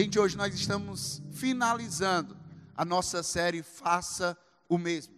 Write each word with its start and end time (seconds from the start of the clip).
Gente, 0.00 0.16
hoje 0.16 0.36
nós 0.36 0.54
estamos 0.54 1.20
finalizando 1.32 2.38
a 2.76 2.84
nossa 2.84 3.20
série 3.20 3.64
Faça 3.64 4.38
o 4.68 4.78
Mesmo. 4.78 5.12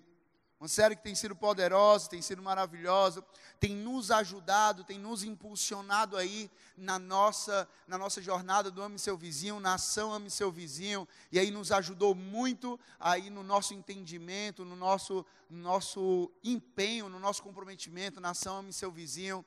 Uma 0.59 0.69
série 0.69 0.97
que 0.97 1.03
tem 1.03 1.15
sido 1.15 1.37
poderosa, 1.37 2.09
tem 2.09 2.23
sido 2.23 2.41
maravilhosa, 2.41 3.23
tem 3.61 3.77
nos 3.77 4.11
ajudado, 4.11 4.83
tem 4.83 4.99
nos 4.99 5.23
impulsionado 5.23 6.17
aí 6.17 6.51
na 6.79 6.99
nossa, 6.99 7.69
na 7.87 7.99
nossa 7.99 8.23
jornada 8.23 8.71
do 8.71 8.81
Ame 8.81 8.99
Seu 8.99 9.19
Vizinho, 9.19 9.61
na 9.61 9.75
ação 9.75 10.15
Ame 10.15 10.31
Seu 10.31 10.51
Vizinho, 10.51 11.07
e 11.31 11.39
aí 11.39 11.51
nos 11.51 11.71
ajudou 11.73 12.15
muito 12.15 12.81
aí 12.99 13.29
no 13.29 13.43
nosso 13.43 13.75
entendimento, 13.75 14.65
no 14.65 14.77
nosso, 14.77 15.27
no 15.51 15.59
nosso 15.59 16.33
empenho, 16.43 17.11
no 17.11 17.19
nosso 17.21 17.43
comprometimento 17.43 18.19
na 18.19 18.31
ação 18.31 18.57
Ame 18.57 18.73
Seu 18.73 18.91
Vizinho. 18.91 19.45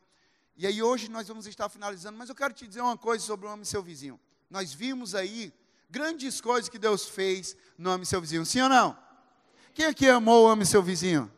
E 0.55 0.67
aí 0.67 0.83
hoje 0.83 1.09
nós 1.09 1.27
vamos 1.27 1.47
estar 1.47 1.69
finalizando, 1.69 2.19
mas 2.19 2.29
eu 2.29 2.35
quero 2.35 2.53
te 2.53 2.67
dizer 2.67 2.81
uma 2.81 2.95
coisa 2.95 3.25
sobre 3.25 3.47
o 3.47 3.49
Ame 3.49 3.65
Seu 3.65 3.81
Vizinho. 3.81 4.19
Nós 4.53 4.71
vimos 4.71 5.15
aí 5.15 5.51
grandes 5.89 6.39
coisas 6.39 6.69
que 6.69 6.77
Deus 6.77 7.09
fez 7.09 7.57
no 7.75 7.89
Ame 7.89 8.05
Seu 8.05 8.21
Vizinho, 8.21 8.45
sim 8.45 8.61
ou 8.61 8.69
não? 8.69 8.95
Quem 9.73 9.87
aqui 9.87 10.07
amou, 10.07 10.47
ame 10.47 10.63
seu 10.63 10.83
vizinho? 10.83 11.31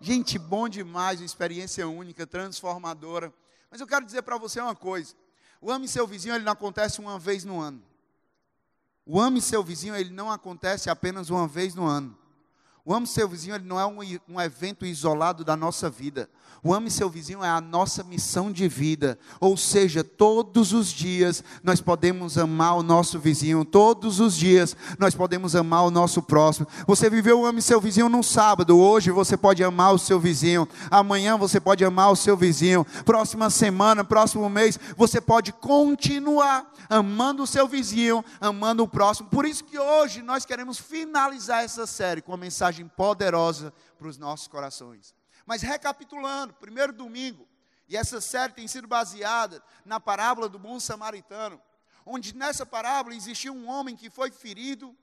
Gente, 0.00 0.38
bom 0.38 0.68
demais, 0.68 1.18
uma 1.18 1.26
experiência 1.26 1.88
única, 1.88 2.24
transformadora. 2.24 3.34
Mas 3.68 3.80
eu 3.80 3.88
quero 3.88 4.06
dizer 4.06 4.22
para 4.22 4.38
você 4.38 4.60
uma 4.60 4.76
coisa: 4.76 5.16
o 5.60 5.68
ame 5.68 5.88
seu 5.88 6.06
vizinho, 6.06 6.36
ele 6.36 6.44
não 6.44 6.52
acontece 6.52 7.00
uma 7.00 7.18
vez 7.18 7.44
no 7.44 7.58
ano. 7.58 7.82
O 9.04 9.20
ame 9.20 9.40
seu 9.40 9.64
vizinho, 9.64 9.96
ele 9.96 10.10
não 10.10 10.30
acontece 10.30 10.88
apenas 10.88 11.28
uma 11.28 11.48
vez 11.48 11.74
no 11.74 11.84
ano. 11.84 12.16
O 12.84 12.94
ame 12.94 13.06
seu 13.06 13.28
vizinho, 13.28 13.54
ele 13.54 13.66
não 13.66 13.78
é 13.78 13.86
um, 13.86 13.98
um 14.28 14.40
evento 14.40 14.86
isolado 14.86 15.44
da 15.44 15.56
nossa 15.56 15.90
vida. 15.90 16.28
O 16.62 16.74
ame 16.74 16.90
seu 16.90 17.08
vizinho 17.08 17.42
é 17.42 17.48
a 17.48 17.60
nossa 17.60 18.04
missão 18.04 18.52
de 18.52 18.68
vida. 18.68 19.18
Ou 19.40 19.56
seja, 19.56 20.04
todos 20.04 20.74
os 20.74 20.92
dias 20.92 21.42
nós 21.62 21.80
podemos 21.80 22.36
amar 22.36 22.76
o 22.76 22.82
nosso 22.82 23.18
vizinho. 23.18 23.64
Todos 23.64 24.20
os 24.20 24.36
dias 24.36 24.76
nós 24.98 25.14
podemos 25.14 25.56
amar 25.56 25.84
o 25.84 25.90
nosso 25.90 26.22
próximo. 26.22 26.66
Você 26.86 27.08
viveu 27.08 27.40
o 27.40 27.46
ame 27.46 27.62
seu 27.62 27.80
vizinho 27.80 28.10
no 28.10 28.22
sábado. 28.22 28.78
Hoje 28.78 29.10
você 29.10 29.38
pode 29.38 29.64
amar 29.64 29.94
o 29.94 29.98
seu 29.98 30.20
vizinho. 30.20 30.68
Amanhã 30.90 31.36
você 31.38 31.58
pode 31.58 31.82
amar 31.82 32.12
o 32.12 32.16
seu 32.16 32.36
vizinho. 32.36 32.84
Próxima 33.06 33.48
semana, 33.48 34.04
próximo 34.04 34.48
mês, 34.50 34.78
você 34.96 35.18
pode 35.18 35.52
continuar 35.52 36.70
amando 36.90 37.44
o 37.44 37.46
seu 37.46 37.66
vizinho, 37.66 38.22
amando 38.38 38.82
o 38.82 38.88
próximo. 38.88 39.28
Por 39.30 39.46
isso 39.46 39.64
que 39.64 39.78
hoje 39.78 40.20
nós 40.20 40.44
queremos 40.44 40.78
finalizar 40.78 41.64
essa 41.64 41.86
série 41.86 42.20
com 42.20 42.32
uma 42.32 42.38
mensagem 42.38 42.69
poderosa 42.88 43.72
para 43.98 44.08
os 44.08 44.18
nossos 44.18 44.48
corações. 44.48 45.14
Mas 45.44 45.62
recapitulando, 45.62 46.54
primeiro 46.54 46.92
domingo, 46.92 47.48
e 47.88 47.96
essa 47.96 48.20
série 48.20 48.52
tem 48.52 48.68
sido 48.68 48.86
baseada 48.86 49.62
na 49.84 49.98
parábola 49.98 50.48
do 50.48 50.58
bom 50.58 50.78
samaritano, 50.78 51.60
onde 52.06 52.34
nessa 52.36 52.64
parábola 52.64 53.14
existia 53.14 53.52
um 53.52 53.68
homem 53.68 53.96
que 53.96 54.08
foi 54.08 54.30
ferido, 54.30 54.96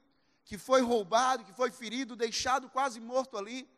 que 0.45 0.57
foi 0.57 0.81
roubado, 0.81 1.43
que 1.43 1.53
foi 1.53 1.69
ferido, 1.69 2.15
deixado 2.15 2.69
quase 2.69 3.01
morto 3.01 3.37
ali. 3.37 3.69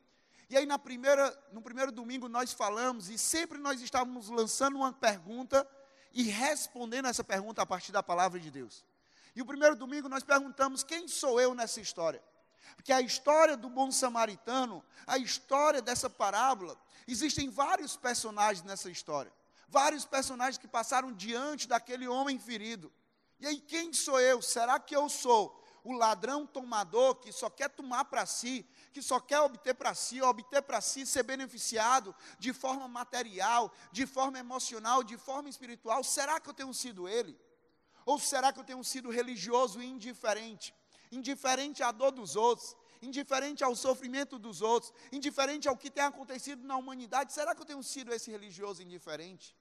E 0.50 0.56
aí 0.56 0.66
na 0.66 0.78
primeira, 0.78 1.36
no 1.52 1.62
primeiro 1.62 1.92
domingo 1.92 2.30
nós 2.30 2.54
falamos 2.54 3.10
e 3.10 3.18
sempre 3.18 3.58
nós 3.58 3.82
estávamos 3.82 4.30
lançando 4.30 4.78
uma 4.78 4.94
pergunta 4.94 5.68
e 6.14 6.24
respondendo 6.24 7.08
essa 7.08 7.24
pergunta 7.24 7.62
a 7.62 7.66
partir 7.66 7.92
da 7.92 8.04
palavra 8.04 8.40
de 8.40 8.52
Deus. 8.52 8.86
E 9.36 9.42
o 9.42 9.46
primeiro 9.46 9.76
domingo 9.76 10.10
nós 10.10 10.24
perguntamos: 10.24 10.84
quem 10.84 11.08
sou 11.08 11.40
eu 11.40 11.54
nessa 11.54 11.82
história? 11.82 12.22
Porque 12.76 12.94
a 12.94 13.02
história 13.02 13.58
do 13.58 13.70
bom 13.70 13.92
samaritano, 13.92 14.84
a 15.06 15.18
história 15.18 15.82
dessa 15.82 16.10
parábola, 16.10 16.80
existem 17.08 17.50
vários 17.50 17.96
personagens 17.96 18.66
nessa 18.66 18.90
história. 18.90 19.32
Vários 19.68 20.06
personagens 20.06 20.58
que 20.58 20.68
passaram 20.68 21.14
diante 21.14 21.68
daquele 21.68 22.08
homem 22.08 22.40
ferido. 22.40 22.92
E 23.40 23.48
aí, 23.48 23.60
quem 23.60 23.94
sou 23.94 24.20
eu? 24.20 24.42
Será 24.42 24.80
que 24.80 24.96
eu 24.96 25.08
sou 25.08 25.64
o 25.84 25.94
ladrão 25.94 26.46
tomador 26.46 27.16
que 27.16 27.32
só 27.32 27.50
quer 27.50 27.70
tomar 27.70 28.06
para 28.06 28.26
si, 28.26 28.66
que 28.92 29.02
só 29.02 29.20
quer 29.20 29.40
obter 29.40 29.74
para 29.74 29.94
si, 29.94 30.22
obter 30.22 30.62
para 30.62 30.82
si, 30.82 31.06
ser 31.06 31.24
beneficiado 31.24 32.14
de 32.38 32.52
forma 32.52 32.88
material, 32.88 33.74
de 33.92 34.06
forma 34.06 34.38
emocional, 34.40 35.04
de 35.04 35.18
forma 35.18 35.50
espiritual? 35.50 36.04
Será 36.04 36.40
que 36.40 36.50
eu 36.50 36.54
tenho 36.54 36.74
sido 36.74 37.08
ele? 37.08 37.40
Ou 38.06 38.20
será 38.20 38.52
que 38.52 38.60
eu 38.60 38.64
tenho 38.64 38.84
sido 38.84 39.10
religioso 39.10 39.82
e 39.82 39.86
indiferente? 39.86 40.74
Indiferente 41.12 41.82
à 41.84 41.92
dor 41.92 42.12
dos 42.12 42.36
outros, 42.36 42.76
indiferente 43.02 43.64
ao 43.64 43.76
sofrimento 43.76 44.38
dos 44.38 44.62
outros, 44.62 44.94
indiferente 45.12 45.68
ao 45.68 45.78
que 45.78 45.90
tem 45.90 46.04
acontecido 46.04 46.66
na 46.66 46.76
humanidade. 46.78 47.34
Será 47.34 47.56
que 47.56 47.62
eu 47.62 47.66
tenho 47.66 47.84
sido 47.84 48.14
esse 48.14 48.30
religioso 48.30 48.82
indiferente? 48.84 49.56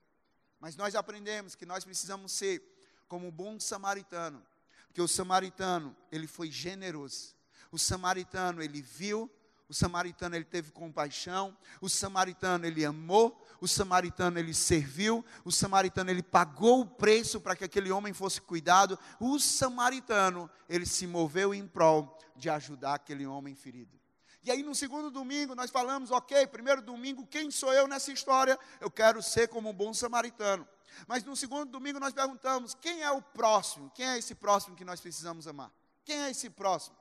Mas 0.60 0.76
nós 0.76 0.94
aprendemos 0.94 1.54
que 1.54 1.64
nós 1.64 1.84
precisamos 1.84 2.32
ser 2.32 2.62
como 3.06 3.28
um 3.28 3.30
bom 3.30 3.58
samaritano, 3.58 4.44
porque 4.86 5.00
o 5.00 5.08
samaritano, 5.08 5.96
ele 6.10 6.26
foi 6.26 6.50
generoso. 6.50 7.36
O 7.70 7.78
samaritano, 7.78 8.62
ele 8.62 8.82
viu 8.82 9.30
o 9.68 9.74
samaritano 9.74 10.34
ele 10.34 10.46
teve 10.46 10.72
compaixão, 10.72 11.54
o 11.80 11.88
samaritano 11.90 12.64
ele 12.64 12.84
amou, 12.86 13.46
o 13.60 13.68
samaritano 13.68 14.38
ele 14.38 14.54
serviu, 14.54 15.24
o 15.44 15.50
samaritano 15.50 16.10
ele 16.10 16.22
pagou 16.22 16.80
o 16.80 16.86
preço 16.86 17.40
para 17.40 17.56
que 17.56 17.64
aquele 17.64 17.90
homem 17.90 18.12
fosse 18.12 18.40
cuidado. 18.40 18.98
O 19.18 19.38
samaritano 19.38 20.50
ele 20.68 20.86
se 20.86 21.06
moveu 21.06 21.52
em 21.52 21.66
prol 21.66 22.16
de 22.36 22.48
ajudar 22.48 22.94
aquele 22.94 23.26
homem 23.26 23.54
ferido. 23.54 23.98
E 24.42 24.50
aí 24.50 24.62
no 24.62 24.74
segundo 24.74 25.10
domingo 25.10 25.54
nós 25.54 25.70
falamos, 25.70 26.10
ok, 26.10 26.46
primeiro 26.46 26.80
domingo, 26.80 27.26
quem 27.26 27.50
sou 27.50 27.72
eu 27.72 27.86
nessa 27.88 28.12
história? 28.12 28.58
Eu 28.80 28.90
quero 28.90 29.22
ser 29.22 29.48
como 29.48 29.70
um 29.70 29.74
bom 29.74 29.92
samaritano. 29.92 30.66
Mas 31.06 31.24
no 31.24 31.36
segundo 31.36 31.70
domingo 31.70 32.00
nós 32.00 32.12
perguntamos, 32.12 32.74
quem 32.74 33.02
é 33.02 33.10
o 33.10 33.20
próximo? 33.20 33.90
Quem 33.94 34.06
é 34.06 34.18
esse 34.18 34.34
próximo 34.34 34.76
que 34.76 34.84
nós 34.84 35.00
precisamos 35.00 35.46
amar? 35.46 35.70
Quem 36.04 36.22
é 36.22 36.30
esse 36.30 36.48
próximo? 36.48 36.96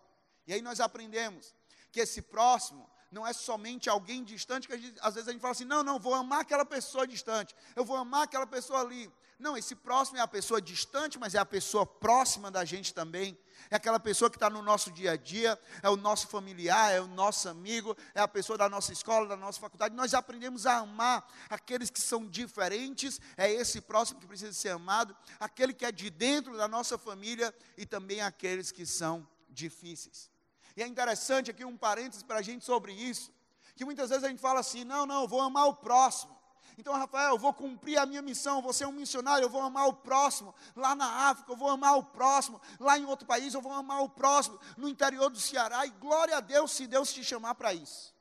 E 0.46 0.54
aí 0.54 0.62
nós 0.62 0.80
aprendemos 0.80 1.54
que 1.92 2.00
esse 2.00 2.22
próximo 2.22 2.90
não 3.12 3.26
é 3.26 3.34
somente 3.34 3.90
alguém 3.90 4.24
distante, 4.24 4.68
que 4.68 4.78
gente, 4.78 5.00
às 5.02 5.16
vezes 5.16 5.30
a 5.30 5.32
gente 5.32 5.42
fala 5.42 5.54
assim: 5.54 5.66
não, 5.66 5.84
não, 5.84 6.00
vou 6.00 6.14
amar 6.14 6.42
aquela 6.42 6.66
pessoa 6.66 7.08
distante, 7.08 7.56
eu 7.76 7.86
vou 7.86 7.98
amar 7.98 8.24
aquela 8.24 8.48
pessoa 8.48 8.82
ali. 8.82 9.12
Não, 9.40 9.56
esse 9.56 9.76
próximo 9.76 10.18
é 10.18 10.22
a 10.22 10.28
pessoa 10.28 10.60
distante, 10.60 11.20
mas 11.20 11.36
é 11.36 11.38
a 11.38 11.46
pessoa 11.46 11.86
próxima 11.86 12.50
da 12.50 12.66
gente 12.66 12.92
também. 12.92 13.38
É 13.70 13.76
aquela 13.76 14.00
pessoa 14.00 14.32
que 14.32 14.36
está 14.36 14.50
no 14.50 14.64
nosso 14.64 14.92
dia 14.92 15.12
a 15.12 15.16
dia, 15.16 15.60
é 15.84 15.90
o 15.90 15.96
nosso 15.96 16.28
familiar, 16.28 16.92
é 16.92 17.00
o 17.00 17.08
nosso 17.08 17.48
amigo, 17.48 17.96
é 18.16 18.20
a 18.20 18.28
pessoa 18.28 18.58
da 18.58 18.68
nossa 18.68 18.92
escola, 18.92 19.28
da 19.28 19.38
nossa 19.38 19.60
faculdade. 19.60 19.96
Nós 19.96 20.16
aprendemos 20.16 20.66
a 20.66 20.78
amar 20.78 21.28
aqueles 21.50 21.92
que 21.92 22.02
são 22.02 22.26
diferentes, 22.26 23.22
é 23.36 23.52
esse 23.52 23.80
próximo 23.80 24.20
que 24.20 24.26
precisa 24.26 24.54
ser 24.54 24.70
amado, 24.70 25.16
aquele 25.40 25.72
que 25.72 25.86
é 25.86 25.92
de 25.92 26.10
dentro 26.10 26.58
da 26.58 26.68
nossa 26.68 26.98
família 26.98 27.54
e 27.78 27.86
também 27.86 28.22
aqueles 28.22 28.72
que 28.72 28.88
são 28.88 29.28
difíceis. 29.50 30.32
E 30.78 30.84
é 30.84 30.86
interessante 30.86 31.50
aqui 31.50 31.66
um 31.66 31.76
parênteses 31.76 32.22
para 32.22 32.38
a 32.38 32.42
gente 32.44 32.64
sobre 32.64 32.94
isso, 32.94 33.34
que 33.76 33.84
muitas 33.84 34.12
vezes 34.12 34.24
a 34.24 34.30
gente 34.30 34.40
fala 34.40 34.60
assim: 34.60 34.84
não, 34.84 35.08
não, 35.08 35.24
eu 35.24 35.28
vou 35.28 35.42
amar 35.42 35.68
o 35.68 35.74
próximo. 35.74 36.38
Então, 36.78 36.94
Rafael, 36.94 37.32
eu 37.32 37.40
vou 37.40 37.52
cumprir 37.52 37.98
a 37.98 38.06
minha 38.06 38.22
missão, 38.22 38.62
vou 38.62 38.72
ser 38.72 38.86
um 38.86 38.92
missionário, 38.92 39.44
eu 39.44 39.50
vou 39.50 39.64
amar 39.64 39.88
o 39.88 39.94
próximo. 39.94 40.54
Lá 40.76 40.94
na 40.94 41.30
África, 41.30 41.52
eu 41.52 41.58
vou 41.58 41.72
amar 41.72 41.98
o 41.98 42.04
próximo. 42.04 42.62
Lá 42.80 42.96
em 42.96 43.06
outro 43.06 43.26
país, 43.26 43.56
eu 43.56 43.62
vou 43.62 43.74
amar 43.74 44.04
o 44.04 44.10
próximo. 44.10 44.60
No 44.78 44.88
interior 44.88 45.32
do 45.32 45.40
Ceará, 45.40 45.84
e 45.84 45.90
glória 45.90 46.38
a 46.38 46.40
Deus 46.40 46.72
se 46.72 46.86
Deus 46.86 47.12
te 47.12 47.24
chamar 47.24 47.56
para 47.56 47.74
isso. 47.74 48.14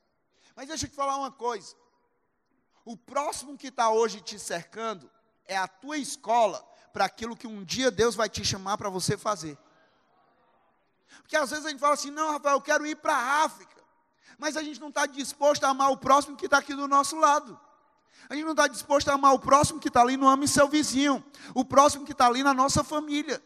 Mas 0.54 0.66
deixa 0.66 0.86
eu 0.86 0.88
te 0.88 0.96
falar 0.96 1.18
uma 1.18 1.30
coisa: 1.30 1.76
o 2.86 2.96
próximo 2.96 3.58
que 3.58 3.68
está 3.68 3.90
hoje 3.90 4.22
te 4.22 4.38
cercando 4.38 5.10
é 5.44 5.58
a 5.58 5.68
tua 5.68 5.98
escola 5.98 6.66
para 6.90 7.04
aquilo 7.04 7.36
que 7.36 7.46
um 7.46 7.62
dia 7.62 7.90
Deus 7.90 8.14
vai 8.14 8.30
te 8.30 8.42
chamar 8.42 8.78
para 8.78 8.88
você 8.88 9.18
fazer. 9.18 9.58
Porque 11.22 11.36
às 11.36 11.50
vezes 11.50 11.66
a 11.66 11.70
gente 11.70 11.80
fala 11.80 11.94
assim: 11.94 12.10
não, 12.10 12.32
Rafael, 12.32 12.56
eu 12.56 12.60
quero 12.60 12.86
ir 12.86 12.96
para 12.96 13.14
a 13.14 13.44
África. 13.44 13.76
Mas 14.38 14.56
a 14.56 14.62
gente 14.62 14.80
não 14.80 14.88
está 14.88 15.06
disposto 15.06 15.64
a 15.64 15.70
amar 15.70 15.90
o 15.90 15.96
próximo 15.96 16.36
que 16.36 16.44
está 16.44 16.58
aqui 16.58 16.74
do 16.74 16.86
nosso 16.86 17.16
lado. 17.16 17.58
A 18.28 18.34
gente 18.34 18.44
não 18.44 18.52
está 18.52 18.66
disposto 18.66 19.08
a 19.08 19.14
amar 19.14 19.34
o 19.34 19.38
próximo 19.38 19.80
que 19.80 19.88
está 19.88 20.02
ali 20.02 20.16
no 20.16 20.28
ame 20.28 20.48
seu 20.48 20.68
vizinho. 20.68 21.24
O 21.54 21.64
próximo 21.64 22.04
que 22.04 22.12
está 22.12 22.26
ali 22.26 22.42
na 22.42 22.52
nossa 22.52 22.82
família. 22.82 23.42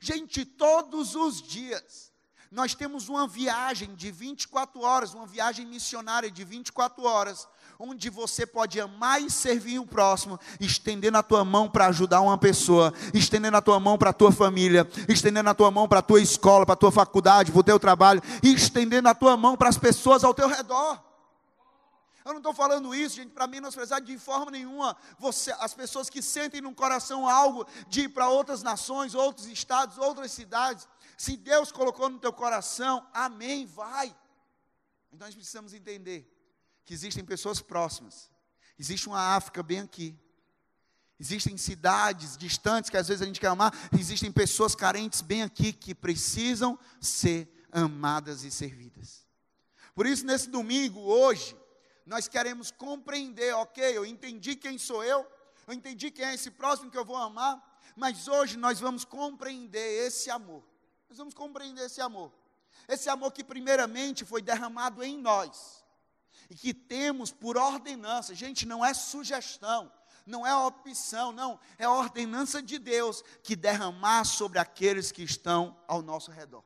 Gente, 0.00 0.44
todos 0.44 1.14
os 1.14 1.40
dias 1.40 2.12
nós 2.50 2.72
temos 2.72 3.08
uma 3.08 3.26
viagem 3.26 3.96
de 3.96 4.12
24 4.12 4.80
horas, 4.80 5.12
uma 5.12 5.26
viagem 5.26 5.66
missionária 5.66 6.30
de 6.30 6.44
24 6.44 7.02
horas, 7.02 7.48
onde 7.84 8.08
você 8.08 8.46
pode 8.46 8.80
amar 8.80 9.20
e 9.20 9.30
servir 9.30 9.78
o 9.78 9.86
próximo, 9.86 10.40
estendendo 10.58 11.18
a 11.18 11.22
tua 11.22 11.44
mão 11.44 11.68
para 11.68 11.86
ajudar 11.86 12.22
uma 12.22 12.38
pessoa, 12.38 12.94
estendendo 13.12 13.56
a 13.56 13.62
tua 13.62 13.78
mão 13.78 13.98
para 13.98 14.10
a 14.10 14.12
tua 14.12 14.32
família, 14.32 14.88
estendendo 15.08 15.50
a 15.50 15.54
tua 15.54 15.70
mão 15.70 15.86
para 15.86 15.98
a 15.98 16.02
tua 16.02 16.20
escola, 16.20 16.64
para 16.64 16.72
a 16.72 16.76
tua 16.76 16.90
faculdade, 16.90 17.52
para 17.52 17.60
o 17.60 17.64
teu 17.64 17.78
trabalho, 17.78 18.22
estendendo 18.42 19.08
a 19.08 19.14
tua 19.14 19.36
mão 19.36 19.56
para 19.56 19.68
as 19.68 19.76
pessoas 19.76 20.24
ao 20.24 20.32
teu 20.32 20.48
redor. 20.48 21.02
Eu 22.24 22.32
não 22.32 22.38
estou 22.38 22.54
falando 22.54 22.94
isso, 22.94 23.16
gente, 23.16 23.32
para 23.32 23.46
menosprezar 23.46 24.00
de 24.00 24.16
forma 24.16 24.50
nenhuma 24.50 24.96
você, 25.18 25.54
as 25.60 25.74
pessoas 25.74 26.08
que 26.08 26.22
sentem 26.22 26.62
no 26.62 26.74
coração 26.74 27.28
algo 27.28 27.66
de 27.86 28.02
ir 28.02 28.08
para 28.08 28.30
outras 28.30 28.62
nações, 28.62 29.14
outros 29.14 29.46
estados, 29.46 29.98
outras 29.98 30.32
cidades. 30.32 30.88
Se 31.18 31.36
Deus 31.36 31.70
colocou 31.70 32.08
no 32.08 32.18
teu 32.18 32.32
coração, 32.32 33.06
amém, 33.12 33.66
vai. 33.66 34.06
Então 35.12 35.26
nós 35.26 35.34
precisamos 35.34 35.74
entender 35.74 36.33
que 36.84 36.92
existem 36.92 37.24
pessoas 37.24 37.60
próximas. 37.60 38.30
Existe 38.78 39.08
uma 39.08 39.36
África 39.36 39.62
bem 39.62 39.80
aqui. 39.80 40.18
Existem 41.18 41.56
cidades 41.56 42.36
distantes 42.36 42.90
que 42.90 42.96
às 42.96 43.08
vezes 43.08 43.22
a 43.22 43.26
gente 43.26 43.40
quer 43.40 43.46
amar, 43.46 43.72
existem 43.98 44.32
pessoas 44.32 44.74
carentes 44.74 45.20
bem 45.20 45.42
aqui 45.42 45.72
que 45.72 45.94
precisam 45.94 46.78
ser 47.00 47.48
amadas 47.70 48.42
e 48.42 48.50
servidas. 48.50 49.24
Por 49.94 50.06
isso, 50.06 50.26
nesse 50.26 50.50
domingo, 50.50 51.00
hoje, 51.00 51.56
nós 52.04 52.26
queremos 52.26 52.72
compreender, 52.72 53.54
ok, 53.54 53.96
eu 53.96 54.04
entendi 54.04 54.56
quem 54.56 54.76
sou 54.76 55.04
eu, 55.04 55.24
eu 55.66 55.72
entendi 55.72 56.10
quem 56.10 56.24
é 56.24 56.34
esse 56.34 56.50
próximo 56.50 56.90
que 56.90 56.98
eu 56.98 57.04
vou 57.04 57.16
amar, 57.16 57.62
mas 57.96 58.26
hoje 58.26 58.58
nós 58.58 58.80
vamos 58.80 59.04
compreender 59.04 60.06
esse 60.06 60.30
amor. 60.30 60.64
Nós 61.08 61.16
vamos 61.16 61.32
compreender 61.32 61.86
esse 61.86 62.00
amor. 62.00 62.32
Esse 62.88 63.08
amor 63.08 63.30
que 63.30 63.44
primeiramente 63.44 64.24
foi 64.24 64.42
derramado 64.42 65.02
em 65.02 65.16
nós 65.16 65.83
e 66.50 66.54
que 66.54 66.74
temos 66.74 67.30
por 67.30 67.56
ordenança. 67.56 68.34
Gente, 68.34 68.66
não 68.66 68.84
é 68.84 68.92
sugestão, 68.94 69.90
não 70.26 70.46
é 70.46 70.54
opção, 70.54 71.32
não, 71.32 71.58
é 71.78 71.88
ordenança 71.88 72.62
de 72.62 72.78
Deus 72.78 73.22
que 73.42 73.54
derramar 73.54 74.24
sobre 74.24 74.58
aqueles 74.58 75.12
que 75.12 75.22
estão 75.22 75.76
ao 75.86 76.02
nosso 76.02 76.30
redor. 76.30 76.64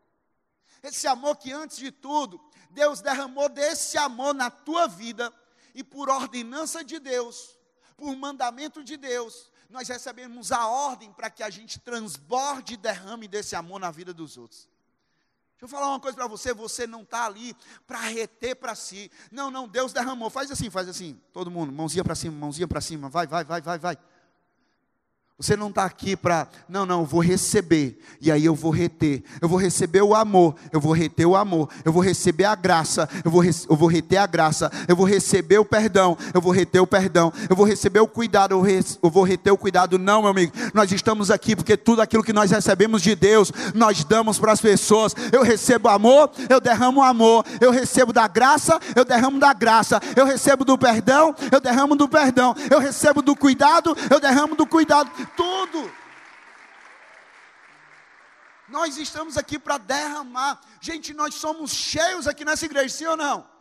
Esse 0.82 1.06
amor 1.06 1.36
que 1.36 1.52
antes 1.52 1.76
de 1.76 1.90
tudo, 1.90 2.40
Deus 2.70 3.00
derramou 3.00 3.48
desse 3.48 3.98
amor 3.98 4.34
na 4.34 4.50
tua 4.50 4.86
vida 4.86 5.32
e 5.74 5.82
por 5.82 6.08
ordenança 6.08 6.84
de 6.84 6.98
Deus, 6.98 7.58
por 7.96 8.14
mandamento 8.16 8.84
de 8.84 8.96
Deus, 8.96 9.50
nós 9.68 9.88
recebemos 9.88 10.50
a 10.50 10.66
ordem 10.66 11.12
para 11.12 11.28
que 11.28 11.42
a 11.42 11.50
gente 11.50 11.78
transborde 11.78 12.74
e 12.74 12.76
derrame 12.76 13.28
desse 13.28 13.54
amor 13.54 13.78
na 13.78 13.90
vida 13.90 14.14
dos 14.14 14.36
outros. 14.36 14.68
Deixa 15.60 15.74
eu 15.74 15.76
falar 15.80 15.88
uma 15.90 15.98
coisa 15.98 16.16
para 16.16 16.28
você, 16.28 16.54
você 16.54 16.86
não 16.86 17.02
está 17.02 17.26
ali 17.26 17.52
para 17.84 17.98
reter 17.98 18.54
para 18.54 18.76
si. 18.76 19.10
Não, 19.28 19.50
não, 19.50 19.66
Deus 19.66 19.92
derramou. 19.92 20.30
Faz 20.30 20.52
assim, 20.52 20.70
faz 20.70 20.88
assim. 20.88 21.20
Todo 21.32 21.50
mundo, 21.50 21.72
mãozinha 21.72 22.04
para 22.04 22.14
cima, 22.14 22.38
mãozinha 22.38 22.68
para 22.68 22.80
cima. 22.80 23.08
Vai, 23.08 23.26
vai, 23.26 23.42
vai, 23.42 23.60
vai, 23.60 23.76
vai. 23.76 23.98
Você 25.40 25.56
não 25.56 25.68
está 25.68 25.84
aqui 25.84 26.16
para, 26.16 26.48
não, 26.68 26.84
não, 26.84 27.02
eu 27.02 27.06
vou 27.06 27.20
receber, 27.20 27.96
e 28.20 28.32
aí 28.32 28.44
eu 28.44 28.56
vou 28.56 28.72
reter. 28.72 29.22
Eu 29.40 29.48
vou 29.48 29.56
receber 29.56 30.02
o 30.02 30.12
amor, 30.12 30.56
eu 30.72 30.80
vou 30.80 30.92
reter 30.92 31.26
o 31.26 31.36
amor, 31.36 31.68
eu 31.84 31.92
vou 31.92 32.02
receber 32.02 32.44
a 32.44 32.56
graça, 32.56 33.08
eu 33.24 33.30
vou, 33.30 33.44
eu 33.44 33.76
vou 33.76 33.88
reter 33.88 34.16
a 34.16 34.26
graça, 34.26 34.68
eu 34.88 34.96
vou 34.96 35.06
receber 35.06 35.58
o 35.58 35.64
perdão, 35.64 36.18
eu 36.34 36.40
vou 36.40 36.50
reter 36.50 36.82
o 36.82 36.86
perdão, 36.88 37.32
eu 37.48 37.54
vou 37.54 37.64
receber 37.64 38.00
o 38.00 38.08
cuidado, 38.08 38.52
eu, 38.52 38.66
eu 39.00 39.10
vou 39.10 39.22
reter 39.22 39.52
o 39.52 39.56
cuidado. 39.56 39.96
Não, 39.96 40.22
meu 40.22 40.30
amigo, 40.32 40.52
nós 40.74 40.90
estamos 40.90 41.30
aqui 41.30 41.54
porque 41.54 41.76
tudo 41.76 42.02
aquilo 42.02 42.24
que 42.24 42.32
nós 42.32 42.50
recebemos 42.50 43.00
de 43.00 43.14
Deus, 43.14 43.52
nós 43.76 44.02
damos 44.02 44.40
para 44.40 44.50
as 44.50 44.60
pessoas. 44.60 45.14
Eu 45.30 45.44
recebo 45.44 45.88
amor, 45.88 46.32
eu 46.50 46.60
derramo 46.60 47.00
amor, 47.00 47.46
eu 47.60 47.70
recebo 47.70 48.12
da 48.12 48.26
graça, 48.26 48.80
eu 48.96 49.04
derramo 49.04 49.38
da 49.38 49.52
graça, 49.52 50.00
eu 50.16 50.26
recebo 50.26 50.64
do 50.64 50.76
perdão, 50.76 51.32
eu 51.52 51.60
derramo 51.60 51.94
do 51.94 52.08
perdão, 52.08 52.56
eu 52.68 52.80
recebo 52.80 53.22
do 53.22 53.36
cuidado, 53.36 53.96
eu 54.10 54.18
derramo 54.18 54.56
do 54.56 54.66
cuidado 54.66 55.08
tudo. 55.28 55.92
Nós 58.68 58.98
estamos 58.98 59.38
aqui 59.38 59.58
para 59.58 59.78
derramar. 59.78 60.60
Gente, 60.80 61.14
nós 61.14 61.34
somos 61.34 61.70
cheios 61.70 62.26
aqui 62.26 62.44
nessa 62.44 62.66
igreja, 62.66 62.88
sim 62.94 63.06
ou 63.06 63.16
não? 63.16 63.57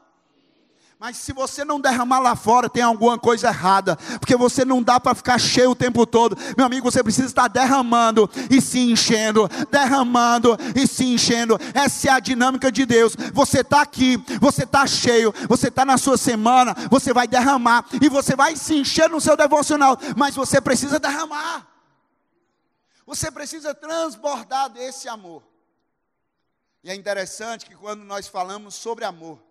Mas 1.00 1.18
se 1.18 1.32
você 1.32 1.64
não 1.64 1.80
derramar 1.80 2.18
lá 2.20 2.36
fora, 2.36 2.68
tem 2.68 2.82
alguma 2.82 3.20
coisa 3.20 3.50
errada, 3.50 3.96
porque 4.20 4.36
você 4.36 4.66
não 4.66 4.82
dá 4.82 5.00
para 5.00 5.14
ficar 5.14 5.38
cheio 5.38 5.72
o 5.72 5.76
tempo 5.76 6.08
todo. 6.08 6.36
Meu 6.58 6.66
amigo, 6.66 6.90
você 6.90 7.04
precisa 7.04 7.28
estar 7.28 7.48
derramando 7.48 8.28
e 8.50 8.60
se 8.60 8.80
enchendo, 8.80 9.48
derramando 9.70 10.58
e 10.76 10.88
se 10.88 11.06
enchendo. 11.06 11.56
Essa 11.76 12.08
é 12.08 12.12
a 12.12 12.20
dinâmica 12.20 12.72
de 12.72 12.84
Deus. 12.84 13.16
Você 13.32 13.62
está 13.62 13.82
aqui, 13.82 14.18
você 14.42 14.64
está 14.64 14.88
cheio, 14.88 15.32
você 15.48 15.68
está 15.68 15.86
na 15.86 16.00
sua 16.00 16.18
semana, 16.18 16.76
você 16.90 17.14
vai 17.14 17.28
derramar 17.28 17.86
e 18.02 18.10
você 18.10 18.36
vai 18.36 18.56
se 18.56 18.74
encher 18.74 19.08
no 19.08 19.22
seu 19.22 19.38
devocional, 19.38 20.00
mas 20.16 20.36
você 20.36 20.60
precisa 20.60 21.00
derramar. 21.00 21.68
Você 23.06 23.30
precisa 23.30 23.72
transbordar 23.76 24.70
desse 24.70 25.08
amor. 25.08 25.44
E 26.84 26.90
é 26.90 26.96
interessante 26.96 27.68
que 27.68 27.76
quando 27.76 28.04
nós 28.04 28.28
falamos 28.28 28.74
sobre 28.74 29.06
amor, 29.06 29.47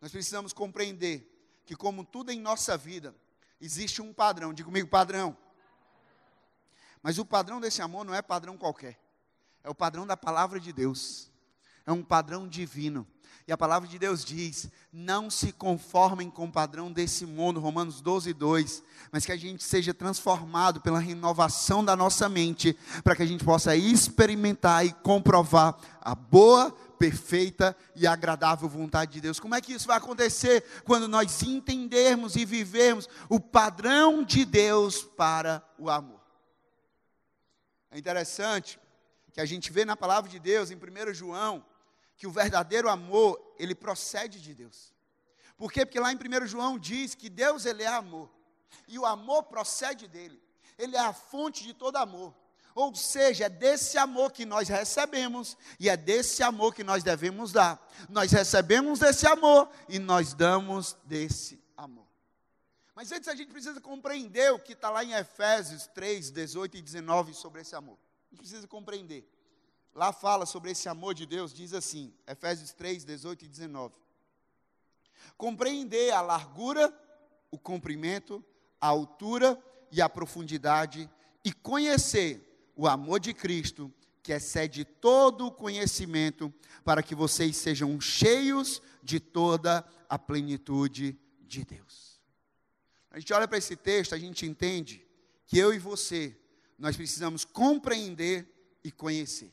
nós 0.00 0.10
precisamos 0.10 0.52
compreender 0.52 1.34
que, 1.66 1.74
como 1.74 2.04
tudo 2.04 2.30
em 2.30 2.40
nossa 2.40 2.76
vida, 2.76 3.14
existe 3.60 4.00
um 4.00 4.12
padrão. 4.12 4.52
Diga 4.52 4.66
comigo, 4.66 4.88
padrão. 4.88 5.36
Mas 7.02 7.18
o 7.18 7.24
padrão 7.24 7.60
desse 7.60 7.82
amor 7.82 8.04
não 8.04 8.14
é 8.14 8.22
padrão 8.22 8.56
qualquer. 8.56 8.98
É 9.62 9.70
o 9.70 9.74
padrão 9.74 10.06
da 10.06 10.16
palavra 10.16 10.58
de 10.58 10.72
Deus. 10.72 11.30
É 11.84 11.92
um 11.92 12.02
padrão 12.02 12.48
divino. 12.48 13.06
E 13.46 13.52
a 13.52 13.56
palavra 13.56 13.88
de 13.88 13.98
Deus 13.98 14.24
diz: 14.24 14.68
não 14.92 15.30
se 15.30 15.52
conformem 15.52 16.28
com 16.28 16.44
o 16.44 16.52
padrão 16.52 16.92
desse 16.92 17.24
mundo, 17.24 17.60
Romanos 17.60 18.02
12, 18.02 18.34
2, 18.34 18.82
mas 19.10 19.24
que 19.24 19.32
a 19.32 19.36
gente 19.38 19.64
seja 19.64 19.94
transformado 19.94 20.82
pela 20.82 20.98
renovação 20.98 21.82
da 21.82 21.96
nossa 21.96 22.28
mente, 22.28 22.76
para 23.02 23.16
que 23.16 23.22
a 23.22 23.26
gente 23.26 23.42
possa 23.42 23.74
experimentar 23.74 24.84
e 24.84 24.92
comprovar 24.92 25.78
a 26.00 26.14
boa, 26.14 26.76
perfeita 26.98 27.76
e 27.94 28.06
agradável 28.06 28.68
vontade 28.68 29.12
de 29.12 29.20
Deus. 29.20 29.38
Como 29.40 29.54
é 29.54 29.60
que 29.60 29.72
isso 29.72 29.86
vai 29.86 29.96
acontecer? 29.96 30.64
Quando 30.84 31.08
nós 31.08 31.42
entendermos 31.42 32.36
e 32.36 32.44
vivermos 32.44 33.08
o 33.28 33.38
padrão 33.38 34.22
de 34.22 34.44
Deus 34.44 35.02
para 35.02 35.62
o 35.78 35.88
amor. 35.88 36.20
É 37.90 37.98
interessante 37.98 38.78
que 39.32 39.40
a 39.40 39.46
gente 39.46 39.70
vê 39.70 39.84
na 39.84 39.96
palavra 39.96 40.28
de 40.30 40.38
Deus, 40.38 40.70
em 40.70 40.76
1 40.76 41.14
João, 41.14 41.64
que 42.16 42.26
o 42.26 42.32
verdadeiro 42.32 42.88
amor, 42.88 43.40
ele 43.58 43.74
procede 43.74 44.40
de 44.40 44.52
Deus. 44.52 44.92
Por 45.56 45.72
quê? 45.72 45.86
Porque 45.86 46.00
lá 46.00 46.12
em 46.12 46.16
1 46.16 46.46
João 46.46 46.78
diz 46.78 47.14
que 47.14 47.30
Deus 47.30 47.64
ele 47.64 47.82
é 47.82 47.88
amor. 47.88 48.30
E 48.86 48.98
o 48.98 49.06
amor 49.06 49.44
procede 49.44 50.06
dele. 50.06 50.42
Ele 50.76 50.96
é 50.96 51.00
a 51.00 51.12
fonte 51.12 51.64
de 51.64 51.72
todo 51.72 51.96
amor. 51.96 52.34
Ou 52.78 52.94
seja, 52.94 53.46
é 53.46 53.48
desse 53.48 53.98
amor 53.98 54.30
que 54.30 54.46
nós 54.46 54.68
recebemos 54.68 55.56
e 55.80 55.88
é 55.88 55.96
desse 55.96 56.44
amor 56.44 56.72
que 56.72 56.84
nós 56.84 57.02
devemos 57.02 57.50
dar. 57.50 57.84
Nós 58.08 58.30
recebemos 58.30 59.00
desse 59.00 59.26
amor 59.26 59.68
e 59.88 59.98
nós 59.98 60.32
damos 60.32 60.96
desse 61.04 61.60
amor. 61.76 62.06
Mas 62.94 63.10
antes 63.10 63.28
a 63.28 63.34
gente 63.34 63.50
precisa 63.50 63.80
compreender 63.80 64.52
o 64.52 64.60
que 64.60 64.74
está 64.74 64.90
lá 64.90 65.02
em 65.02 65.12
Efésios 65.12 65.88
3, 65.88 66.30
18 66.30 66.76
e 66.76 66.82
19 66.82 67.34
sobre 67.34 67.62
esse 67.62 67.74
amor. 67.74 67.98
A 67.98 68.30
gente 68.30 68.42
precisa 68.42 68.68
compreender. 68.68 69.28
Lá 69.92 70.12
fala 70.12 70.46
sobre 70.46 70.70
esse 70.70 70.88
amor 70.88 71.14
de 71.14 71.26
Deus, 71.26 71.52
diz 71.52 71.74
assim, 71.74 72.14
Efésios 72.28 72.72
3, 72.72 73.04
18 73.04 73.44
e 73.44 73.48
19. 73.48 73.92
Compreender 75.36 76.12
a 76.12 76.20
largura, 76.20 76.96
o 77.50 77.58
comprimento, 77.58 78.44
a 78.80 78.86
altura 78.86 79.60
e 79.90 80.00
a 80.00 80.08
profundidade, 80.08 81.10
e 81.44 81.52
conhecer 81.52 82.47
o 82.78 82.86
amor 82.86 83.18
de 83.18 83.34
Cristo, 83.34 83.92
que 84.22 84.32
excede 84.32 84.84
todo 84.84 85.48
o 85.48 85.50
conhecimento, 85.50 86.54
para 86.84 87.02
que 87.02 87.12
vocês 87.12 87.56
sejam 87.56 88.00
cheios 88.00 88.80
de 89.02 89.18
toda 89.18 89.84
a 90.08 90.16
plenitude 90.16 91.18
de 91.40 91.64
Deus. 91.64 92.20
A 93.10 93.18
gente 93.18 93.32
olha 93.32 93.48
para 93.48 93.58
esse 93.58 93.74
texto, 93.74 94.14
a 94.14 94.18
gente 94.18 94.46
entende 94.46 95.04
que 95.44 95.58
eu 95.58 95.74
e 95.74 95.78
você, 95.78 96.38
nós 96.78 96.96
precisamos 96.96 97.44
compreender 97.44 98.46
e 98.84 98.92
conhecer. 98.92 99.52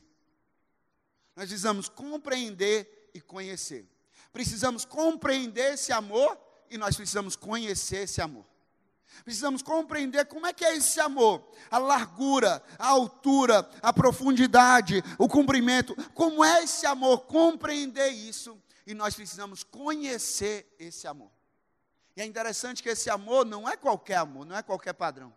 Nós 1.34 1.48
precisamos 1.48 1.88
compreender 1.88 3.10
e 3.12 3.20
conhecer. 3.20 3.88
Precisamos 4.32 4.84
compreender 4.84 5.74
esse 5.74 5.90
amor 5.90 6.38
e 6.70 6.78
nós 6.78 6.94
precisamos 6.94 7.34
conhecer 7.34 8.04
esse 8.04 8.20
amor. 8.20 8.46
Precisamos 9.24 9.62
compreender 9.62 10.26
como 10.26 10.46
é 10.46 10.52
que 10.52 10.64
é 10.64 10.76
esse 10.76 11.00
amor, 11.00 11.50
a 11.70 11.78
largura, 11.78 12.62
a 12.78 12.88
altura, 12.88 13.68
a 13.82 13.92
profundidade, 13.92 15.02
o 15.18 15.28
comprimento, 15.28 15.96
como 16.12 16.44
é 16.44 16.62
esse 16.62 16.86
amor, 16.86 17.20
compreender 17.26 18.08
isso, 18.08 18.60
e 18.86 18.94
nós 18.94 19.14
precisamos 19.14 19.62
conhecer 19.62 20.74
esse 20.78 21.06
amor. 21.06 21.30
E 22.16 22.22
é 22.22 22.24
interessante 22.24 22.82
que 22.82 22.88
esse 22.88 23.10
amor 23.10 23.44
não 23.44 23.68
é 23.68 23.76
qualquer 23.76 24.16
amor, 24.16 24.46
não 24.46 24.56
é 24.56 24.62
qualquer 24.62 24.94
padrão. 24.94 25.34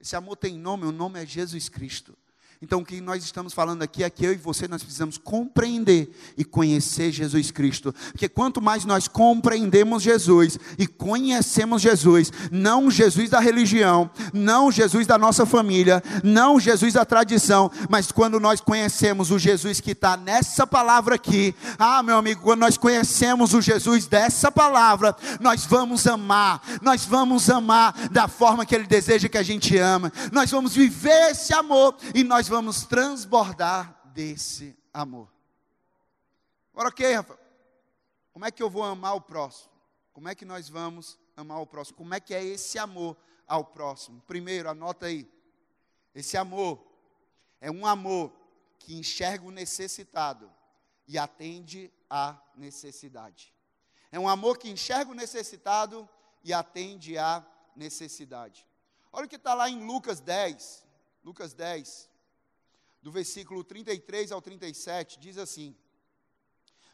Esse 0.00 0.16
amor 0.16 0.36
tem 0.36 0.58
nome, 0.58 0.84
o 0.84 0.92
nome 0.92 1.22
é 1.22 1.26
Jesus 1.26 1.68
Cristo. 1.68 2.18
Então, 2.62 2.78
o 2.78 2.84
que 2.84 3.00
nós 3.00 3.24
estamos 3.24 3.52
falando 3.52 3.82
aqui 3.82 4.04
é 4.04 4.08
que 4.08 4.24
eu 4.24 4.32
e 4.32 4.36
você 4.36 4.68
nós 4.68 4.84
precisamos 4.84 5.18
compreender 5.18 6.14
e 6.38 6.44
conhecer 6.44 7.10
Jesus 7.10 7.50
Cristo. 7.50 7.92
Porque 8.12 8.28
quanto 8.28 8.62
mais 8.62 8.84
nós 8.84 9.08
compreendemos 9.08 10.00
Jesus 10.00 10.56
e 10.78 10.86
conhecemos 10.86 11.82
Jesus, 11.82 12.30
não 12.52 12.88
Jesus 12.88 13.28
da 13.28 13.40
religião, 13.40 14.08
não 14.32 14.70
Jesus 14.70 15.08
da 15.08 15.18
nossa 15.18 15.44
família, 15.44 16.00
não 16.22 16.60
Jesus 16.60 16.92
da 16.94 17.04
tradição, 17.04 17.68
mas 17.90 18.12
quando 18.12 18.38
nós 18.38 18.60
conhecemos 18.60 19.32
o 19.32 19.40
Jesus 19.40 19.80
que 19.80 19.90
está 19.90 20.16
nessa 20.16 20.64
palavra 20.64 21.16
aqui, 21.16 21.56
ah, 21.76 22.00
meu 22.00 22.16
amigo, 22.16 22.42
quando 22.42 22.60
nós 22.60 22.76
conhecemos 22.76 23.54
o 23.54 23.60
Jesus 23.60 24.06
dessa 24.06 24.52
palavra, 24.52 25.16
nós 25.40 25.66
vamos 25.66 26.06
amar, 26.06 26.62
nós 26.80 27.04
vamos 27.04 27.50
amar 27.50 27.92
da 28.12 28.28
forma 28.28 28.64
que 28.64 28.72
Ele 28.72 28.86
deseja 28.86 29.28
que 29.28 29.38
a 29.38 29.42
gente 29.42 29.76
ama, 29.76 30.12
nós 30.30 30.48
vamos 30.48 30.76
viver 30.76 31.32
esse 31.32 31.52
amor 31.52 31.96
e 32.14 32.22
nós 32.22 32.51
vamos 32.52 32.84
transbordar 32.84 33.98
desse 34.12 34.76
amor. 34.92 35.32
Agora, 36.70 36.90
ok, 36.90 37.10
Rafa, 37.14 37.38
como 38.30 38.44
é 38.44 38.50
que 38.50 38.62
eu 38.62 38.68
vou 38.68 38.82
amar 38.82 39.16
o 39.16 39.22
próximo? 39.22 39.72
Como 40.12 40.28
é 40.28 40.34
que 40.34 40.44
nós 40.44 40.68
vamos 40.68 41.18
amar 41.34 41.62
o 41.62 41.66
próximo? 41.66 41.96
Como 41.96 42.12
é 42.12 42.20
que 42.20 42.34
é 42.34 42.44
esse 42.44 42.78
amor 42.78 43.16
ao 43.46 43.64
próximo. 43.64 44.20
Primeiro, 44.26 44.68
anota 44.68 45.06
aí. 45.06 45.26
Esse 46.14 46.36
amor 46.36 46.86
é 47.58 47.70
um 47.70 47.86
amor 47.86 48.30
que 48.78 48.94
enxerga 48.94 49.46
o 49.46 49.50
necessitado 49.50 50.52
e 51.08 51.16
atende 51.16 51.90
à 52.10 52.38
necessidade. 52.54 53.54
É 54.10 54.18
um 54.18 54.28
amor 54.28 54.58
que 54.58 54.68
enxerga 54.70 55.10
o 55.10 55.14
necessitado 55.14 56.06
e 56.44 56.52
atende 56.52 57.16
à 57.16 57.42
necessidade. 57.74 58.66
Olha 59.10 59.24
o 59.24 59.28
que 59.28 59.36
está 59.36 59.54
lá 59.54 59.70
em 59.70 59.86
Lucas 59.86 60.20
10, 60.20 60.86
Lucas 61.24 61.54
10, 61.54 62.11
do 63.02 63.10
versículo 63.10 63.64
33 63.64 64.30
ao 64.30 64.40
37, 64.40 65.18
diz 65.18 65.36
assim: 65.36 65.76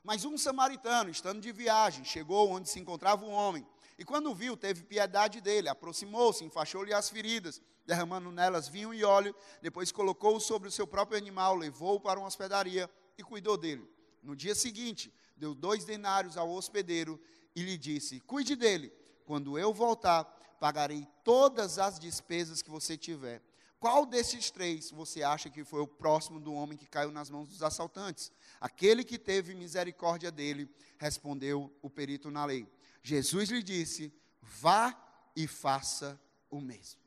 Mas 0.02 0.24
um 0.24 0.38
samaritano, 0.38 1.10
estando 1.10 1.40
de 1.40 1.52
viagem, 1.52 2.04
chegou 2.04 2.50
onde 2.50 2.68
se 2.68 2.80
encontrava 2.80 3.24
um 3.24 3.32
homem, 3.32 3.66
e 3.98 4.04
quando 4.04 4.34
viu, 4.34 4.56
teve 4.56 4.84
piedade 4.84 5.40
dele, 5.40 5.68
aproximou-se, 5.68 6.44
enfaixou-lhe 6.44 6.94
as 6.94 7.10
feridas, 7.10 7.60
derramando 7.84 8.30
nelas 8.30 8.68
vinho 8.68 8.94
e 8.94 9.04
óleo, 9.04 9.34
depois 9.60 9.92
colocou-o 9.92 10.40
sobre 10.40 10.68
o 10.68 10.72
seu 10.72 10.86
próprio 10.86 11.18
animal, 11.18 11.56
levou-o 11.56 12.00
para 12.00 12.18
uma 12.18 12.28
hospedaria 12.28 12.88
e 13.18 13.22
cuidou 13.22 13.56
dele. 13.56 13.86
No 14.22 14.36
dia 14.36 14.54
seguinte, 14.54 15.12
deu 15.36 15.54
dois 15.54 15.84
denários 15.84 16.36
ao 16.36 16.50
hospedeiro 16.50 17.20
e 17.54 17.62
lhe 17.62 17.76
disse: 17.76 18.20
Cuide 18.20 18.54
dele, 18.54 18.92
quando 19.24 19.58
eu 19.58 19.74
voltar, 19.74 20.24
pagarei 20.60 21.06
todas 21.24 21.78
as 21.78 21.98
despesas 21.98 22.62
que 22.62 22.70
você 22.70 22.96
tiver. 22.96 23.42
Qual 23.80 24.04
desses 24.04 24.50
três 24.50 24.90
você 24.90 25.22
acha 25.22 25.48
que 25.48 25.62
foi 25.62 25.80
o 25.80 25.86
próximo 25.86 26.40
do 26.40 26.52
homem 26.52 26.76
que 26.76 26.86
caiu 26.86 27.12
nas 27.12 27.30
mãos 27.30 27.48
dos 27.48 27.62
assaltantes? 27.62 28.32
Aquele 28.60 29.04
que 29.04 29.18
teve 29.18 29.54
misericórdia 29.54 30.32
dele, 30.32 30.68
respondeu 30.98 31.72
o 31.80 31.88
perito 31.88 32.30
na 32.30 32.44
lei. 32.44 32.66
Jesus 33.02 33.50
lhe 33.50 33.62
disse: 33.62 34.12
vá 34.42 34.96
e 35.36 35.46
faça 35.46 36.20
o 36.50 36.60
mesmo. 36.60 37.00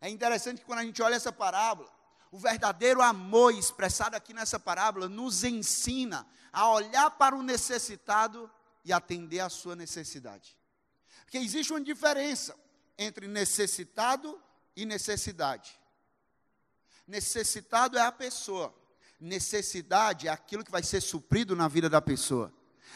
É 0.00 0.08
interessante 0.08 0.60
que 0.60 0.64
quando 0.64 0.78
a 0.78 0.84
gente 0.84 1.02
olha 1.02 1.16
essa 1.16 1.30
parábola, 1.30 1.92
o 2.30 2.38
verdadeiro 2.38 3.02
amor 3.02 3.54
expressado 3.54 4.16
aqui 4.16 4.32
nessa 4.32 4.58
parábola 4.58 5.06
nos 5.06 5.44
ensina 5.44 6.26
a 6.50 6.70
olhar 6.70 7.10
para 7.10 7.36
o 7.36 7.42
necessitado 7.42 8.50
e 8.84 8.92
atender 8.92 9.40
à 9.40 9.50
sua 9.50 9.76
necessidade. 9.76 10.56
Porque 11.24 11.36
existe 11.36 11.72
uma 11.72 11.80
diferença 11.80 12.58
entre 12.96 13.28
necessitado 13.28 14.42
e 14.76 14.84
necessidade. 14.84 15.78
Necessitado 17.06 17.98
é 17.98 18.02
a 18.02 18.12
pessoa, 18.12 18.74
necessidade 19.20 20.28
é 20.28 20.30
aquilo 20.30 20.64
que 20.64 20.70
vai 20.70 20.82
ser 20.82 21.00
suprido 21.00 21.54
na 21.54 21.68
vida 21.68 21.88
da 21.90 22.00
pessoa. 22.00 22.52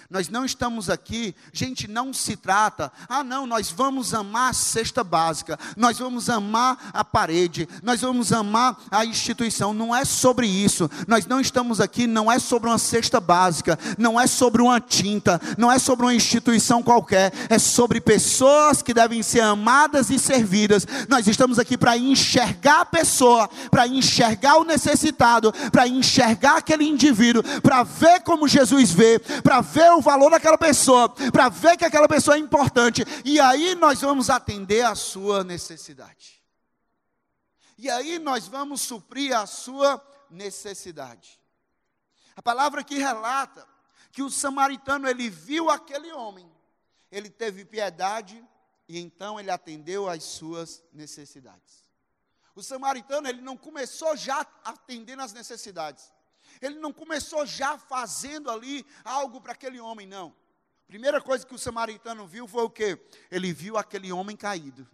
Nós 0.08 0.28
não 0.28 0.44
estamos 0.44 0.88
aqui, 0.88 1.34
gente, 1.52 1.88
não 1.88 2.12
se 2.12 2.36
trata, 2.36 2.92
ah, 3.08 3.24
não, 3.24 3.46
nós 3.46 3.70
vamos 3.70 4.14
amar 4.14 4.50
a 4.50 4.54
cesta 4.54 5.02
básica, 5.02 5.58
nós 5.76 5.98
vamos 5.98 6.30
amar 6.30 6.90
a 6.92 7.04
parede, 7.04 7.68
nós 7.82 8.00
vamos 8.00 8.32
amar 8.32 8.78
a 8.90 9.04
instituição, 9.04 9.74
não 9.74 9.94
é 9.94 10.04
sobre 10.04 10.46
isso. 10.46 10.88
Nós 11.06 11.26
não 11.26 11.40
estamos 11.40 11.80
aqui, 11.80 12.06
não 12.06 12.30
é 12.30 12.38
sobre 12.38 12.68
uma 12.68 12.78
cesta 12.78 13.20
básica, 13.20 13.78
não 13.98 14.20
é 14.20 14.26
sobre 14.26 14.62
uma 14.62 14.80
tinta, 14.80 15.40
não 15.58 15.70
é 15.70 15.78
sobre 15.78 16.06
uma 16.06 16.14
instituição 16.14 16.82
qualquer, 16.82 17.32
é 17.48 17.58
sobre 17.58 18.00
pessoas 18.00 18.82
que 18.82 18.94
devem 18.94 19.22
ser 19.22 19.40
amadas 19.40 20.10
e 20.10 20.18
servidas. 20.18 20.86
Nós 21.08 21.26
estamos 21.26 21.58
aqui 21.58 21.76
para 21.76 21.96
enxergar 21.96 22.82
a 22.82 22.84
pessoa, 22.84 23.48
para 23.70 23.86
enxergar 23.86 24.56
o 24.56 24.64
necessitado, 24.64 25.52
para 25.72 25.88
enxergar 25.88 26.58
aquele 26.58 26.84
indivíduo, 26.84 27.42
para 27.60 27.82
ver 27.82 28.20
como 28.20 28.48
Jesus 28.48 28.90
vê, 28.92 29.18
para 29.42 29.60
ver 29.60 29.85
o 29.92 30.00
valor 30.00 30.30
daquela 30.30 30.58
pessoa, 30.58 31.08
para 31.08 31.48
ver 31.48 31.76
que 31.76 31.84
aquela 31.84 32.08
pessoa 32.08 32.36
é 32.36 32.40
importante, 32.40 33.04
e 33.24 33.40
aí 33.40 33.74
nós 33.74 34.00
vamos 34.00 34.30
atender 34.30 34.84
a 34.84 34.94
sua 34.94 35.44
necessidade. 35.44 36.42
E 37.78 37.90
aí 37.90 38.18
nós 38.18 38.48
vamos 38.48 38.80
suprir 38.80 39.36
a 39.36 39.46
sua 39.46 40.02
necessidade. 40.30 41.40
A 42.34 42.42
palavra 42.42 42.80
aqui 42.80 42.98
relata 42.98 43.66
que 44.12 44.22
o 44.22 44.30
samaritano 44.30 45.08
ele 45.08 45.28
viu 45.28 45.70
aquele 45.70 46.10
homem, 46.12 46.50
ele 47.10 47.28
teve 47.28 47.64
piedade 47.64 48.42
e 48.88 48.98
então 48.98 49.38
ele 49.38 49.50
atendeu 49.50 50.08
às 50.08 50.24
suas 50.24 50.82
necessidades. 50.92 51.84
O 52.54 52.62
samaritano 52.62 53.28
ele 53.28 53.42
não 53.42 53.56
começou 53.56 54.16
já 54.16 54.46
atendendo 54.64 55.22
às 55.22 55.32
necessidades. 55.34 56.10
Ele 56.60 56.78
não 56.78 56.92
começou 56.92 57.44
já 57.46 57.78
fazendo 57.78 58.50
ali 58.50 58.84
algo 59.04 59.40
para 59.40 59.52
aquele 59.52 59.80
homem, 59.80 60.06
não. 60.06 60.34
Primeira 60.86 61.20
coisa 61.20 61.44
que 61.44 61.54
o 61.54 61.58
samaritano 61.58 62.26
viu 62.26 62.46
foi 62.46 62.62
o 62.62 62.70
quê? 62.70 62.98
Ele 63.30 63.52
viu 63.52 63.76
aquele 63.76 64.12
homem 64.12 64.36
caído. 64.36 64.86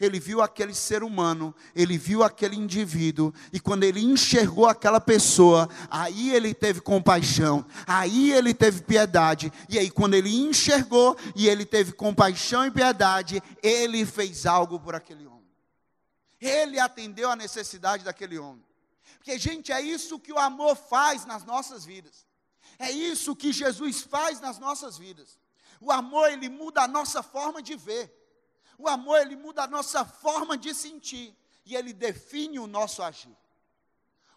Ele 0.00 0.18
viu 0.18 0.40
aquele 0.40 0.74
ser 0.74 1.02
humano, 1.02 1.54
ele 1.74 1.98
viu 1.98 2.22
aquele 2.22 2.56
indivíduo, 2.56 3.32
e 3.52 3.60
quando 3.60 3.84
ele 3.84 4.00
enxergou 4.00 4.66
aquela 4.66 5.00
pessoa, 5.00 5.68
aí 5.90 6.34
ele 6.34 6.54
teve 6.54 6.80
compaixão, 6.80 7.64
aí 7.86 8.32
ele 8.32 8.54
teve 8.54 8.82
piedade, 8.82 9.52
e 9.68 9.78
aí 9.78 9.90
quando 9.90 10.14
ele 10.14 10.34
enxergou 10.34 11.16
e 11.36 11.48
ele 11.48 11.64
teve 11.64 11.92
compaixão 11.92 12.64
e 12.66 12.70
piedade, 12.70 13.42
ele 13.62 14.04
fez 14.06 14.46
algo 14.46 14.80
por 14.80 14.94
aquele 14.94 15.26
homem. 15.26 15.42
Ele 16.40 16.80
atendeu 16.80 17.30
a 17.30 17.36
necessidade 17.36 18.02
daquele 18.02 18.38
homem. 18.38 18.64
Porque, 19.16 19.38
gente, 19.38 19.72
é 19.72 19.80
isso 19.80 20.18
que 20.18 20.32
o 20.32 20.38
amor 20.38 20.76
faz 20.76 21.24
nas 21.24 21.44
nossas 21.44 21.84
vidas. 21.84 22.26
É 22.78 22.90
isso 22.90 23.36
que 23.36 23.52
Jesus 23.52 24.02
faz 24.02 24.40
nas 24.40 24.58
nossas 24.58 24.98
vidas. 24.98 25.38
O 25.80 25.90
amor, 25.90 26.30
ele 26.30 26.48
muda 26.48 26.82
a 26.82 26.88
nossa 26.88 27.22
forma 27.22 27.62
de 27.62 27.76
ver. 27.76 28.12
O 28.78 28.88
amor, 28.88 29.20
ele 29.20 29.36
muda 29.36 29.64
a 29.64 29.66
nossa 29.66 30.04
forma 30.04 30.56
de 30.56 30.74
sentir. 30.74 31.36
E 31.64 31.76
ele 31.76 31.92
define 31.92 32.58
o 32.58 32.66
nosso 32.66 33.02
agir. 33.02 33.36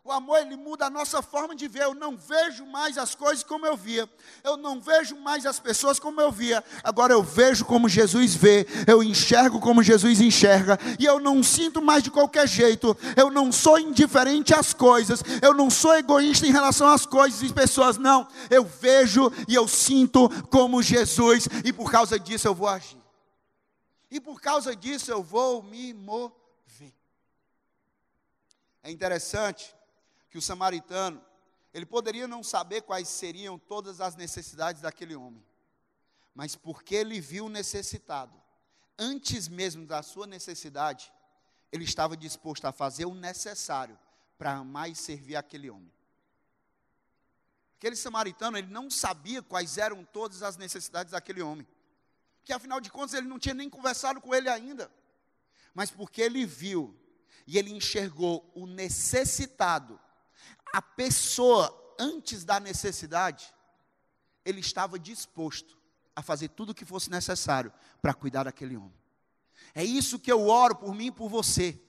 O 0.08 0.12
amor 0.12 0.38
ele 0.38 0.56
muda 0.56 0.86
a 0.86 0.90
nossa 0.92 1.20
forma 1.24 1.56
de 1.56 1.68
ver. 1.68 1.82
Eu 1.82 1.96
não 1.96 2.16
vejo 2.16 2.64
mais 2.64 2.96
as 2.96 3.16
coisas 3.16 3.44
como 3.44 3.66
eu 3.66 3.76
via. 3.76 4.08
Eu 4.44 4.56
não 4.56 4.80
vejo 4.80 5.16
mais 5.16 5.48
as 5.48 5.60
pessoas 5.60 6.00
como 6.00 6.22
eu 6.22 6.32
via. 6.32 6.64
Agora 6.84 7.12
eu 7.12 7.24
vejo 7.24 7.66
como 7.66 7.90
Jesus 7.90 8.36
vê. 8.36 8.68
Eu 8.86 9.02
enxergo 9.02 9.60
como 9.60 9.82
Jesus 9.82 10.22
enxerga. 10.22 10.78
E 11.00 11.06
eu 11.06 11.20
não 11.20 11.42
sinto 11.42 11.82
mais 11.82 12.04
de 12.04 12.12
qualquer 12.12 12.48
jeito. 12.48 12.96
Eu 13.18 13.32
não 13.32 13.52
sou 13.52 13.80
indiferente 13.80 14.54
às 14.54 14.76
coisas. 14.76 15.24
Eu 15.42 15.56
não 15.56 15.72
sou 15.72 15.96
egoísta 15.96 16.46
em 16.46 16.52
relação 16.52 16.88
às 16.88 17.08
coisas 17.08 17.42
e 17.42 17.52
pessoas. 17.52 17.98
Não. 17.98 18.28
Eu 18.52 18.64
vejo 18.64 19.34
e 19.48 19.56
eu 19.56 19.68
sinto 19.68 20.30
como 20.52 20.84
Jesus. 20.84 21.48
E 21.64 21.74
por 21.74 21.92
causa 21.92 22.20
disso 22.20 22.48
eu 22.48 22.54
vou 22.54 22.68
agir. 22.68 23.02
E 24.12 24.22
por 24.22 24.40
causa 24.40 24.76
disso 24.76 25.10
eu 25.10 25.24
vou 25.24 25.64
me 25.64 25.96
mover. 25.96 26.94
É 28.84 28.92
interessante 28.92 29.74
que 30.36 30.40
o 30.40 30.42
samaritano, 30.42 31.24
ele 31.74 31.86
poderia 31.86 32.28
não 32.28 32.44
saber 32.44 32.82
quais 32.82 33.08
seriam 33.08 33.58
todas 33.58 34.02
as 34.02 34.18
necessidades 34.18 34.82
daquele 34.82 35.16
homem, 35.16 35.42
mas 36.34 36.58
porque 36.58 36.94
ele 36.94 37.22
viu 37.22 37.48
necessitado, 37.48 38.34
antes 39.00 39.48
mesmo 39.48 39.88
da 39.88 40.04
sua 40.04 40.28
necessidade, 40.28 41.10
ele 41.72 41.86
estava 41.86 42.18
disposto 42.18 42.66
a 42.66 42.74
fazer 42.74 43.06
o 43.06 43.14
necessário 43.14 43.98
para 44.38 44.56
amar 44.56 44.92
e 44.92 44.96
servir 44.96 45.38
aquele 45.38 45.70
homem. 45.70 45.90
Aquele 47.78 47.96
samaritano, 47.96 48.58
ele 48.58 48.68
não 48.68 48.90
sabia 48.90 49.42
quais 49.42 49.78
eram 49.78 50.04
todas 50.04 50.44
as 50.44 50.58
necessidades 50.58 51.14
daquele 51.14 51.42
homem. 51.42 51.66
Que 52.44 52.52
afinal 52.52 52.82
de 52.82 52.92
contas 52.92 53.14
ele 53.14 53.28
não 53.30 53.40
tinha 53.40 53.56
nem 53.56 53.70
conversado 53.70 54.20
com 54.20 54.36
ele 54.36 54.50
ainda. 54.50 54.92
Mas 55.74 55.90
porque 55.90 56.22
ele 56.22 56.46
viu 56.46 56.94
e 57.48 57.58
ele 57.58 57.72
enxergou 57.72 58.52
o 58.54 58.68
necessitado 58.68 59.98
a 60.76 60.82
pessoa, 60.82 61.96
antes 61.98 62.44
da 62.44 62.60
necessidade, 62.60 63.54
ele 64.44 64.60
estava 64.60 65.00
disposto 65.00 65.78
a 66.14 66.22
fazer 66.22 66.50
tudo 66.50 66.72
o 66.72 66.76
que 66.76 66.84
fosse 66.84 67.10
necessário 67.10 67.72
para 68.02 68.14
cuidar 68.14 68.44
daquele 68.44 68.76
homem. 68.76 69.02
É 69.74 69.86
isso 69.86 70.20
que 70.20 70.30
eu 70.30 70.50
oro 70.50 70.76
por 70.76 70.94
mim 70.94 71.06
e 71.06 71.12
por 71.12 71.30
você. 71.30 71.82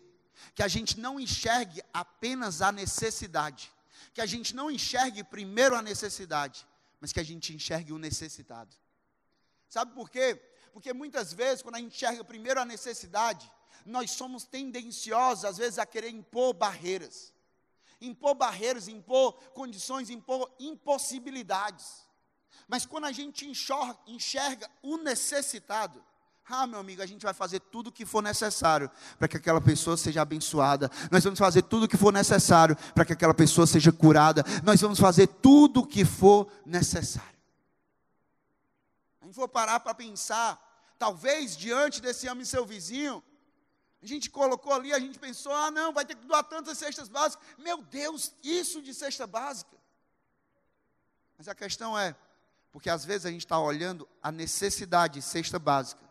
Que 0.55 0.63
a 0.63 0.69
gente 0.69 1.01
não 1.01 1.19
enxergue 1.19 1.83
apenas 1.93 2.63
a 2.63 2.71
necessidade. 2.71 3.73
Que 4.15 4.21
a 4.21 4.27
gente 4.27 4.55
não 4.55 4.71
enxergue 4.71 5.25
primeiro 5.25 5.75
a 5.75 5.83
necessidade, 5.83 6.65
mas 7.01 7.13
que 7.13 7.19
a 7.19 7.25
gente 7.25 7.53
enxergue 7.53 7.93
o 7.93 7.99
necessitado. 7.99 8.73
Sabe 9.69 9.97
por 9.97 10.09
quê? 10.09 10.41
Porque 10.73 10.93
muitas 10.93 11.33
vezes, 11.33 11.61
quando 11.61 11.75
a 11.75 11.81
gente 11.81 11.97
enxerga 11.97 12.23
primeiro 12.23 12.61
a 12.61 12.65
necessidade, 12.65 13.51
nós 13.85 14.13
somos 14.13 14.45
tendenciosos, 14.45 15.45
às 15.45 15.59
vezes, 15.59 15.81
a 15.81 15.85
querer 15.85 16.11
impor 16.11 16.55
barreiras 16.55 17.35
impor 18.07 18.35
barreiras, 18.35 18.89
impor 18.89 19.35
condições, 19.53 20.11
impor 20.11 20.51
impossibilidades. 20.59 22.07
Mas 22.69 22.87
quando 22.87 23.05
a 23.05 23.13
gente 23.13 23.47
enxerga, 23.47 23.99
enxerga 24.07 24.71
o 24.83 24.97
necessitado, 24.97 26.03
ah, 26.49 26.67
meu 26.67 26.79
amigo, 26.79 27.03
a 27.03 27.07
gente 27.07 27.25
vai 27.25 27.35
fazer 27.35 27.59
tudo 27.59 27.89
o 27.89 27.93
que 27.93 28.07
for 28.07 28.23
necessário 28.23 28.89
para 29.19 29.27
que 29.27 29.37
aquela 29.37 29.61
pessoa 29.61 29.97
seja 29.97 30.23
abençoada. 30.23 30.89
Nós 31.11 31.25
vamos 31.25 31.39
fazer 31.39 31.63
tudo 31.63 31.85
o 31.85 31.89
que 31.89 31.97
for 31.97 32.13
necessário 32.13 32.77
para 32.95 33.05
que 33.05 33.13
aquela 33.13 33.35
pessoa 33.35 33.67
seja 33.67 33.91
curada. 33.91 34.45
Nós 34.63 34.81
vamos 34.81 35.01
fazer 35.01 35.27
tudo 35.27 35.81
o 35.81 35.87
que 35.87 36.05
for 36.05 36.47
necessário. 36.65 37.37
A 39.21 39.25
gente 39.25 39.35
for 39.35 39.49
parar 39.49 39.81
para 39.81 39.93
pensar, 39.93 40.57
talvez 40.97 41.57
diante 41.57 42.01
desse 42.01 42.29
ame 42.29 42.47
seu 42.47 42.65
vizinho, 42.65 43.21
A 44.07 44.09
gente 44.09 44.31
colocou 44.31 44.73
ali, 44.73 44.93
a 44.93 45.01
gente 45.01 45.19
pensou, 45.19 45.53
ah, 45.53 45.69
não, 45.69 45.93
vai 45.93 46.05
ter 46.05 46.15
que 46.15 46.25
doar 46.25 46.45
tantas 46.45 46.79
cestas 46.79 47.09
básicas. 47.09 47.45
Meu 47.59 47.83
Deus, 47.83 48.33
isso 48.41 48.81
de 48.81 48.95
cesta 48.95 49.27
básica. 49.27 49.77
Mas 51.37 51.49
a 51.49 51.57
questão 51.57 51.99
é, 51.99 52.15
porque 52.71 52.89
às 52.89 53.05
vezes 53.05 53.27
a 53.27 53.33
gente 53.33 53.41
está 53.41 53.59
olhando 53.59 54.09
a 54.23 54.31
necessidade 54.31 55.15
de 55.15 55.23
cesta 55.23 55.59
básica 55.59 56.09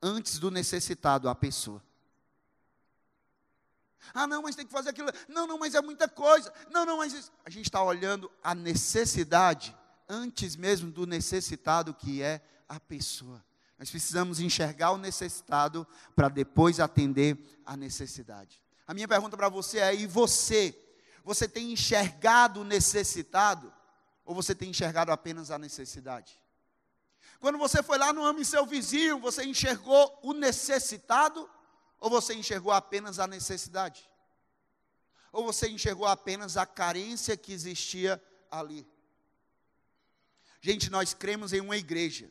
antes 0.00 0.38
do 0.38 0.48
necessitado, 0.48 1.28
a 1.28 1.34
pessoa. 1.34 1.82
Ah, 4.14 4.28
não, 4.28 4.40
mas 4.40 4.54
tem 4.54 4.64
que 4.64 4.70
fazer 4.70 4.90
aquilo. 4.90 5.10
Não, 5.26 5.44
não, 5.44 5.58
mas 5.58 5.74
é 5.74 5.82
muita 5.82 6.08
coisa. 6.08 6.54
Não, 6.70 6.86
não, 6.86 6.98
mas 6.98 7.12
isso. 7.14 7.32
a 7.44 7.50
gente 7.50 7.66
está 7.66 7.82
olhando 7.82 8.30
a 8.44 8.54
necessidade 8.54 9.76
antes 10.08 10.54
mesmo 10.54 10.88
do 10.88 11.04
necessitado 11.04 11.92
que 11.92 12.22
é 12.22 12.40
a 12.68 12.78
pessoa. 12.78 13.44
Nós 13.78 13.90
precisamos 13.90 14.40
enxergar 14.40 14.92
o 14.92 14.98
necessitado 14.98 15.86
para 16.14 16.28
depois 16.28 16.78
atender 16.78 17.36
a 17.66 17.76
necessidade. 17.76 18.62
A 18.86 18.94
minha 18.94 19.08
pergunta 19.08 19.36
para 19.36 19.48
você 19.48 19.78
é: 19.78 19.94
e 19.94 20.06
você? 20.06 20.78
Você 21.24 21.48
tem 21.48 21.72
enxergado 21.72 22.60
o 22.60 22.64
necessitado 22.64 23.72
ou 24.24 24.34
você 24.34 24.54
tem 24.54 24.70
enxergado 24.70 25.10
apenas 25.10 25.50
a 25.50 25.58
necessidade? 25.58 26.38
Quando 27.40 27.58
você 27.58 27.82
foi 27.82 27.98
lá 27.98 28.12
no 28.12 28.24
Ame 28.24 28.44
Seu 28.44 28.64
Vizinho, 28.64 29.18
você 29.18 29.44
enxergou 29.44 30.18
o 30.22 30.32
necessitado 30.32 31.48
ou 31.98 32.08
você 32.08 32.34
enxergou 32.34 32.72
apenas 32.72 33.18
a 33.18 33.26
necessidade? 33.26 34.08
Ou 35.32 35.44
você 35.44 35.68
enxergou 35.68 36.06
apenas 36.06 36.56
a 36.56 36.64
carência 36.64 37.36
que 37.36 37.52
existia 37.52 38.22
ali? 38.50 38.86
Gente, 40.60 40.88
nós 40.90 41.12
cremos 41.12 41.52
em 41.52 41.60
uma 41.60 41.76
igreja 41.76 42.30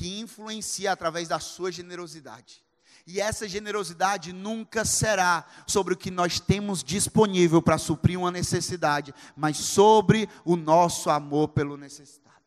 que 0.00 0.18
influencia 0.18 0.92
através 0.92 1.28
da 1.28 1.38
sua 1.38 1.70
generosidade. 1.70 2.64
E 3.06 3.20
essa 3.20 3.46
generosidade 3.46 4.32
nunca 4.32 4.82
será 4.82 5.44
sobre 5.66 5.92
o 5.92 5.96
que 5.96 6.10
nós 6.10 6.40
temos 6.40 6.82
disponível 6.82 7.60
para 7.60 7.76
suprir 7.76 8.18
uma 8.18 8.30
necessidade, 8.30 9.14
mas 9.36 9.58
sobre 9.58 10.26
o 10.42 10.56
nosso 10.56 11.10
amor 11.10 11.48
pelo 11.48 11.76
necessitado. 11.76 12.40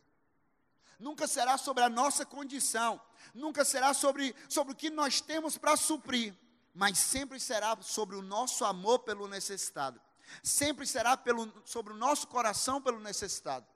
Nunca 0.98 1.28
será 1.28 1.56
sobre 1.56 1.84
a 1.84 1.90
nossa 1.90 2.26
condição, 2.26 3.00
nunca 3.36 3.64
será 3.64 3.94
sobre, 3.94 4.36
sobre 4.50 4.74
o 4.74 4.76
que 4.76 4.90
nós 4.90 5.22
temos 5.22 5.56
para 5.56 5.78
suprir, 5.78 6.34
mas 6.74 6.98
sempre 6.98 7.40
será 7.40 7.78
sobre 7.82 8.16
o 8.16 8.24
nosso 8.24 8.66
amor 8.66 8.98
pelo 9.00 9.28
necessitado. 9.28 10.02
Sempre 10.42 10.88
será 10.88 11.16
pelo, 11.16 11.54
sobre 11.66 11.94
o 11.94 11.98
nosso 11.98 12.26
coração 12.26 12.82
pelo 12.82 13.00
necessitado. 13.00 13.68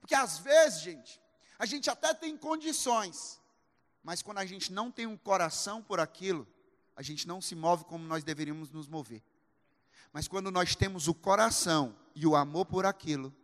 Porque 0.00 0.14
às 0.14 0.38
vezes, 0.38 0.80
gente, 0.80 1.20
a 1.58 1.66
gente 1.66 1.88
até 1.88 2.12
tem 2.12 2.36
condições, 2.36 3.40
mas 4.02 4.22
quando 4.22 4.38
a 4.38 4.46
gente 4.46 4.72
não 4.72 4.90
tem 4.90 5.06
um 5.06 5.16
coração 5.16 5.82
por 5.82 6.00
aquilo, 6.00 6.46
a 6.96 7.02
gente 7.02 7.26
não 7.26 7.40
se 7.40 7.54
move 7.54 7.84
como 7.84 8.06
nós 8.06 8.24
deveríamos 8.24 8.70
nos 8.70 8.88
mover. 8.88 9.22
Mas 10.12 10.28
quando 10.28 10.50
nós 10.50 10.76
temos 10.76 11.08
o 11.08 11.14
coração 11.14 11.96
e 12.14 12.26
o 12.26 12.36
amor 12.36 12.66
por 12.66 12.86
aquilo, 12.86 13.34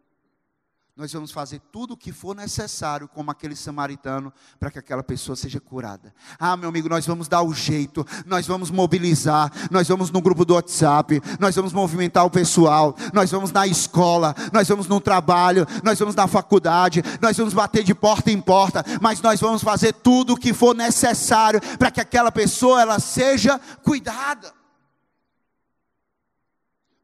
nós 1.00 1.14
vamos 1.14 1.30
fazer 1.30 1.62
tudo 1.72 1.94
o 1.94 1.96
que 1.96 2.12
for 2.12 2.36
necessário, 2.36 3.08
como 3.08 3.30
aquele 3.30 3.56
samaritano, 3.56 4.30
para 4.58 4.70
que 4.70 4.78
aquela 4.78 5.02
pessoa 5.02 5.34
seja 5.34 5.58
curada. 5.58 6.14
Ah, 6.38 6.58
meu 6.58 6.68
amigo, 6.68 6.90
nós 6.90 7.06
vamos 7.06 7.26
dar 7.26 7.40
o 7.40 7.54
jeito, 7.54 8.06
nós 8.26 8.46
vamos 8.46 8.70
mobilizar, 8.70 9.50
nós 9.70 9.88
vamos 9.88 10.10
no 10.10 10.20
grupo 10.20 10.44
do 10.44 10.52
WhatsApp, 10.52 11.22
nós 11.38 11.56
vamos 11.56 11.72
movimentar 11.72 12.26
o 12.26 12.30
pessoal, 12.30 12.94
nós 13.14 13.30
vamos 13.30 13.50
na 13.50 13.66
escola, 13.66 14.34
nós 14.52 14.68
vamos 14.68 14.86
no 14.88 15.00
trabalho, 15.00 15.66
nós 15.82 15.98
vamos 15.98 16.14
na 16.14 16.28
faculdade, 16.28 17.02
nós 17.18 17.34
vamos 17.34 17.54
bater 17.54 17.82
de 17.82 17.94
porta 17.94 18.30
em 18.30 18.38
porta, 18.38 18.84
mas 19.00 19.22
nós 19.22 19.40
vamos 19.40 19.62
fazer 19.62 19.94
tudo 19.94 20.34
o 20.34 20.36
que 20.36 20.52
for 20.52 20.76
necessário 20.76 21.62
para 21.78 21.90
que 21.90 22.02
aquela 22.02 22.30
pessoa 22.30 22.82
ela 22.82 23.00
seja 23.00 23.58
cuidada. 23.82 24.52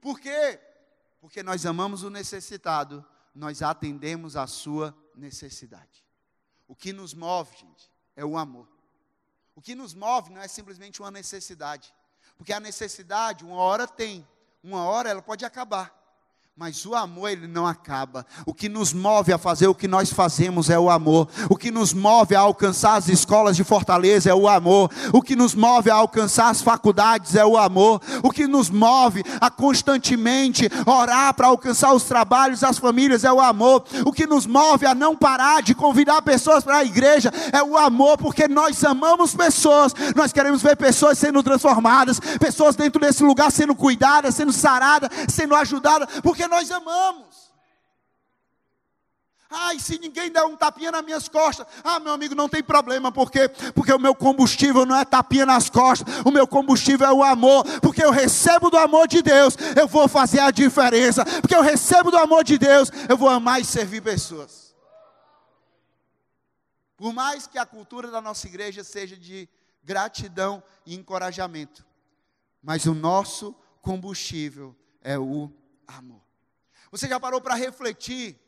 Por 0.02 0.20
quê? 0.20 0.60
Porque 1.18 1.42
nós 1.42 1.64
amamos 1.64 2.02
o 2.02 2.10
necessitado 2.10 3.02
nós 3.36 3.62
atendemos 3.62 4.34
a 4.34 4.46
sua 4.46 4.96
necessidade. 5.14 6.04
O 6.66 6.75
que 6.75 6.92
nos 6.92 7.14
move, 7.14 7.54
gente, 7.56 7.90
é 8.16 8.25
o 8.25 8.36
amor. 8.36 8.66
O 9.54 9.60
que 9.60 9.75
nos 9.75 9.94
move 9.94 10.30
não 10.30 10.40
é 10.40 10.49
simplesmente 10.49 11.00
uma 11.00 11.10
necessidade, 11.10 11.94
porque 12.36 12.52
a 12.52 12.60
necessidade, 12.60 13.44
uma 13.44 13.56
hora 13.56 13.86
tem, 13.86 14.26
uma 14.62 14.84
hora 14.84 15.10
ela 15.10 15.22
pode 15.22 15.44
acabar. 15.44 15.96
Mas 16.58 16.86
o 16.86 16.95
amor, 16.95 17.28
ele 17.28 17.47
não 17.47 17.66
acaba. 17.66 18.25
O 18.47 18.54
que 18.54 18.66
nos 18.66 18.95
move 18.95 19.30
a 19.30 19.36
fazer 19.36 19.66
o 19.66 19.75
que 19.75 19.86
nós 19.86 20.10
fazemos 20.10 20.71
é 20.71 20.78
o 20.78 20.88
amor. 20.88 21.28
O 21.50 21.54
que 21.54 21.71
nos 21.71 21.92
move 21.92 22.34
a 22.34 22.40
alcançar 22.40 22.95
as 22.95 23.10
escolas 23.10 23.58
de 23.58 23.62
Fortaleza 23.62 24.30
é 24.30 24.34
o 24.34 24.49
amor. 24.49 24.90
O 25.12 25.21
que 25.21 25.36
nos 25.36 25.54
move 25.54 25.90
a 25.90 25.97
alcançar 25.97 26.49
as 26.49 26.62
faculdades 26.62 27.36
é 27.36 27.45
o 27.45 27.58
amor. 27.58 28.00
O 28.23 28.30
que 28.30 28.47
nos 28.47 28.71
move 28.71 29.23
a 29.38 29.50
constantemente 29.50 30.66
orar 30.86 31.34
para 31.34 31.49
alcançar 31.49 31.92
os 31.92 32.04
trabalhos, 32.04 32.64
as 32.64 32.78
famílias 32.78 33.23
é 33.23 33.30
o 33.30 33.38
amor. 33.38 33.84
O 34.06 34.10
que 34.10 34.26
nos 34.26 34.47
move 34.47 34.86
a 34.86 34.95
não 34.95 35.14
parar 35.14 35.60
de 35.60 35.75
convidar 35.75 36.23
pessoas 36.23 36.64
para 36.64 36.78
a 36.78 36.84
igreja 36.86 37.30
é 37.52 37.62
o 37.62 37.76
amor, 37.76 38.16
porque 38.16 38.49
nós 38.49 38.82
amamos 38.82 39.34
pessoas. 39.34 39.92
Nós 40.14 40.32
queremos 40.32 40.62
ver 40.62 40.78
pessoas 40.78 41.19
sendo 41.19 41.42
transformadas, 41.42 42.19
pessoas 42.40 42.75
dentro 42.75 42.99
desse 42.99 43.23
lugar 43.23 43.52
sendo 43.52 43.75
cuidadas, 43.75 44.34
sendo 44.34 44.54
saradas, 44.54 45.10
sendo 45.28 45.54
ajudadas, 45.54 46.08
porque 46.23 46.46
nós 46.49 46.71
amamos. 46.71 47.47
Ai, 49.49 49.78
se 49.78 49.99
ninguém 49.99 50.30
der 50.30 50.45
um 50.45 50.56
tapinha 50.56 50.91
nas 50.91 51.04
minhas 51.04 51.28
costas, 51.28 51.67
ah, 51.85 52.00
meu 52.00 52.13
amigo, 52.13 52.35
não 52.35 52.49
tem 52.49 52.63
problema, 52.63 53.13
porque 53.13 53.49
porque 53.75 53.93
o 53.93 53.99
meu 53.99 54.15
combustível 54.15 54.85
não 54.85 54.97
é 54.97 55.04
tapinha 55.04 55.47
nas 55.47 55.71
costas, 55.71 56.13
o 56.25 56.32
meu 56.32 56.49
combustível 56.49 57.06
é 57.06 57.13
o 57.13 57.23
amor, 57.23 57.65
porque 57.80 58.04
eu 58.04 58.11
recebo 58.11 58.71
do 58.71 58.76
amor 58.76 59.06
de 59.06 59.23
Deus, 59.23 59.56
eu 59.76 59.87
vou 59.87 60.09
fazer 60.09 60.41
a 60.41 60.50
diferença, 60.50 61.25
porque 61.41 61.54
eu 61.54 61.63
recebo 61.63 62.11
do 62.11 62.19
amor 62.19 62.43
de 62.43 62.59
Deus, 62.59 62.91
eu 63.09 63.17
vou 63.17 63.28
amar 63.28 63.61
e 63.61 63.65
servir 63.65 64.02
pessoas. 64.02 64.75
Por 66.97 67.13
mais 67.13 67.47
que 67.47 67.59
a 67.59 67.67
cultura 67.67 68.11
da 68.11 68.21
nossa 68.21 68.47
igreja 68.49 68.82
seja 68.82 69.17
de 69.17 69.49
gratidão 69.85 70.61
e 70.85 70.97
encorajamento, 70.97 71.87
mas 72.61 72.85
o 72.87 72.95
nosso 72.95 73.54
combustível 73.80 74.75
é 75.02 75.17
o 75.17 75.52
amor. 75.87 76.25
Você 76.90 77.08
já 77.08 77.18
parou 77.18 77.40
para 77.40 77.54
refletir 77.54 78.38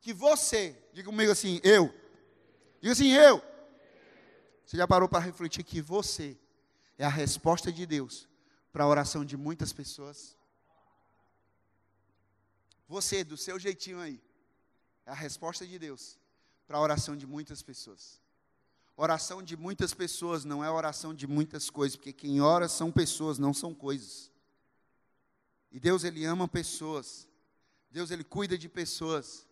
que 0.00 0.12
você, 0.12 0.76
diga 0.92 1.08
comigo 1.08 1.32
assim, 1.32 1.60
eu. 1.64 1.92
Diga 2.80 2.92
assim, 2.92 3.12
eu. 3.12 3.42
Você 4.64 4.76
já 4.76 4.86
parou 4.86 5.08
para 5.08 5.20
refletir 5.20 5.64
que 5.64 5.80
você 5.80 6.36
é 6.98 7.04
a 7.04 7.08
resposta 7.08 7.72
de 7.72 7.86
Deus 7.86 8.28
para 8.72 8.84
a 8.84 8.88
oração 8.88 9.24
de 9.24 9.36
muitas 9.36 9.72
pessoas? 9.72 10.36
Você, 12.88 13.24
do 13.24 13.36
seu 13.36 13.58
jeitinho 13.58 14.00
aí, 14.00 14.20
é 15.04 15.10
a 15.10 15.14
resposta 15.14 15.66
de 15.66 15.78
Deus 15.78 16.18
para 16.66 16.78
a 16.78 16.80
oração 16.80 17.16
de 17.16 17.26
muitas 17.26 17.62
pessoas. 17.62 18.20
Oração 18.96 19.42
de 19.42 19.56
muitas 19.56 19.92
pessoas 19.92 20.44
não 20.44 20.64
é 20.64 20.70
oração 20.70 21.12
de 21.12 21.26
muitas 21.26 21.68
coisas, 21.68 21.96
porque 21.96 22.12
quem 22.12 22.40
ora 22.40 22.68
são 22.68 22.90
pessoas, 22.90 23.38
não 23.38 23.52
são 23.52 23.74
coisas. 23.74 24.30
E 25.70 25.78
Deus, 25.78 26.02
Ele 26.02 26.24
ama 26.24 26.48
pessoas. 26.48 27.25
Deus 27.96 28.10
ele 28.10 28.24
cuida 28.24 28.58
de 28.58 28.68
pessoas. 28.68 29.46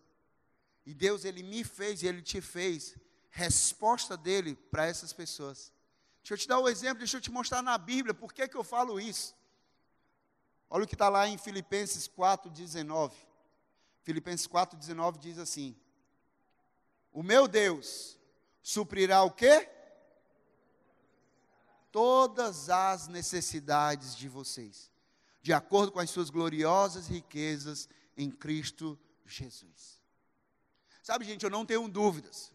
E 0.85 0.93
Deus 0.93 1.25
ele 1.25 1.41
me 1.41 1.63
fez 1.63 2.03
e 2.03 2.07
ele 2.07 2.21
te 2.21 2.39
fez 2.39 2.95
resposta 3.31 4.15
dele 4.15 4.53
para 4.69 4.85
essas 4.85 5.11
pessoas. 5.11 5.73
Deixa 6.21 6.35
eu 6.35 6.37
te 6.37 6.47
dar 6.47 6.59
um 6.59 6.69
exemplo, 6.69 6.99
deixa 6.99 7.17
eu 7.17 7.21
te 7.21 7.31
mostrar 7.31 7.63
na 7.63 7.75
Bíblia 7.75 8.13
por 8.13 8.31
que, 8.31 8.47
que 8.47 8.55
eu 8.55 8.63
falo 8.63 8.99
isso. 8.99 9.35
Olha 10.69 10.83
o 10.83 10.87
que 10.87 10.93
está 10.93 11.09
lá 11.09 11.27
em 11.27 11.39
Filipenses 11.39 12.07
4,19. 12.07 13.13
Filipenses 14.03 14.47
4,19 14.47 15.17
diz 15.17 15.39
assim: 15.39 15.75
O 17.11 17.23
meu 17.23 17.47
Deus 17.47 18.19
suprirá 18.61 19.23
o 19.23 19.31
quê? 19.31 19.67
Todas 21.91 22.69
as 22.69 23.07
necessidades 23.07 24.15
de 24.15 24.29
vocês, 24.29 24.91
de 25.41 25.51
acordo 25.51 25.91
com 25.91 25.99
as 25.99 26.11
suas 26.11 26.29
gloriosas 26.29 27.07
riquezas 27.07 27.89
em 28.17 28.29
Cristo 28.29 28.97
Jesus. 29.25 29.99
Sabe, 31.01 31.25
gente, 31.25 31.43
eu 31.43 31.49
não 31.49 31.65
tenho 31.65 31.87
dúvidas 31.87 32.51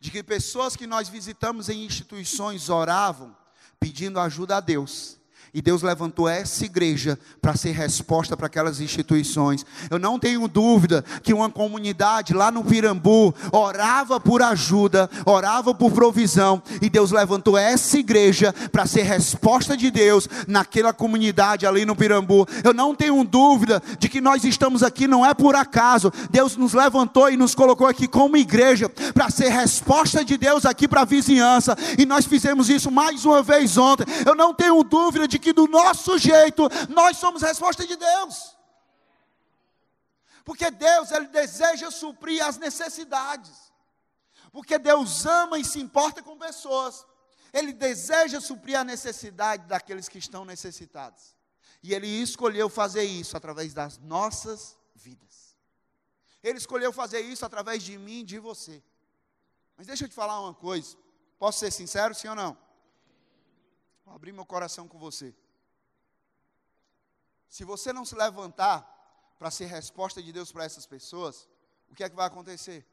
de 0.00 0.10
que 0.10 0.22
pessoas 0.22 0.76
que 0.76 0.86
nós 0.86 1.08
visitamos 1.08 1.68
em 1.68 1.84
instituições 1.84 2.68
oravam 2.68 3.36
pedindo 3.78 4.18
ajuda 4.20 4.56
a 4.56 4.60
Deus. 4.60 5.17
E 5.52 5.62
Deus 5.62 5.82
levantou 5.82 6.28
essa 6.28 6.64
igreja 6.64 7.18
para 7.40 7.56
ser 7.56 7.72
resposta 7.72 8.36
para 8.36 8.46
aquelas 8.46 8.80
instituições. 8.80 9.64
Eu 9.90 9.98
não 9.98 10.18
tenho 10.18 10.46
dúvida 10.46 11.04
que 11.22 11.32
uma 11.32 11.48
comunidade 11.48 12.34
lá 12.34 12.50
no 12.50 12.62
Pirambu 12.62 13.34
orava 13.52 14.20
por 14.20 14.42
ajuda, 14.42 15.08
orava 15.24 15.74
por 15.74 15.92
provisão, 15.92 16.62
e 16.82 16.90
Deus 16.90 17.10
levantou 17.10 17.56
essa 17.56 17.98
igreja 17.98 18.54
para 18.70 18.86
ser 18.86 19.02
resposta 19.02 19.76
de 19.76 19.90
Deus 19.90 20.28
naquela 20.46 20.92
comunidade 20.92 21.66
ali 21.66 21.84
no 21.84 21.96
Pirambu. 21.96 22.46
Eu 22.62 22.74
não 22.74 22.94
tenho 22.94 23.24
dúvida 23.24 23.82
de 23.98 24.08
que 24.08 24.20
nós 24.20 24.44
estamos 24.44 24.82
aqui 24.82 25.08
não 25.08 25.24
é 25.24 25.32
por 25.32 25.56
acaso. 25.56 26.12
Deus 26.30 26.56
nos 26.56 26.74
levantou 26.74 27.30
e 27.30 27.36
nos 27.36 27.54
colocou 27.54 27.86
aqui 27.86 28.06
como 28.06 28.36
igreja 28.36 28.88
para 29.14 29.30
ser 29.30 29.48
resposta 29.48 30.24
de 30.24 30.36
Deus 30.36 30.66
aqui 30.66 30.86
para 30.86 31.02
a 31.02 31.06
vizinhança, 31.06 31.76
e 31.96 32.04
nós 32.04 32.26
fizemos 32.26 32.68
isso 32.68 32.90
mais 32.90 33.24
uma 33.24 33.42
vez 33.42 33.76
ontem. 33.78 34.04
Eu 34.26 34.34
não 34.34 34.52
tenho 34.52 34.82
dúvida 34.82 35.26
de 35.26 35.37
que 35.38 35.52
do 35.52 35.66
nosso 35.66 36.18
jeito 36.18 36.68
nós 36.88 37.16
somos 37.16 37.42
resposta 37.42 37.86
de 37.86 37.96
Deus. 37.96 38.56
Porque 40.44 40.70
Deus, 40.70 41.10
Ele 41.10 41.26
deseja 41.26 41.90
suprir 41.90 42.42
as 42.44 42.56
necessidades. 42.56 43.70
Porque 44.50 44.78
Deus 44.78 45.26
ama 45.26 45.58
e 45.58 45.64
se 45.64 45.78
importa 45.78 46.22
com 46.22 46.38
pessoas. 46.38 47.06
Ele 47.52 47.72
deseja 47.72 48.40
suprir 48.40 48.78
a 48.78 48.84
necessidade 48.84 49.66
daqueles 49.66 50.08
que 50.08 50.18
estão 50.18 50.44
necessitados. 50.44 51.36
E 51.82 51.92
Ele 51.92 52.06
escolheu 52.06 52.68
fazer 52.68 53.04
isso 53.04 53.36
através 53.36 53.74
das 53.74 53.98
nossas 53.98 54.76
vidas. 54.94 55.54
Ele 56.42 56.58
escolheu 56.58 56.92
fazer 56.92 57.20
isso 57.20 57.44
através 57.44 57.82
de 57.82 57.98
mim 57.98 58.20
e 58.20 58.24
de 58.24 58.38
você. 58.38 58.82
Mas 59.76 59.86
deixa 59.86 60.04
eu 60.04 60.08
te 60.08 60.14
falar 60.14 60.40
uma 60.40 60.54
coisa. 60.54 60.96
Posso 61.38 61.58
ser 61.58 61.70
sincero, 61.70 62.14
sim 62.14 62.28
ou 62.28 62.34
não? 62.34 62.56
Vou 64.08 64.16
abrir 64.16 64.32
meu 64.32 64.46
coração 64.46 64.88
com 64.88 64.98
você. 64.98 65.36
Se 67.46 67.62
você 67.62 67.92
não 67.92 68.06
se 68.06 68.14
levantar 68.14 68.80
para 69.38 69.50
ser 69.50 69.66
resposta 69.66 70.22
de 70.22 70.32
Deus 70.32 70.50
para 70.50 70.64
essas 70.64 70.86
pessoas, 70.86 71.46
o 71.90 71.94
que 71.94 72.02
é 72.02 72.08
que 72.08 72.16
vai 72.16 72.26
acontecer? 72.26 72.86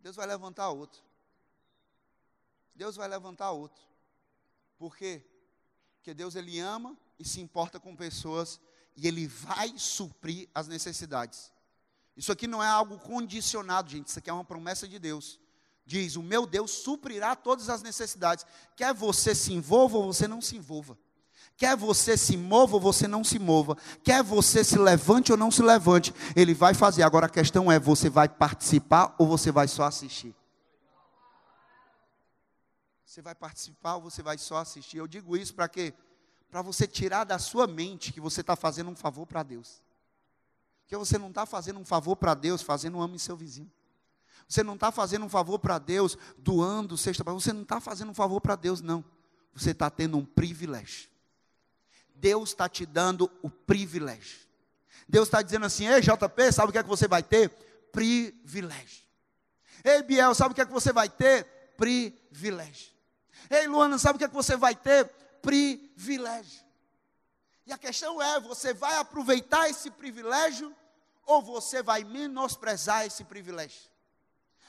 Deus 0.00 0.16
vai 0.16 0.26
levantar 0.26 0.70
outro. 0.70 1.02
Deus 2.74 2.96
vai 2.96 3.06
levantar 3.06 3.50
outro. 3.50 3.84
Por 4.78 4.96
quê? 4.96 5.22
Porque 5.96 6.14
Deus 6.14 6.34
ele 6.34 6.58
ama 6.58 6.96
e 7.18 7.26
se 7.26 7.42
importa 7.42 7.78
com 7.78 7.94
pessoas 7.94 8.58
e 8.96 9.06
ele 9.06 9.26
vai 9.26 9.78
suprir 9.78 10.48
as 10.54 10.66
necessidades. 10.66 11.52
Isso 12.16 12.32
aqui 12.32 12.46
não 12.46 12.62
é 12.62 12.68
algo 12.68 12.98
condicionado, 12.98 13.90
gente, 13.90 14.08
isso 14.08 14.18
aqui 14.18 14.30
é 14.30 14.32
uma 14.32 14.46
promessa 14.46 14.88
de 14.88 14.98
Deus 14.98 15.38
diz: 15.84 16.16
O 16.16 16.22
meu 16.22 16.46
Deus 16.46 16.70
suprirá 16.70 17.34
todas 17.36 17.68
as 17.68 17.82
necessidades. 17.82 18.46
Quer 18.76 18.94
você 18.94 19.34
se 19.34 19.52
envolva 19.52 19.98
ou 19.98 20.12
você 20.12 20.26
não 20.28 20.40
se 20.40 20.56
envolva. 20.56 20.96
Quer 21.56 21.76
você 21.76 22.16
se 22.16 22.36
mova 22.36 22.74
ou 22.74 22.80
você 22.80 23.06
não 23.06 23.22
se 23.22 23.38
mova. 23.38 23.76
Quer 24.02 24.22
você 24.22 24.64
se 24.64 24.78
levante 24.78 25.30
ou 25.30 25.38
não 25.38 25.50
se 25.50 25.62
levante. 25.62 26.12
Ele 26.34 26.54
vai 26.54 26.74
fazer. 26.74 27.02
Agora 27.02 27.26
a 27.26 27.30
questão 27.30 27.70
é: 27.70 27.78
você 27.78 28.08
vai 28.08 28.28
participar 28.28 29.14
ou 29.18 29.26
você 29.26 29.52
vai 29.52 29.68
só 29.68 29.84
assistir? 29.84 30.34
Você 33.04 33.20
vai 33.20 33.34
participar 33.34 33.96
ou 33.96 34.02
você 34.02 34.22
vai 34.22 34.38
só 34.38 34.56
assistir? 34.56 34.96
Eu 34.96 35.06
digo 35.06 35.36
isso 35.36 35.54
para 35.54 35.68
quê? 35.68 35.92
Para 36.50 36.62
você 36.62 36.86
tirar 36.86 37.24
da 37.24 37.38
sua 37.38 37.66
mente 37.66 38.12
que 38.12 38.20
você 38.20 38.40
está 38.40 38.56
fazendo 38.56 38.90
um 38.90 38.96
favor 38.96 39.26
para 39.26 39.42
Deus. 39.42 39.82
Que 40.86 40.96
você 40.96 41.18
não 41.18 41.28
está 41.28 41.44
fazendo 41.44 41.78
um 41.78 41.84
favor 41.84 42.16
para 42.16 42.34
Deus, 42.34 42.62
fazendo 42.62 42.98
um 42.98 43.02
ame 43.02 43.18
seu 43.18 43.36
vizinho. 43.36 43.70
Você 44.48 44.62
não 44.62 44.74
está 44.74 44.90
fazendo 44.90 45.24
um 45.24 45.28
favor 45.28 45.58
para 45.58 45.78
Deus 45.78 46.16
doando 46.38 46.96
sexta 46.96 47.24
para 47.24 47.32
Você 47.32 47.52
não 47.52 47.62
está 47.62 47.80
fazendo 47.80 48.10
um 48.10 48.14
favor 48.14 48.40
para 48.40 48.56
Deus, 48.56 48.80
não. 48.80 49.04
Você 49.54 49.70
está 49.70 49.90
tendo 49.90 50.16
um 50.18 50.24
privilégio. 50.24 51.10
Deus 52.14 52.50
está 52.50 52.68
te 52.68 52.86
dando 52.86 53.30
o 53.42 53.50
privilégio. 53.50 54.40
Deus 55.08 55.28
está 55.28 55.42
dizendo 55.42 55.66
assim: 55.66 55.86
Ei, 55.86 56.00
JP, 56.00 56.52
sabe 56.52 56.70
o 56.70 56.72
que 56.72 56.78
é 56.78 56.82
que 56.82 56.88
você 56.88 57.08
vai 57.08 57.22
ter? 57.22 57.50
Privilégio. 57.92 59.02
Ei, 59.84 60.02
Biel, 60.02 60.34
sabe 60.34 60.52
o 60.52 60.54
que 60.54 60.60
é 60.60 60.66
que 60.66 60.72
você 60.72 60.92
vai 60.92 61.08
ter? 61.08 61.44
Privilégio. 61.76 62.92
Ei, 63.50 63.66
Luana, 63.66 63.98
sabe 63.98 64.16
o 64.16 64.18
que 64.18 64.24
é 64.24 64.28
que 64.28 64.34
você 64.34 64.56
vai 64.56 64.74
ter? 64.74 65.04
Privilégio. 65.42 66.64
E 67.66 67.72
a 67.72 67.78
questão 67.78 68.22
é: 68.22 68.40
você 68.40 68.72
vai 68.72 68.96
aproveitar 68.96 69.68
esse 69.68 69.90
privilégio 69.90 70.74
ou 71.26 71.42
você 71.42 71.82
vai 71.82 72.04
menosprezar 72.04 73.04
esse 73.06 73.24
privilégio? 73.24 73.91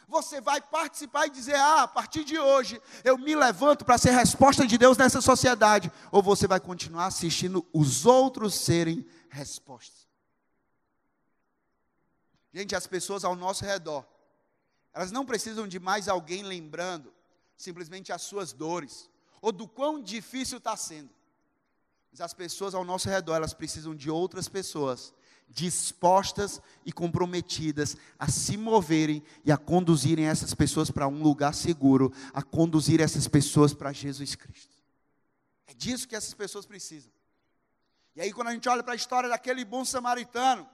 Você 0.08 0.42
vai 0.42 0.62
participar 0.62 1.28
e 1.28 1.32
dizer: 1.32 1.56
Ah, 1.56 1.84
a 1.84 1.88
partir 1.88 2.24
de 2.24 2.38
hoje 2.38 2.82
eu 3.04 3.18
me 3.18 3.36
levanto 3.36 3.86
para 3.86 3.98
ser 3.98 4.12
resposta 4.12 4.66
de 4.68 4.78
Deus 4.78 4.98
nessa 4.98 5.22
sociedade. 5.22 5.92
Ou 6.12 6.22
você 6.22 6.48
vai 6.48 6.60
continuar 6.60 7.08
assistindo 7.08 7.66
os 7.74 8.06
outros 8.06 8.56
serem 8.56 9.06
respostas. 9.30 10.08
Gente, 12.54 12.76
as 12.76 12.86
pessoas 12.86 13.24
ao 13.24 13.36
nosso 13.36 13.66
redor, 13.66 14.06
elas 14.94 15.12
não 15.12 15.26
precisam 15.26 15.68
de 15.68 15.80
mais 15.80 16.08
alguém 16.08 16.44
lembrando 16.44 17.12
simplesmente 17.58 18.12
as 18.12 18.22
suas 18.22 18.52
dores, 18.52 19.10
ou 19.42 19.52
do 19.52 19.68
quão 19.68 20.02
difícil 20.02 20.58
está 20.58 20.76
sendo. 20.76 21.10
Mas 22.12 22.22
as 22.22 22.34
pessoas 22.34 22.76
ao 22.76 22.84
nosso 22.84 23.10
redor, 23.10 23.36
elas 23.36 23.54
precisam 23.54 23.96
de 23.96 24.10
outras 24.10 24.48
pessoas 24.48 25.14
dispostas 25.54 26.62
e 26.84 26.92
comprometidas 26.92 27.96
a 28.18 28.28
se 28.28 28.58
moverem 28.58 29.24
e 29.46 29.52
a 29.52 29.58
conduzirem 29.58 30.26
essas 30.26 30.54
pessoas 30.54 30.90
para 30.90 31.08
um 31.08 31.22
lugar 31.22 31.54
seguro, 31.54 32.12
a 32.34 32.42
conduzir 32.42 33.00
essas 33.00 33.28
pessoas 33.28 33.74
para 33.74 33.94
Jesus 33.94 34.36
Cristo. 34.36 34.74
É 35.68 35.74
disso 35.74 36.08
que 36.08 36.16
essas 36.16 36.34
pessoas 36.34 36.66
precisam. 36.66 37.12
E 38.16 38.22
aí, 38.22 38.32
quando 38.34 38.48
a 38.48 38.54
gente 38.54 38.68
olha 38.68 38.84
para 38.84 38.94
a 38.94 38.96
história 38.96 39.30
daquele 39.30 39.64
bom 39.64 39.86
samaritano, 39.86 40.68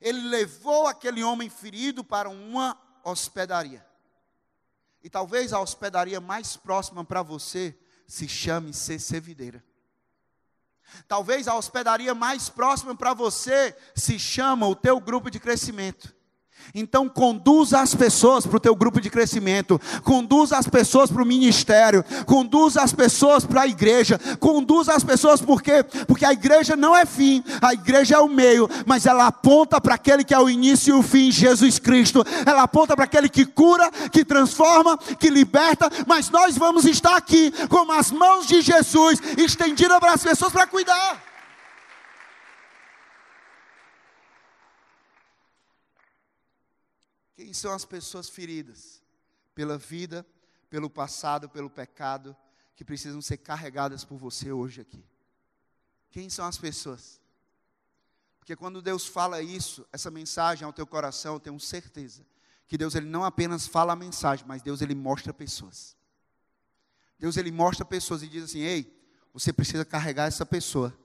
ele 0.00 0.20
levou 0.28 0.86
aquele 0.86 1.22
homem 1.22 1.48
ferido 1.48 2.04
para 2.04 2.28
uma 2.28 2.76
hospedaria. 3.04 3.84
E 5.02 5.10
talvez 5.10 5.52
a 5.52 5.60
hospedaria 5.60 6.20
mais 6.20 6.56
próxima 6.56 7.04
para 7.04 7.22
você 7.22 7.76
se 8.06 8.28
chame 8.28 8.72
CC. 8.72 9.20
Talvez 11.08 11.48
a 11.48 11.54
hospedaria 11.54 12.14
mais 12.14 12.48
próxima 12.48 12.94
para 12.94 13.14
você 13.14 13.76
se 13.94 14.18
chama 14.18 14.66
o 14.66 14.74
teu 14.74 15.00
grupo 15.00 15.30
de 15.30 15.40
crescimento. 15.40 16.14
Então 16.74 17.08
conduza 17.08 17.80
as 17.80 17.94
pessoas 17.94 18.46
para 18.46 18.56
o 18.56 18.60
teu 18.60 18.74
grupo 18.74 19.00
de 19.00 19.10
crescimento, 19.10 19.80
conduza 20.02 20.56
as 20.56 20.66
pessoas 20.66 21.10
para 21.10 21.22
o 21.22 21.26
ministério, 21.26 22.04
conduza 22.26 22.82
as 22.82 22.92
pessoas 22.92 23.44
para 23.44 23.62
a 23.62 23.66
igreja, 23.66 24.18
conduza 24.38 24.94
as 24.94 25.04
pessoas 25.04 25.40
porque 25.40 25.84
porque 26.06 26.24
a 26.24 26.32
igreja 26.32 26.76
não 26.76 26.96
é 26.96 27.04
fim, 27.04 27.42
a 27.60 27.72
igreja 27.72 28.16
é 28.16 28.18
o 28.18 28.28
meio, 28.28 28.68
mas 28.86 29.06
ela 29.06 29.26
aponta 29.26 29.80
para 29.80 29.94
aquele 29.94 30.24
que 30.24 30.34
é 30.34 30.38
o 30.38 30.50
início 30.50 30.96
e 30.96 30.98
o 30.98 31.02
fim, 31.02 31.30
Jesus 31.30 31.78
Cristo. 31.78 32.24
Ela 32.46 32.62
aponta 32.62 32.94
para 32.94 33.04
aquele 33.04 33.28
que 33.28 33.44
cura, 33.44 33.90
que 34.10 34.24
transforma, 34.24 34.98
que 35.18 35.28
liberta, 35.28 35.90
mas 36.06 36.30
nós 36.30 36.56
vamos 36.56 36.84
estar 36.84 37.16
aqui 37.16 37.52
com 37.68 37.90
as 37.92 38.10
mãos 38.10 38.46
de 38.46 38.60
Jesus 38.60 39.20
estendidas 39.36 39.98
para 39.98 40.12
as 40.12 40.22
pessoas 40.22 40.52
para 40.52 40.66
cuidar. 40.66 41.31
Quem 47.42 47.52
são 47.52 47.72
as 47.72 47.84
pessoas 47.84 48.28
feridas 48.28 49.02
pela 49.52 49.76
vida, 49.76 50.24
pelo 50.70 50.88
passado, 50.88 51.48
pelo 51.48 51.68
pecado, 51.68 52.36
que 52.76 52.84
precisam 52.84 53.20
ser 53.20 53.38
carregadas 53.38 54.04
por 54.04 54.16
você 54.16 54.52
hoje 54.52 54.82
aqui? 54.82 55.04
Quem 56.08 56.30
são 56.30 56.46
as 56.46 56.56
pessoas? 56.56 57.20
Porque 58.38 58.54
quando 58.54 58.80
Deus 58.80 59.08
fala 59.08 59.42
isso, 59.42 59.84
essa 59.92 60.08
mensagem 60.08 60.64
ao 60.64 60.72
teu 60.72 60.86
coração, 60.86 61.34
eu 61.34 61.40
tenho 61.40 61.58
certeza 61.58 62.24
que 62.68 62.78
Deus 62.78 62.94
ele 62.94 63.06
não 63.06 63.24
apenas 63.24 63.66
fala 63.66 63.92
a 63.92 63.96
mensagem, 63.96 64.46
mas 64.46 64.62
Deus 64.62 64.80
ele 64.80 64.94
mostra 64.94 65.34
pessoas. 65.34 65.96
Deus 67.18 67.36
ele 67.36 67.50
mostra 67.50 67.84
pessoas 67.84 68.22
e 68.22 68.28
diz 68.28 68.44
assim: 68.44 68.60
"Ei, 68.60 68.96
você 69.34 69.52
precisa 69.52 69.84
carregar 69.84 70.28
essa 70.28 70.46
pessoa. 70.46 70.96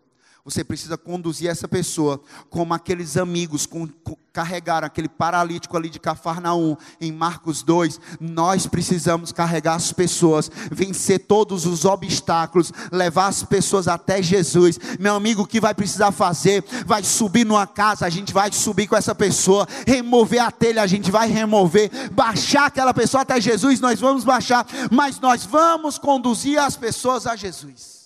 Você 0.48 0.64
precisa 0.64 0.98
conduzir 0.98 1.50
essa 1.50 1.68
pessoa 1.68 2.22
como 2.50 2.74
aqueles 2.74 3.18
amigos 3.18 3.66
com, 3.66 3.86
com, 3.86 4.16
carregaram 4.32 4.88
aquele 4.88 5.10
paralítico 5.10 5.76
ali 5.76 5.90
de 5.90 6.00
Cafarnaum 6.00 6.78
em 7.02 7.12
Marcos 7.12 7.62
2. 7.62 8.00
Nós 8.18 8.66
precisamos 8.66 9.34
carregar 9.34 9.76
as 9.76 9.92
pessoas, 9.92 10.50
vencer 10.72 11.20
todos 11.20 11.66
os 11.66 11.84
obstáculos, 11.84 12.72
levar 12.94 13.28
as 13.28 13.44
pessoas 13.44 13.90
até 13.90 14.22
Jesus. 14.22 14.80
Meu 14.98 15.16
amigo, 15.16 15.42
o 15.42 15.46
que 15.46 15.60
vai 15.60 15.74
precisar 15.74 16.14
fazer? 16.14 16.64
Vai 16.86 17.04
subir 17.04 17.46
numa 17.46 17.68
casa, 17.68 18.06
a 18.06 18.10
gente 18.10 18.32
vai 18.32 18.50
subir 18.54 18.88
com 18.88 18.96
essa 18.96 19.14
pessoa, 19.14 19.68
remover 19.86 20.42
a 20.42 20.50
telha, 20.50 20.82
a 20.82 20.88
gente 20.88 21.12
vai 21.12 21.28
remover, 21.28 21.92
baixar 22.14 22.68
aquela 22.68 22.94
pessoa 22.94 23.24
até 23.24 23.42
Jesus, 23.42 23.82
nós 23.82 24.00
vamos 24.00 24.24
baixar, 24.24 24.66
mas 24.90 25.20
nós 25.20 25.44
vamos 25.44 25.98
conduzir 25.98 26.58
as 26.58 26.78
pessoas 26.78 27.28
a 27.28 27.36
Jesus. 27.36 27.97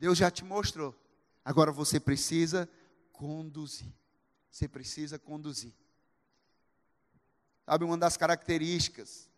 Deus 0.00 0.16
já 0.16 0.30
te 0.30 0.42
mostrou. 0.42 0.98
Agora 1.44 1.70
você 1.70 2.00
precisa 2.00 2.66
conduzir. 3.12 3.92
Você 4.50 4.66
precisa 4.66 5.18
conduzir. 5.18 5.74
Sabe, 7.66 7.84
uma 7.84 7.98
das 7.98 8.16
características, 8.16 9.28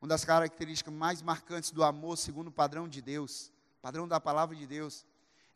uma 0.00 0.06
das 0.06 0.24
características 0.24 0.94
mais 0.94 1.20
marcantes 1.20 1.72
do 1.72 1.82
amor, 1.82 2.16
segundo 2.16 2.46
o 2.46 2.52
padrão 2.52 2.88
de 2.88 3.02
Deus, 3.02 3.52
padrão 3.82 4.06
da 4.06 4.20
palavra 4.20 4.54
de 4.54 4.68
Deus, 4.68 5.04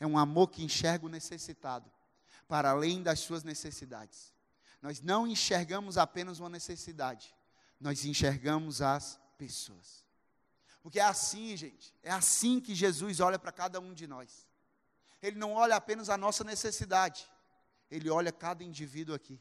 é 0.00 0.06
um 0.06 0.18
amor 0.18 0.48
que 0.48 0.64
enxerga 0.64 1.06
o 1.06 1.08
necessitado, 1.08 1.88
para 2.48 2.70
além 2.70 3.00
das 3.00 3.20
suas 3.20 3.44
necessidades. 3.44 4.34
Nós 4.82 5.00
não 5.00 5.24
enxergamos 5.24 5.96
apenas 5.96 6.40
uma 6.40 6.48
necessidade, 6.50 7.32
nós 7.80 8.04
enxergamos 8.04 8.82
as 8.82 9.20
pessoas. 9.38 10.04
Porque 10.82 10.98
é 10.98 11.04
assim, 11.04 11.56
gente, 11.56 11.94
é 12.02 12.10
assim 12.10 12.58
que 12.58 12.74
Jesus 12.74 13.20
olha 13.20 13.38
para 13.38 13.52
cada 13.52 13.78
um 13.78 13.94
de 13.94 14.08
nós. 14.08 14.47
Ele 15.22 15.38
não 15.38 15.52
olha 15.52 15.76
apenas 15.76 16.08
a 16.08 16.16
nossa 16.16 16.44
necessidade, 16.44 17.28
ele 17.90 18.08
olha 18.10 18.30
cada 18.30 18.62
indivíduo 18.62 19.14
aqui. 19.14 19.40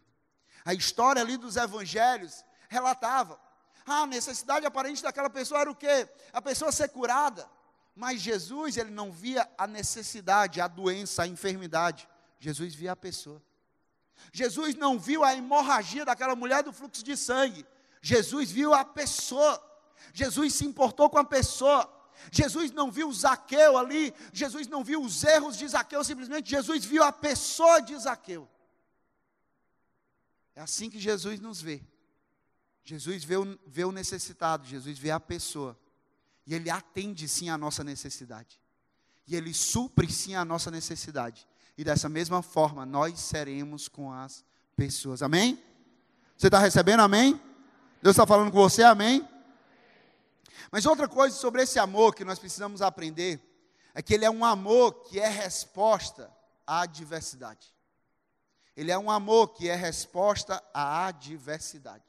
A 0.66 0.74
história 0.74 1.22
ali 1.22 1.38
dos 1.38 1.56
evangelhos 1.56 2.44
relatava: 2.68 3.40
ah, 3.86 4.02
a 4.02 4.06
necessidade 4.06 4.66
aparente 4.66 5.02
daquela 5.02 5.30
pessoa 5.30 5.62
era 5.62 5.72
o 5.72 5.76
quê? 5.76 6.10
A 6.34 6.42
pessoa 6.42 6.72
ser 6.72 6.90
curada. 6.90 7.50
Mas 7.96 8.22
Jesus, 8.22 8.78
ele 8.78 8.92
não 8.92 9.12
via 9.12 9.50
a 9.58 9.66
necessidade, 9.66 10.62
a 10.62 10.68
doença, 10.68 11.24
a 11.24 11.28
enfermidade. 11.28 12.08
Jesus 12.40 12.76
via 12.76 12.92
a 12.92 12.96
pessoa. 12.96 13.42
Jesus 14.32 14.76
não 14.76 15.00
viu 15.00 15.24
a 15.24 15.34
hemorragia 15.34 16.06
daquela 16.06 16.36
mulher 16.36 16.64
do 16.64 16.74
fluxo 16.74 17.04
de 17.04 17.16
sangue. 17.16 17.66
Jesus 18.02 18.52
viu 18.52 18.74
a 18.74 18.84
pessoa. 18.84 19.64
Jesus 20.14 20.54
se 20.54 20.66
importou 20.66 21.10
com 21.10 21.18
a 21.18 21.24
pessoa. 21.24 21.92
Jesus 22.32 22.72
não 22.72 22.92
viu 22.92 23.12
Zaqueu 23.12 23.78
ali, 23.78 24.14
Jesus 24.34 24.68
não 24.68 24.84
viu 24.84 25.02
os 25.02 25.24
erros 25.24 25.58
de 25.58 25.68
Zaqueu, 25.68 26.04
simplesmente 26.04 26.50
Jesus 26.50 26.86
viu 26.86 27.04
a 27.04 27.12
pessoa 27.12 27.80
de 27.80 27.98
Zaqueu. 27.98 28.48
É 30.56 30.62
assim 30.62 30.90
que 30.90 31.00
Jesus 31.00 31.40
nos 31.40 31.62
vê. 31.62 31.82
Jesus 32.84 33.24
vê 33.24 33.36
o, 33.38 33.60
vê 33.68 33.84
o 33.84 33.92
necessitado, 33.92 34.66
Jesus 34.66 34.98
vê 34.98 35.12
a 35.12 35.20
pessoa. 35.20 35.78
E 36.46 36.54
Ele 36.56 36.70
atende 36.70 37.28
sim 37.28 37.50
a 37.50 37.58
nossa 37.58 37.84
necessidade. 37.84 38.60
E 39.28 39.36
Ele 39.36 39.54
supre 39.54 40.12
sim 40.12 40.36
a 40.36 40.46
nossa 40.46 40.72
necessidade. 40.72 41.48
E 41.78 41.84
dessa 41.84 42.10
mesma 42.10 42.42
forma, 42.42 42.86
nós 42.86 43.20
seremos 43.20 43.88
com 43.88 44.12
as 44.12 44.44
pessoas. 44.76 45.22
Amém? 45.22 45.62
Você 46.38 46.48
está 46.48 46.60
recebendo? 46.60 47.02
Amém? 47.02 47.40
Deus 48.02 48.16
está 48.16 48.26
falando 48.26 48.52
com 48.52 48.58
você? 48.58 48.84
Amém? 48.84 49.28
Mas 50.72 50.86
outra 50.86 51.08
coisa 51.08 51.36
sobre 51.36 51.62
esse 51.62 51.80
amor 51.80 52.16
que 52.16 52.26
nós 52.26 52.40
precisamos 52.40 52.82
aprender 52.82 53.42
é 53.94 54.02
que 54.02 54.14
ele 54.14 54.26
é 54.26 54.30
um 54.30 54.46
amor 54.46 55.04
que 55.04 55.20
é 55.20 55.28
resposta 55.28 56.32
à 56.66 56.82
adversidade. 56.82 57.74
Ele 58.76 58.92
é 58.92 58.98
um 58.98 59.10
amor 59.10 59.50
que 59.50 59.70
é 59.70 59.76
resposta 59.76 60.64
à 60.74 61.08
adversidade. 61.08 62.06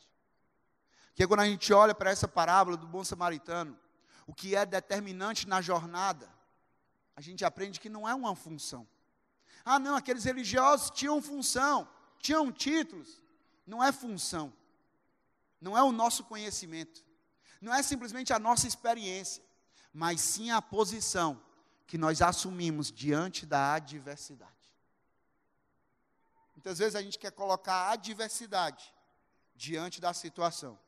Que 1.15 1.27
quando 1.27 1.41
a 1.41 1.47
gente 1.47 1.73
olha 1.73 1.95
para 1.95 2.11
essa 2.11 2.29
parábola 2.29 2.77
do 2.77 2.87
bom 2.87 3.03
samaritano, 3.03 3.79
o 4.27 4.35
que 4.35 4.55
é 4.55 4.67
determinante 4.67 5.49
na 5.49 5.63
jornada, 5.63 6.29
a 7.17 7.21
gente 7.21 7.45
aprende 7.45 7.81
que 7.81 7.89
não 7.89 8.07
é 8.07 8.15
uma 8.15 8.37
função. 8.37 8.87
Ah, 9.65 9.79
não, 9.79 9.97
aqueles 9.97 10.25
religiosos 10.25 10.91
tinham 10.91 11.21
função, 11.23 11.89
tinham 12.19 12.53
títulos. 12.53 13.23
Não 13.67 13.83
é 13.83 13.91
função. 13.91 14.53
Não 15.61 15.77
é 15.77 15.83
o 15.83 15.91
nosso 15.91 16.25
conhecimento 16.25 17.08
não 17.61 17.75
é 17.75 17.83
simplesmente 17.83 18.33
a 18.33 18.39
nossa 18.39 18.67
experiência, 18.67 19.43
mas 19.93 20.21
sim 20.21 20.51
a 20.51 20.63
posição 20.63 21.41
que 21.87 21.99
nós 21.99 22.21
assumimos 22.23 22.93
diante 22.93 23.47
da 23.47 23.75
adversidade. 23.75 24.53
Muitas 26.55 26.79
vezes 26.79 26.95
a 26.95 27.03
gente 27.03 27.19
quer 27.19 27.33
colocar 27.33 27.75
a 27.75 27.93
adversidade 27.93 28.93
diante 29.55 30.01
da 30.01 30.13
situação. 30.13 30.79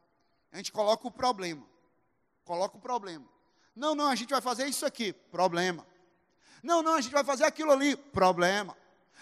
A 0.53 0.57
gente 0.57 0.73
coloca 0.73 1.07
o 1.07 1.11
problema. 1.11 1.67
Coloca 2.45 2.77
o 2.77 2.81
problema. 2.81 3.27
Não, 3.75 3.95
não, 3.95 4.09
a 4.09 4.15
gente 4.15 4.31
vai 4.31 4.41
fazer 4.41 4.67
isso 4.67 4.85
aqui. 4.85 5.13
Problema. 5.13 5.87
Não, 6.63 6.83
não, 6.83 6.95
a 6.95 7.01
gente 7.01 7.13
vai 7.13 7.25
fazer 7.25 7.45
aquilo 7.45 7.73
ali. 7.73 7.97
Problema. 7.97 8.77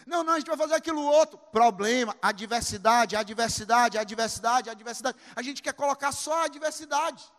Não, 0.07 0.25
não, 0.25 0.35
a 0.35 0.39
gente 0.39 0.49
vai 0.49 0.57
fazer 0.57 0.75
aquilo 0.75 1.03
outro. 1.03 1.39
Problema, 1.53 2.17
adversidade, 2.21 3.15
adversidade, 3.15 3.99
adversidade, 3.99 4.71
adversidade. 4.71 5.19
A 5.37 5.43
gente 5.43 5.63
quer 5.63 5.75
colocar 5.75 6.13
só 6.13 6.43
a 6.43 6.45
adversidade. 6.45 7.31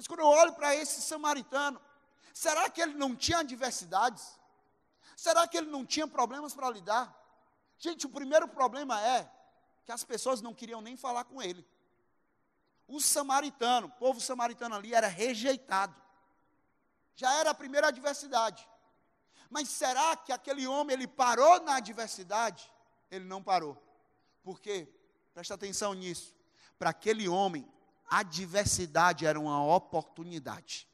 Mas 0.00 0.06
quando 0.06 0.20
eu 0.20 0.28
olho 0.28 0.54
para 0.54 0.74
esse 0.74 1.02
samaritano, 1.02 1.78
será 2.32 2.70
que 2.70 2.80
ele 2.80 2.94
não 2.94 3.14
tinha 3.14 3.40
adversidades? 3.40 4.40
Será 5.14 5.46
que 5.46 5.58
ele 5.58 5.70
não 5.70 5.84
tinha 5.84 6.08
problemas 6.08 6.54
para 6.54 6.70
lidar? 6.70 7.14
Gente, 7.76 8.06
o 8.06 8.08
primeiro 8.08 8.48
problema 8.48 8.98
é 8.98 9.30
que 9.84 9.92
as 9.92 10.02
pessoas 10.02 10.40
não 10.40 10.54
queriam 10.54 10.80
nem 10.80 10.96
falar 10.96 11.24
com 11.24 11.42
ele. 11.42 11.68
O 12.88 12.98
samaritano, 12.98 13.88
o 13.88 13.90
povo 13.90 14.22
samaritano 14.22 14.74
ali 14.74 14.94
era 14.94 15.06
rejeitado. 15.06 15.94
Já 17.14 17.34
era 17.34 17.50
a 17.50 17.54
primeira 17.54 17.88
adversidade. 17.88 18.66
Mas 19.50 19.68
será 19.68 20.16
que 20.16 20.32
aquele 20.32 20.66
homem 20.66 20.94
ele 20.94 21.06
parou 21.06 21.60
na 21.60 21.76
adversidade? 21.76 22.72
Ele 23.10 23.26
não 23.26 23.42
parou. 23.42 23.76
Por 24.42 24.62
quê? 24.62 24.88
Presta 25.34 25.52
atenção 25.52 25.92
nisso. 25.92 26.34
Para 26.78 26.88
aquele 26.88 27.28
homem, 27.28 27.70
a 28.10 28.24
era 29.24 29.38
uma 29.38 29.64
oportunidade. 29.64 30.88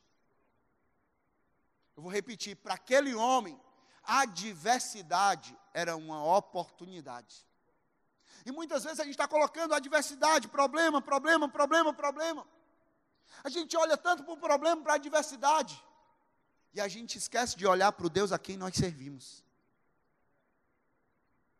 Eu 1.96 2.02
vou 2.02 2.12
repetir: 2.12 2.54
para 2.56 2.74
aquele 2.74 3.14
homem, 3.14 3.58
a 4.02 4.26
era 5.72 5.96
uma 5.96 6.22
oportunidade. 6.36 7.46
E 8.44 8.52
muitas 8.52 8.84
vezes 8.84 9.00
a 9.00 9.04
gente 9.04 9.14
está 9.14 9.26
colocando 9.26 9.74
a 9.74 9.80
diversidade, 9.80 10.46
problema, 10.46 11.00
problema, 11.00 11.48
problema, 11.48 11.92
problema. 11.92 12.46
A 13.42 13.48
gente 13.48 13.76
olha 13.76 13.96
tanto 13.96 14.22
para 14.22 14.34
o 14.34 14.36
problema, 14.36 14.82
para 14.82 14.94
a 14.94 14.98
diversidade, 14.98 15.82
e 16.72 16.80
a 16.80 16.86
gente 16.86 17.16
esquece 17.16 17.56
de 17.56 17.66
olhar 17.66 17.90
para 17.92 18.06
o 18.06 18.10
Deus 18.10 18.30
a 18.30 18.38
quem 18.38 18.56
nós 18.56 18.76
servimos. 18.76 19.42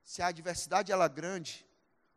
Se 0.05 0.23
a 0.23 0.29
adversidade 0.29 0.93
ela 0.93 1.07
é 1.07 1.09
grande, 1.09 1.67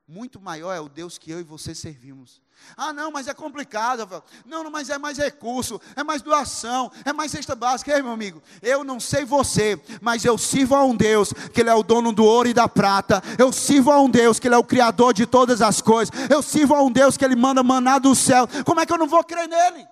muito 0.09 0.41
maior 0.41 0.73
é 0.73 0.79
o 0.79 0.89
Deus 0.89 1.19
que 1.19 1.29
eu 1.29 1.39
e 1.39 1.43
você 1.43 1.75
servimos. 1.75 2.41
Ah, 2.75 2.91
não, 2.91 3.11
mas 3.11 3.27
é 3.27 3.33
complicado. 3.33 4.23
Não, 4.43 4.63
não, 4.63 4.71
mas 4.71 4.89
é 4.89 4.97
mais 4.97 5.19
recurso, 5.19 5.79
é 5.95 6.03
mais 6.03 6.23
doação, 6.23 6.91
é 7.05 7.13
mais 7.13 7.31
cesta 7.31 7.53
básica. 7.53 7.95
Ei, 7.95 8.01
meu 8.01 8.11
amigo, 8.11 8.41
eu 8.59 8.83
não 8.83 8.99
sei 8.99 9.23
você, 9.23 9.79
mas 10.01 10.25
eu 10.25 10.35
sirvo 10.35 10.75
a 10.75 10.83
um 10.83 10.95
Deus 10.95 11.31
que 11.53 11.61
Ele 11.61 11.69
é 11.69 11.75
o 11.75 11.83
dono 11.83 12.11
do 12.11 12.25
ouro 12.25 12.49
e 12.49 12.53
da 12.55 12.67
prata. 12.67 13.21
Eu 13.37 13.53
sirvo 13.53 13.91
a 13.91 13.99
um 14.01 14.09
Deus 14.09 14.39
que 14.39 14.47
Ele 14.47 14.55
é 14.55 14.57
o 14.57 14.63
criador 14.63 15.13
de 15.13 15.27
todas 15.27 15.61
as 15.61 15.79
coisas. 15.79 16.11
Eu 16.27 16.41
sirvo 16.41 16.73
a 16.73 16.81
um 16.81 16.91
Deus 16.91 17.15
que 17.15 17.23
Ele 17.23 17.35
manda 17.35 17.61
maná 17.61 17.99
do 17.99 18.15
céu. 18.15 18.47
Como 18.65 18.79
é 18.79 18.87
que 18.87 18.91
eu 18.93 18.97
não 18.97 19.07
vou 19.07 19.23
crer 19.23 19.47
nele? 19.47 19.87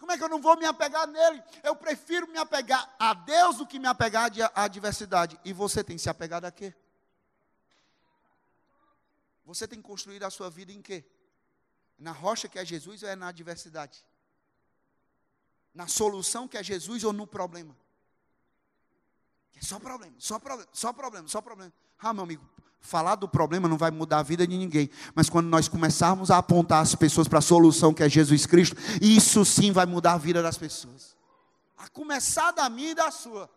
Como 0.00 0.10
é 0.10 0.18
que 0.18 0.24
eu 0.24 0.28
não 0.28 0.40
vou 0.40 0.56
me 0.56 0.66
apegar 0.66 1.06
nele? 1.06 1.40
Eu 1.62 1.76
prefiro 1.76 2.26
me 2.28 2.38
apegar 2.38 2.92
a 2.98 3.14
Deus 3.14 3.58
do 3.58 3.66
que 3.66 3.78
me 3.78 3.86
apegar 3.86 4.30
à 4.52 4.64
adversidade. 4.64 5.38
E 5.44 5.52
você 5.52 5.84
tem 5.84 5.96
se 5.96 6.10
apegado 6.10 6.44
a 6.44 6.50
quê? 6.50 6.74
Você 9.46 9.66
tem 9.66 9.80
construído 9.80 10.24
a 10.24 10.30
sua 10.30 10.50
vida 10.50 10.72
em 10.72 10.82
quê? 10.82 11.04
Na 11.96 12.10
rocha 12.10 12.48
que 12.48 12.58
é 12.58 12.64
Jesus 12.64 13.02
ou 13.02 13.08
é 13.08 13.14
na 13.14 13.28
adversidade? 13.28 14.04
Na 15.72 15.86
solução 15.86 16.48
que 16.48 16.58
é 16.58 16.62
Jesus 16.62 17.04
ou 17.04 17.12
no 17.12 17.26
problema? 17.26 17.76
É 19.54 19.64
só 19.64 19.78
problema, 19.78 20.14
só 20.18 20.38
problema, 20.38 20.68
só 20.72 20.92
problema, 20.92 21.28
só 21.28 21.40
problema. 21.40 21.72
Ah, 21.98 22.12
meu 22.12 22.24
amigo, 22.24 22.46
falar 22.80 23.14
do 23.14 23.28
problema 23.28 23.68
não 23.68 23.78
vai 23.78 23.90
mudar 23.90 24.18
a 24.18 24.22
vida 24.22 24.46
de 24.46 24.58
ninguém. 24.58 24.90
Mas 25.14 25.30
quando 25.30 25.46
nós 25.46 25.68
começarmos 25.68 26.30
a 26.30 26.38
apontar 26.38 26.82
as 26.82 26.94
pessoas 26.94 27.28
para 27.28 27.38
a 27.38 27.42
solução 27.42 27.94
que 27.94 28.02
é 28.02 28.08
Jesus 28.08 28.46
Cristo, 28.46 28.76
isso 29.00 29.44
sim 29.44 29.70
vai 29.70 29.86
mudar 29.86 30.14
a 30.14 30.18
vida 30.18 30.42
das 30.42 30.58
pessoas. 30.58 31.16
A 31.78 31.88
começar 31.88 32.50
da 32.50 32.68
minha 32.68 32.90
e 32.90 32.94
da 32.94 33.10
sua. 33.10 33.48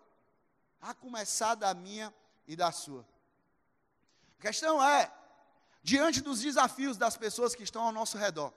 A 0.80 0.93
começar 0.93 1.56
da 1.56 1.73
minha 1.73 2.13
e 2.47 2.56
da 2.56 2.71
sua. 2.71 3.06
A 4.38 4.41
questão 4.41 4.82
é, 4.82 5.12
diante 5.82 6.22
dos 6.22 6.42
desafios 6.42 6.98
das 6.98 7.18
pessoas 7.18 7.56
que 7.56 7.63
estão 7.63 7.84
ao 7.84 7.92
nosso 7.92 8.18
redor, 8.18 8.54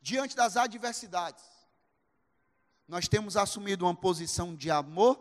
diante 0.00 0.34
das 0.36 0.56
adversidades, 0.56 1.44
nós 2.86 3.08
temos 3.08 3.36
assumido 3.36 3.84
uma 3.84 3.94
posição 3.94 4.54
de 4.54 4.70
amor, 4.70 5.18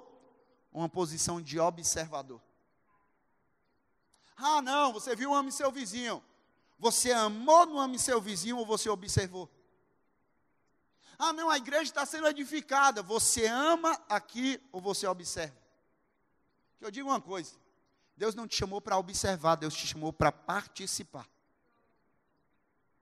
uma 0.72 0.90
posição 0.90 1.42
de 1.42 1.60
observador. 1.60 2.42
Ah, 4.36 4.62
não, 4.62 4.92
você 4.92 5.16
viu, 5.16 5.34
ame 5.34 5.52
seu 5.52 5.72
vizinho. 5.72 6.24
Você 6.80 7.12
amou, 7.12 7.66
não 7.68 7.80
ame 7.80 8.00
seu 8.00 8.20
vizinho 8.20 8.58
ou 8.58 8.66
você 8.66 8.90
observou? 8.90 9.48
Ah, 11.20 11.32
não, 11.32 11.48
a 11.48 11.58
igreja 11.58 11.84
está 11.84 12.04
sendo 12.08 12.28
edificada. 12.28 13.04
Você 13.04 13.46
ama 13.46 13.92
aqui 14.10 14.60
ou 14.72 14.82
você 14.82 15.06
observa? 15.06 15.56
Que 16.80 16.86
eu 16.86 16.90
digo 16.90 17.08
uma 17.08 17.22
coisa: 17.22 17.54
Deus 18.16 18.36
não 18.36 18.48
te 18.48 18.56
chamou 18.56 18.82
para 18.82 18.98
observar, 18.98 19.56
Deus 19.56 19.74
te 19.74 19.88
chamou 19.88 20.14
para 20.14 20.32
participar. 20.32 21.28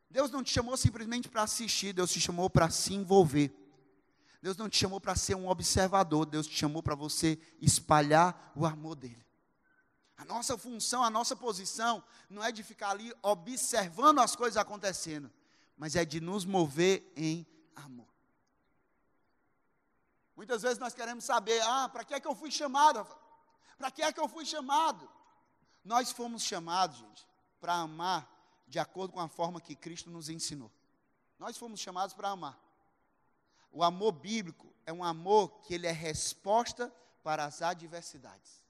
Deus 0.09 0.31
não 0.31 0.43
te 0.43 0.51
chamou 0.51 0.75
simplesmente 0.75 1.29
para 1.29 1.43
assistir, 1.43 1.93
Deus 1.93 2.11
te 2.11 2.19
chamou 2.19 2.49
para 2.49 2.69
se 2.69 2.93
envolver. 2.93 3.53
Deus 4.41 4.57
não 4.57 4.69
te 4.69 4.77
chamou 4.77 4.99
para 4.99 5.15
ser 5.15 5.35
um 5.35 5.49
observador, 5.49 6.25
Deus 6.25 6.47
te 6.47 6.55
chamou 6.55 6.81
para 6.81 6.95
você 6.95 7.37
espalhar 7.61 8.51
o 8.55 8.65
amor 8.65 8.95
dele. 8.95 9.25
A 10.17 10.25
nossa 10.25 10.57
função, 10.57 11.03
a 11.03 11.09
nossa 11.09 11.35
posição 11.35 12.03
não 12.29 12.43
é 12.43 12.51
de 12.51 12.63
ficar 12.63 12.91
ali 12.91 13.13
observando 13.21 14.19
as 14.19 14.35
coisas 14.35 14.57
acontecendo, 14.57 15.31
mas 15.77 15.95
é 15.95 16.03
de 16.03 16.19
nos 16.19 16.43
mover 16.43 17.11
em 17.15 17.45
amor. 17.75 18.07
Muitas 20.35 20.61
vezes 20.61 20.79
nós 20.79 20.93
queremos 20.93 21.23
saber, 21.23 21.61
ah, 21.61 21.87
para 21.87 22.03
que 22.03 22.13
é 22.13 22.19
que 22.19 22.27
eu 22.27 22.35
fui 22.35 22.49
chamado? 22.49 23.05
Para 23.79 23.89
que 23.89 24.01
é 24.01 24.11
que 24.11 24.19
eu 24.19 24.27
fui 24.27 24.45
chamado? 24.45 25.09
Nós 25.85 26.11
fomos 26.11 26.43
chamados, 26.43 26.97
gente, 26.97 27.25
para 27.61 27.73
amar 27.73 28.29
de 28.67 28.77
acordo 28.77 29.13
com 29.13 29.21
a 29.21 29.29
forma 29.29 29.61
que 29.61 29.73
Cristo 29.73 30.09
nos 30.09 30.27
ensinou. 30.27 30.69
Nós 31.39 31.57
fomos 31.57 31.79
chamados 31.79 32.13
para 32.13 32.29
amar. 32.29 32.59
O 33.71 33.81
amor 33.81 34.11
bíblico 34.11 34.67
é 34.85 34.91
um 34.91 35.01
amor 35.01 35.61
que 35.61 35.73
ele 35.73 35.87
é 35.87 35.91
resposta 35.91 36.93
para 37.23 37.45
as 37.45 37.61
adversidades. 37.61 38.61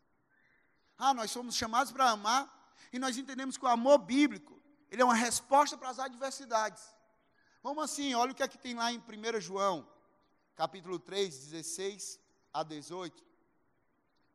Ah, 0.95 1.13
nós 1.13 1.31
somos 1.31 1.55
chamados 1.55 1.91
para 1.91 2.11
amar 2.11 2.71
e 2.93 2.99
nós 2.99 3.17
entendemos 3.17 3.57
que 3.57 3.65
o 3.65 3.67
amor 3.67 3.97
bíblico, 3.97 4.61
ele 4.91 5.01
é 5.01 5.05
uma 5.05 5.15
resposta 5.15 5.75
para 5.75 5.89
as 5.89 5.97
adversidades. 5.97 6.83
Vamos 7.63 7.83
assim, 7.83 8.13
olha 8.13 8.31
o 8.31 8.35
que 8.35 8.43
é 8.43 8.47
que 8.47 8.59
tem 8.59 8.75
lá 8.75 8.93
em 8.93 8.99
1 8.99 9.41
João, 9.41 9.89
capítulo 10.55 10.99
3, 10.99 11.35
16 11.35 12.19
a 12.53 12.61
18. 12.61 13.28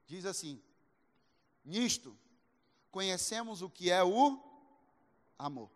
Diz 0.06 0.24
assim: 0.26 0.62
Nisto 1.64 2.16
conhecemos 2.90 3.62
o 3.62 3.70
que 3.70 3.90
é 3.90 4.02
o 4.02 4.38
amor. 5.38 5.70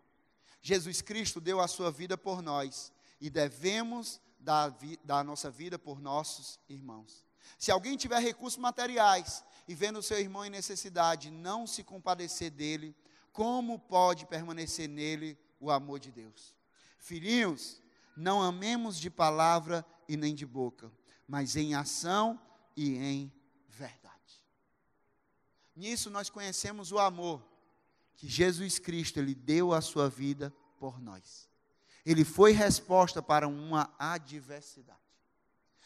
Jesus 0.61 1.01
Cristo 1.01 1.39
deu 1.39 1.59
a 1.59 1.67
sua 1.67 1.91
vida 1.91 2.17
por 2.17 2.41
nós 2.41 2.91
e 3.19 3.29
devemos 3.29 4.21
dar, 4.39 4.75
dar 5.03 5.19
a 5.19 5.23
nossa 5.23 5.49
vida 5.49 5.77
por 5.77 5.99
nossos 5.99 6.59
irmãos. 6.67 7.25
Se 7.57 7.71
alguém 7.71 7.97
tiver 7.97 8.19
recursos 8.19 8.59
materiais 8.59 9.43
e 9.67 9.73
vendo 9.73 10.01
seu 10.01 10.19
irmão 10.19 10.45
em 10.45 10.49
necessidade, 10.49 11.31
não 11.31 11.65
se 11.65 11.83
compadecer 11.83 12.51
dele, 12.51 12.95
como 13.31 13.79
pode 13.79 14.25
permanecer 14.25 14.87
nele 14.87 15.37
o 15.59 15.71
amor 15.71 15.99
de 15.99 16.11
Deus? 16.11 16.55
Filhinhos, 16.97 17.81
não 18.15 18.41
amemos 18.41 18.99
de 18.99 19.09
palavra 19.09 19.85
e 20.07 20.17
nem 20.17 20.35
de 20.35 20.45
boca, 20.45 20.91
mas 21.27 21.55
em 21.55 21.73
ação 21.73 22.39
e 22.75 22.97
em 22.97 23.33
verdade. 23.67 24.18
Nisso 25.79 26.09
nós 26.09 26.29
conhecemos 26.29 26.91
o 26.91 26.99
amor 26.99 27.41
que 28.17 28.27
Jesus 28.27 28.77
Cristo 28.77 29.17
ele 29.17 29.33
deu 29.33 29.73
a 29.73 29.79
sua 29.79 30.09
vida 30.09 30.53
por 30.77 30.99
nós. 30.99 31.47
Ele 32.05 32.25
foi 32.25 32.51
resposta 32.51 33.21
para 33.21 33.47
uma 33.47 33.89
adversidade. 33.97 34.99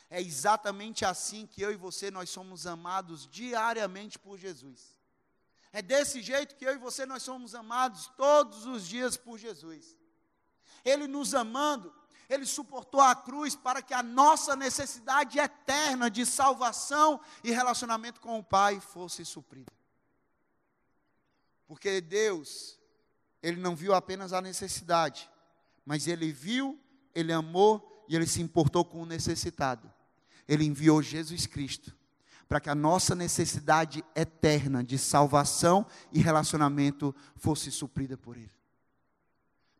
É 0.09 0.19
exatamente 0.19 1.05
assim 1.05 1.45
que 1.45 1.61
eu 1.61 1.71
e 1.71 1.75
você 1.75 2.09
nós 2.09 2.31
somos 2.31 2.65
amados 2.65 3.29
diariamente 3.31 4.17
por 4.17 4.35
Jesus. 4.35 4.99
É 5.71 5.79
desse 5.79 6.23
jeito 6.23 6.55
que 6.55 6.65
eu 6.65 6.73
e 6.73 6.77
você 6.79 7.05
nós 7.05 7.21
somos 7.21 7.53
amados 7.53 8.07
todos 8.17 8.65
os 8.65 8.87
dias 8.87 9.15
por 9.15 9.37
Jesus. 9.37 9.95
Ele 10.83 11.05
nos 11.05 11.35
amando, 11.35 11.93
ele 12.27 12.47
suportou 12.47 12.99
a 12.99 13.13
cruz 13.13 13.55
para 13.55 13.79
que 13.79 13.93
a 13.93 14.01
nossa 14.01 14.55
necessidade 14.55 15.37
eterna 15.37 16.09
de 16.09 16.25
salvação 16.25 17.21
e 17.43 17.51
relacionamento 17.51 18.19
com 18.19 18.39
o 18.39 18.43
Pai 18.43 18.79
fosse 18.79 19.23
suprida. 19.23 19.71
Porque 21.73 22.01
Deus, 22.01 22.79
ele 23.41 23.59
não 23.59 23.75
viu 23.75 23.93
apenas 23.93 24.31
a 24.31 24.41
necessidade, 24.41 25.29
mas 25.85 26.07
ele 26.07 26.31
viu, 26.31 26.79
ele 27.13 27.33
amou 27.33 28.05
e 28.07 28.15
ele 28.15 28.27
se 28.27 28.41
importou 28.41 28.85
com 28.85 29.01
o 29.01 29.05
necessitado 29.05 29.91
ele 30.47 30.65
enviou 30.65 31.01
Jesus 31.01 31.45
Cristo 31.45 31.95
para 32.47 32.59
que 32.59 32.69
a 32.69 32.75
nossa 32.75 33.15
necessidade 33.15 34.03
eterna 34.15 34.83
de 34.83 34.97
salvação 34.97 35.87
e 36.11 36.19
relacionamento 36.19 37.15
fosse 37.35 37.71
suprida 37.71 38.15
por 38.15 38.37
ele. 38.37 38.51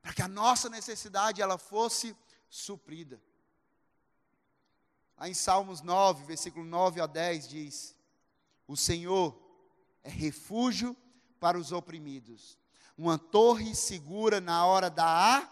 Para 0.01 0.13
que 0.13 0.21
a 0.21 0.27
nossa 0.27 0.69
necessidade 0.69 1.41
ela 1.41 1.57
fosse 1.57 2.15
suprida. 2.49 3.21
Aí 5.15 5.31
em 5.31 5.35
Salmos 5.35 5.81
9, 5.81 6.25
versículo 6.25 6.65
9 6.65 6.99
a 6.99 7.05
10 7.05 7.47
diz: 7.47 7.95
O 8.65 8.75
Senhor 8.75 9.39
é 10.03 10.09
refúgio 10.09 10.97
para 11.43 11.57
os 11.57 11.73
oprimidos, 11.73 12.57
uma 12.97 13.17
torre 13.17 13.75
segura 13.75 14.39
na 14.39 14.65
hora 14.65 14.89
da 14.89 15.45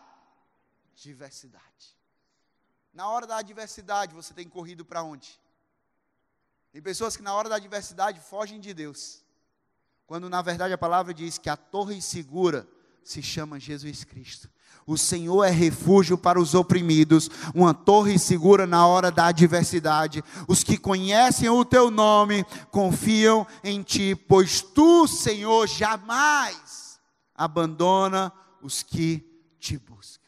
adversidade. 0.95 1.97
Na 2.93 3.10
hora 3.10 3.27
da 3.27 3.36
adversidade, 3.36 4.15
você 4.15 4.34
tem 4.34 4.47
corrido 4.47 4.86
para 4.86 5.04
onde? 5.04 5.38
Tem 6.71 6.82
pessoas 6.82 7.17
que 7.17 7.21
na 7.21 7.34
hora 7.34 7.49
da 7.49 7.58
adversidade 7.58 8.21
fogem 8.21 8.58
de 8.58 8.73
Deus. 8.73 9.21
Quando 10.08 10.30
na 10.30 10.41
verdade 10.41 10.73
a 10.73 10.77
palavra 10.77 11.13
diz 11.13 11.38
que 11.38 11.49
a 11.49 11.58
torre 11.58 12.01
segura 12.01 12.65
se 13.03 13.21
chama 13.21 13.59
Jesus 13.59 14.03
Cristo. 14.03 14.49
O 14.85 14.97
Senhor 14.97 15.43
é 15.43 15.49
refúgio 15.49 16.17
para 16.17 16.39
os 16.39 16.55
oprimidos, 16.55 17.29
uma 17.53 17.73
torre 17.73 18.17
segura 18.17 18.65
na 18.65 18.85
hora 18.87 19.11
da 19.11 19.27
adversidade. 19.27 20.23
Os 20.47 20.63
que 20.63 20.77
conhecem 20.77 21.49
o 21.49 21.63
teu 21.63 21.91
nome 21.91 22.43
confiam 22.71 23.45
em 23.63 23.83
ti, 23.83 24.15
pois 24.15 24.61
tu, 24.61 25.07
Senhor, 25.07 25.67
jamais 25.67 26.99
abandona 27.35 28.33
os 28.61 28.81
que 28.81 29.23
te 29.59 29.77
buscam. 29.77 30.21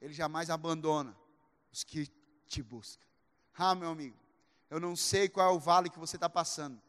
Ele 0.00 0.12
jamais 0.12 0.50
abandona 0.50 1.16
os 1.72 1.84
que 1.84 2.10
te 2.46 2.62
buscam. 2.62 3.04
Ah, 3.56 3.74
meu 3.74 3.90
amigo, 3.90 4.16
eu 4.70 4.80
não 4.80 4.94
sei 4.94 5.28
qual 5.28 5.52
é 5.52 5.56
o 5.56 5.60
vale 5.60 5.90
que 5.90 5.98
você 5.98 6.16
está 6.16 6.28
passando. 6.28 6.80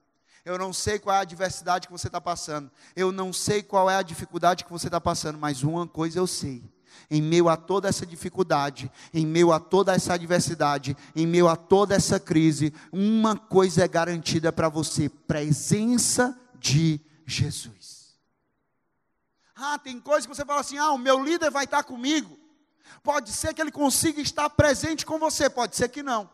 Eu 0.45 0.57
não 0.57 0.71
sei 0.73 0.99
qual 0.99 1.15
é 1.15 1.19
a 1.19 1.21
adversidade 1.21 1.87
que 1.87 1.91
você 1.91 2.07
está 2.07 2.21
passando. 2.21 2.71
Eu 2.95 3.11
não 3.11 3.31
sei 3.33 3.61
qual 3.61 3.89
é 3.89 3.95
a 3.95 4.01
dificuldade 4.01 4.63
que 4.63 4.71
você 4.71 4.87
está 4.87 4.99
passando. 4.99 5.37
Mas 5.37 5.63
uma 5.63 5.87
coisa 5.87 6.19
eu 6.19 6.27
sei. 6.27 6.63
Em 7.09 7.21
meio 7.21 7.49
a 7.49 7.57
toda 7.57 7.87
essa 7.87 8.05
dificuldade, 8.05 8.91
em 9.13 9.25
meio 9.25 9.51
a 9.51 9.59
toda 9.59 9.93
essa 9.93 10.13
adversidade, 10.13 10.95
em 11.15 11.25
meio 11.25 11.47
a 11.47 11.55
toda 11.55 11.95
essa 11.95 12.19
crise, 12.19 12.73
uma 12.91 13.35
coisa 13.35 13.83
é 13.83 13.87
garantida 13.87 14.51
para 14.51 14.69
você: 14.69 15.09
presença 15.09 16.39
de 16.59 16.99
Jesus. 17.25 18.17
Ah, 19.55 19.77
tem 19.77 19.99
coisas 19.99 20.25
que 20.25 20.35
você 20.35 20.45
fala 20.45 20.61
assim: 20.61 20.77
ah, 20.77 20.91
o 20.91 20.97
meu 20.97 21.23
líder 21.23 21.49
vai 21.49 21.65
estar 21.65 21.83
comigo. 21.83 22.37
Pode 23.03 23.31
ser 23.31 23.53
que 23.53 23.61
ele 23.61 23.71
consiga 23.71 24.21
estar 24.21 24.49
presente 24.49 25.05
com 25.05 25.19
você, 25.19 25.49
pode 25.49 25.75
ser 25.75 25.89
que 25.89 26.03
não. 26.03 26.29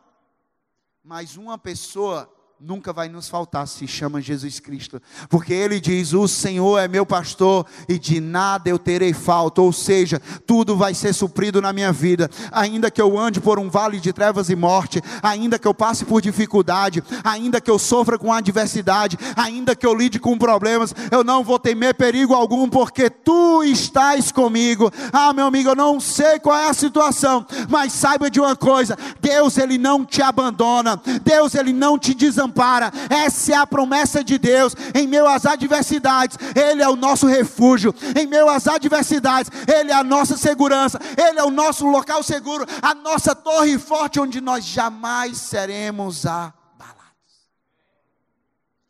Mas 1.03 1.37
uma 1.37 1.57
pessoa 1.57 2.31
nunca 2.57 2.93
vai 2.93 3.09
nos 3.09 3.27
faltar, 3.27 3.67
se 3.67 3.85
chama 3.85 4.21
Jesus 4.21 4.61
Cristo, 4.61 5.01
porque 5.29 5.53
ele 5.53 5.77
diz: 5.79 6.13
O 6.13 6.25
Senhor 6.25 6.79
é 6.79 6.87
meu 6.87 7.05
pastor 7.05 7.65
e 7.87 7.99
de 7.99 8.21
nada 8.21 8.69
eu 8.69 8.79
terei 8.79 9.11
falta, 9.11 9.61
ou 9.61 9.73
seja, 9.73 10.21
tudo 10.47 10.75
vai 10.77 10.93
ser 10.93 11.11
suprido 11.11 11.61
na 11.61 11.73
minha 11.73 11.91
vida, 11.91 12.29
ainda 12.53 12.89
que 12.89 13.01
eu 13.01 13.19
ande 13.19 13.41
por 13.41 13.59
um 13.59 13.69
vale 13.69 13.99
de 13.99 14.13
trevas 14.13 14.49
e 14.49 14.55
morte, 14.55 15.01
ainda 15.21 15.59
que 15.59 15.67
eu 15.67 15.73
passe 15.73 16.05
por 16.05 16.21
dificuldade, 16.21 17.03
ainda 17.25 17.59
que 17.59 17.69
eu 17.69 17.77
sofra 17.77 18.17
com 18.17 18.31
adversidade, 18.31 19.17
ainda 19.35 19.75
que 19.75 19.85
eu 19.85 19.93
lide 19.93 20.17
com 20.17 20.37
problemas, 20.37 20.95
eu 21.11 21.25
não 21.25 21.43
vou 21.43 21.59
temer 21.59 21.93
perigo 21.93 22.33
algum, 22.33 22.69
porque 22.69 23.09
tu 23.09 23.65
estás 23.65 24.31
comigo. 24.31 24.89
Ah, 25.11 25.33
meu 25.33 25.47
amigo, 25.47 25.69
eu 25.69 25.75
não 25.75 25.99
sei 25.99 26.39
qual 26.39 26.57
é 26.57 26.69
a 26.69 26.73
situação, 26.73 27.45
mas 27.67 27.91
saiba 27.91 28.29
de 28.29 28.39
uma 28.39 28.55
coisa: 28.55 28.97
Deus, 29.19 29.57
ele 29.57 29.77
não 29.77 30.05
te 30.05 30.21
abandona, 30.21 31.01
Deus, 31.21 31.53
ele 31.53 31.73
não 31.73 31.99
te 31.99 32.13
desampara 32.13 32.44
desampara. 32.45 32.91
Essa 33.09 33.53
é 33.53 33.55
a 33.55 33.67
promessa 33.67 34.23
de 34.23 34.37
Deus. 34.37 34.75
Em 34.93 35.07
meio 35.07 35.27
às 35.27 35.45
adversidades, 35.45 36.37
Ele 36.55 36.81
é 36.81 36.89
o 36.89 36.95
nosso 36.95 37.27
refúgio. 37.27 37.93
Em 38.19 38.27
meio 38.27 38.47
às 38.49 38.67
adversidades, 38.67 39.51
Ele 39.67 39.91
é 39.91 39.95
a 39.95 40.03
nossa 40.03 40.37
segurança. 40.37 40.99
Ele 41.17 41.39
é 41.39 41.43
o 41.43 41.51
nosso 41.51 41.85
local 41.87 42.23
seguro, 42.23 42.65
a 42.81 42.93
nossa 42.93 43.35
torre 43.35 43.77
forte, 43.77 44.19
onde 44.19 44.39
nós 44.39 44.63
jamais 44.65 45.37
seremos 45.37 46.25
abalados. 46.25 46.55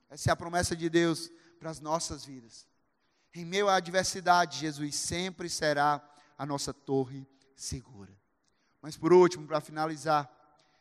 Essa 0.10 0.30
é 0.30 0.34
a 0.34 0.36
promessa 0.36 0.76
de 0.76 0.90
Deus 0.90 1.32
para 1.60 1.70
as 1.70 1.80
nossas 1.80 2.26
vidas. 2.26 2.66
Em 3.34 3.44
meio 3.44 3.68
à 3.68 3.76
adversidade, 3.76 4.60
Jesus 4.60 4.96
sempre 4.96 5.50
será 5.50 6.02
a 6.38 6.46
nossa 6.46 6.74
torre 6.74 7.28
segura. 7.56 8.14
Mas 8.82 8.96
por 8.96 9.12
último, 9.12 9.48
para 9.48 9.60
finalizar, 9.60 10.32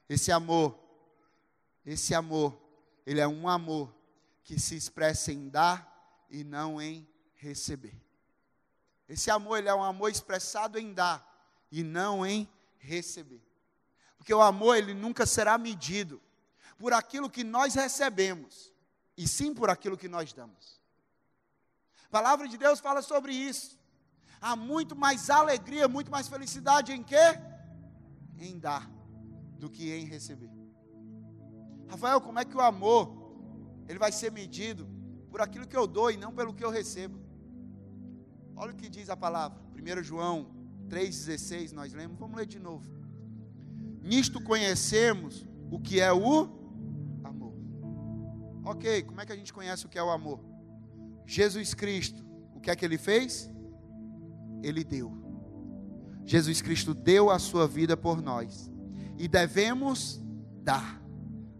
esse 0.08 0.30
amor, 0.30 0.78
esse 1.84 2.14
amor 2.14 2.63
ele 3.07 3.21
é 3.21 3.29
um 3.29 3.49
amor 3.49 3.95
que 4.43 4.59
se 4.59 4.77
expressa 4.77 5.33
em 5.33 5.49
dar 5.49 6.27
e 6.31 6.45
não 6.45 6.81
em 6.81 7.07
receber. 7.35 7.95
Esse 9.09 9.31
amor, 9.31 9.59
ele 9.59 9.69
é 9.69 9.75
um 9.75 9.85
amor 9.85 10.11
expressado 10.11 10.79
em 10.79 10.93
dar 10.93 11.25
e 11.71 11.83
não 11.83 12.25
em 12.25 12.49
receber. 12.79 13.43
Porque 14.17 14.33
o 14.33 14.40
amor, 14.40 14.77
ele 14.77 14.95
nunca 14.95 15.27
será 15.27 15.59
medido 15.59 16.21
por 16.79 16.93
aquilo 16.93 17.31
que 17.31 17.45
nós 17.45 17.75
recebemos, 17.75 18.73
e 19.17 19.29
sim 19.29 19.55
por 19.55 19.71
aquilo 19.71 19.97
que 19.97 20.09
nós 20.09 20.33
damos. 20.33 20.81
A 22.07 22.09
palavra 22.11 22.49
de 22.49 22.57
Deus 22.57 22.81
fala 22.81 23.03
sobre 23.03 23.33
isso. 23.33 23.79
Há 24.40 24.55
muito 24.57 24.95
mais 24.95 25.31
alegria, 25.31 25.88
muito 25.88 26.11
mais 26.11 26.29
felicidade 26.29 26.92
em 26.92 27.02
quê? 27.02 27.38
Em 28.38 28.59
dar 28.59 28.88
do 29.59 29.71
que 29.71 29.92
em 29.92 30.05
receber. 30.05 30.54
Rafael, 31.88 32.20
como 32.20 32.38
é 32.38 32.44
que 32.44 32.56
o 32.56 32.60
amor 32.60 33.12
ele 33.88 33.98
vai 33.98 34.12
ser 34.12 34.30
medido 34.32 34.87
por 35.30 35.40
aquilo 35.40 35.66
que 35.66 35.76
eu 35.76 35.87
dou 35.87 36.10
e 36.10 36.16
não 36.16 36.32
pelo 36.32 36.54
que 36.54 36.64
eu 36.64 36.70
recebo? 36.70 37.18
Olha 38.56 38.72
o 38.72 38.76
que 38.76 38.88
diz 38.88 39.10
a 39.10 39.16
palavra. 39.16 39.60
1 39.74 40.02
João 40.02 40.50
3,16, 40.88 41.72
nós 41.72 41.92
lemos. 41.92 42.18
Vamos 42.18 42.37
ler 42.37 42.46
de 42.46 42.58
novo. 42.58 42.88
Nisto 44.02 44.40
conhecemos 44.42 45.46
o 45.70 45.78
que 45.80 46.00
é 46.00 46.12
o 46.12 46.48
amor. 47.24 47.54
Ok, 48.64 49.02
como 49.02 49.20
é 49.20 49.26
que 49.26 49.32
a 49.32 49.37
gente 49.37 49.52
conhece 49.52 49.87
o 49.87 49.88
que 49.88 49.98
é 49.98 50.02
o 50.02 50.10
amor? 50.10 50.40
Jesus 51.26 51.74
Cristo, 51.74 52.24
o 52.54 52.60
que 52.60 52.70
é 52.70 52.76
que 52.76 52.85
ele 52.85 52.98
fez? 52.98 53.50
Ele 54.62 54.85
deu. 54.85 55.12
Jesus 56.24 56.62
Cristo 56.62 56.94
deu 56.94 57.30
a 57.30 57.38
sua 57.38 57.66
vida 57.66 57.96
por 57.96 58.22
nós. 58.22 58.70
E 59.18 59.28
devemos 59.28 60.22
dar 60.62 61.04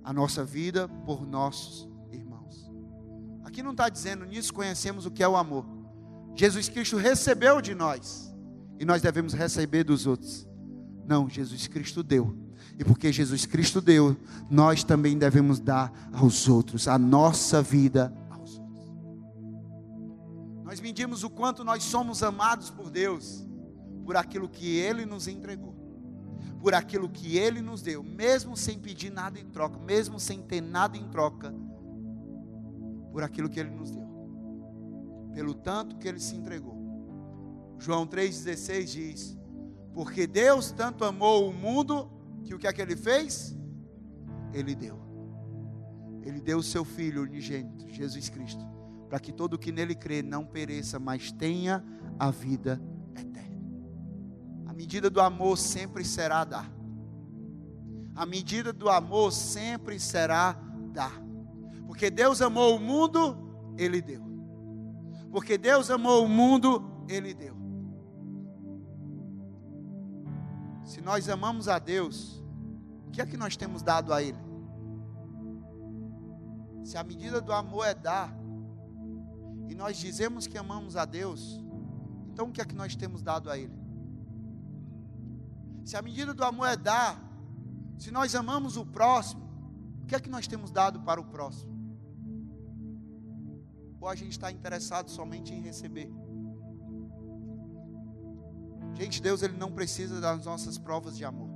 a 0.05 0.13
nossa 0.13 0.45
vida 0.45 0.87
por 1.07 1.27
nossos 1.27 1.89
irmãos. 2.13 2.71
Aqui 3.43 3.63
não 3.63 3.71
está 3.71 3.89
dizendo 3.89 4.25
nisso 4.25 4.53
conhecemos 4.53 5.07
o 5.07 5.11
que 5.11 5.23
é 5.23 5.29
o 5.29 5.37
amor. 5.37 5.67
Jesus 6.37 6.69
Cristo 6.69 6.97
recebeu 6.97 7.61
de 7.61 7.75
nós 7.75 8.35
e 8.79 8.85
nós 8.85 9.01
devemos 9.01 9.33
receber 9.33 9.85
dos 9.85 10.07
outros. 10.07 10.47
Não, 11.07 11.29
Jesus 11.29 11.67
Cristo 11.67 12.03
deu. 12.03 12.37
E 12.79 12.85
porque 12.85 13.13
Jesus 13.13 13.47
Cristo 13.47 13.81
deu, 13.81 14.17
nós 14.51 14.83
também 14.83 15.17
devemos 15.17 15.61
dar 15.61 15.93
aos 16.13 16.49
outros 16.49 16.89
a 16.89 16.99
nossa 16.99 17.63
vida 17.63 18.13
aos 18.31 18.59
outros. 18.59 18.91
Nós 20.65 20.81
medimos 20.81 21.23
o 21.23 21.31
quanto 21.31 21.63
nós 21.63 21.85
somos 21.85 22.23
amados 22.23 22.71
por 22.71 22.91
Deus, 22.91 23.47
por 24.05 24.17
aquilo 24.17 24.49
que 24.49 24.77
Ele 24.77 25.07
nos 25.07 25.29
entregou, 25.29 25.75
por 26.65 26.75
aquilo 26.75 27.09
que 27.09 27.37
Ele 27.37 27.61
nos 27.61 27.81
deu, 27.83 28.03
mesmo 28.03 28.57
sem 28.57 28.79
pedir 28.79 29.11
nada 29.11 29.39
em 29.39 29.45
troca, 29.45 29.79
mesmo 29.79 30.19
sem 30.19 30.43
ter 30.43 30.63
nada 30.63 30.97
em 30.97 31.07
troca, 31.11 31.55
por 33.13 33.23
aquilo 33.23 33.49
que 33.49 33.61
Ele 33.61 33.71
nos 33.71 33.93
deu 33.93 34.05
pelo 35.35 35.53
tanto 35.53 35.97
que 35.97 36.09
ele 36.09 36.21
se 36.21 36.37
entregou. 36.37 36.75
João 37.79 38.07
3,16 38.07 38.85
diz: 38.85 39.39
Porque 39.93 40.27
Deus 40.27 40.71
tanto 40.71 41.05
amou 41.05 41.51
o 41.51 41.53
mundo, 41.53 42.09
que 42.45 42.55
o 42.55 42.59
que 42.59 42.69
é 42.69 42.73
que 42.73 42.81
ele 42.81 42.97
fez? 42.97 43.55
Ele 44.53 44.75
deu. 44.75 45.03
Ele 46.23 46.41
deu 46.41 46.59
o 46.59 46.63
seu 46.63 46.85
Filho 46.85 47.23
unigênito, 47.23 47.87
Jesus 47.89 48.31
Cristo, 48.31 48.65
para 49.11 49.19
que 49.19 49.33
todo 49.33 49.55
o 49.55 49.59
que 49.59 49.73
nele 49.73 49.95
crê 49.95 50.23
não 50.23 50.47
pereça, 50.47 50.99
mas 50.99 51.33
tenha 51.33 51.85
a 52.19 52.31
vida 52.31 52.81
eterna. 52.81 52.94
A 54.75 54.77
medida 54.77 55.09
do 55.09 55.21
amor 55.21 55.57
sempre 55.57 56.05
será 56.05 56.43
dar. 56.43 56.69
A 58.13 58.27
medida 58.27 58.73
do 58.73 58.91
amor 58.91 59.31
sempre 59.31 60.01
será 60.01 60.59
dar. 60.93 61.13
Porque 61.87 62.11
Deus 62.11 62.43
amou 62.43 62.75
o 62.75 62.81
mundo, 62.81 63.39
Ele 63.79 64.03
deu. 64.03 64.21
Porque 65.31 65.57
Deus 65.57 65.93
amou 65.93 66.25
o 66.25 66.29
mundo, 66.29 67.05
Ele 67.09 67.33
deu. 67.33 67.55
Se 70.83 71.01
nós 71.01 71.29
amamos 71.29 71.69
a 71.69 71.79
Deus, 71.79 72.43
o 73.07 73.13
que 73.13 73.23
é 73.23 73.27
que 73.27 73.37
nós 73.37 73.57
temos 73.57 73.81
dado 73.81 74.13
a 74.13 74.21
Ele? 74.21 74.43
Se 76.83 76.99
a 76.99 77.05
medida 77.05 77.41
do 77.41 77.53
amor 77.53 77.87
é 77.87 77.95
dar, 77.95 78.37
e 79.69 79.75
nós 79.77 79.97
dizemos 79.97 80.49
que 80.49 80.59
amamos 80.59 80.97
a 80.97 81.05
Deus, 81.05 81.61
então 82.33 82.49
o 82.49 82.51
que 82.51 82.61
é 82.61 82.65
que 82.65 82.75
nós 82.75 82.97
temos 82.97 83.23
dado 83.23 83.49
a 83.49 83.57
Ele? 83.57 83.84
Se 85.85 85.97
a 85.97 86.03
medida 86.03 86.33
do 86.33 86.45
amor 86.45 86.69
é 86.69 86.77
dar, 86.77 87.21
se 87.99 88.11
nós 88.11 88.35
amamos 88.35 88.77
o 88.77 88.85
próximo, 88.85 89.45
o 90.03 90.07
que 90.07 90.15
é 90.15 90.21
que 90.21 90.31
nós 90.31 90.47
temos 90.47 90.71
dado 90.71 91.01
para 91.01 91.21
o 91.21 91.25
próximo? 91.25 91.75
ou 94.05 94.11
a 94.11 94.15
gente 94.15 94.33
está 94.33 94.53
interessado 94.53 95.09
somente 95.09 95.55
em 95.55 95.63
receber? 95.63 96.13
Gente, 98.93 99.23
Deus 99.23 99.43
ele 99.43 99.57
não 99.57 99.73
precisa 99.73 100.21
das 100.21 100.45
nossas 100.45 100.77
provas 100.77 101.17
de 101.17 101.25
amor. 101.25 101.49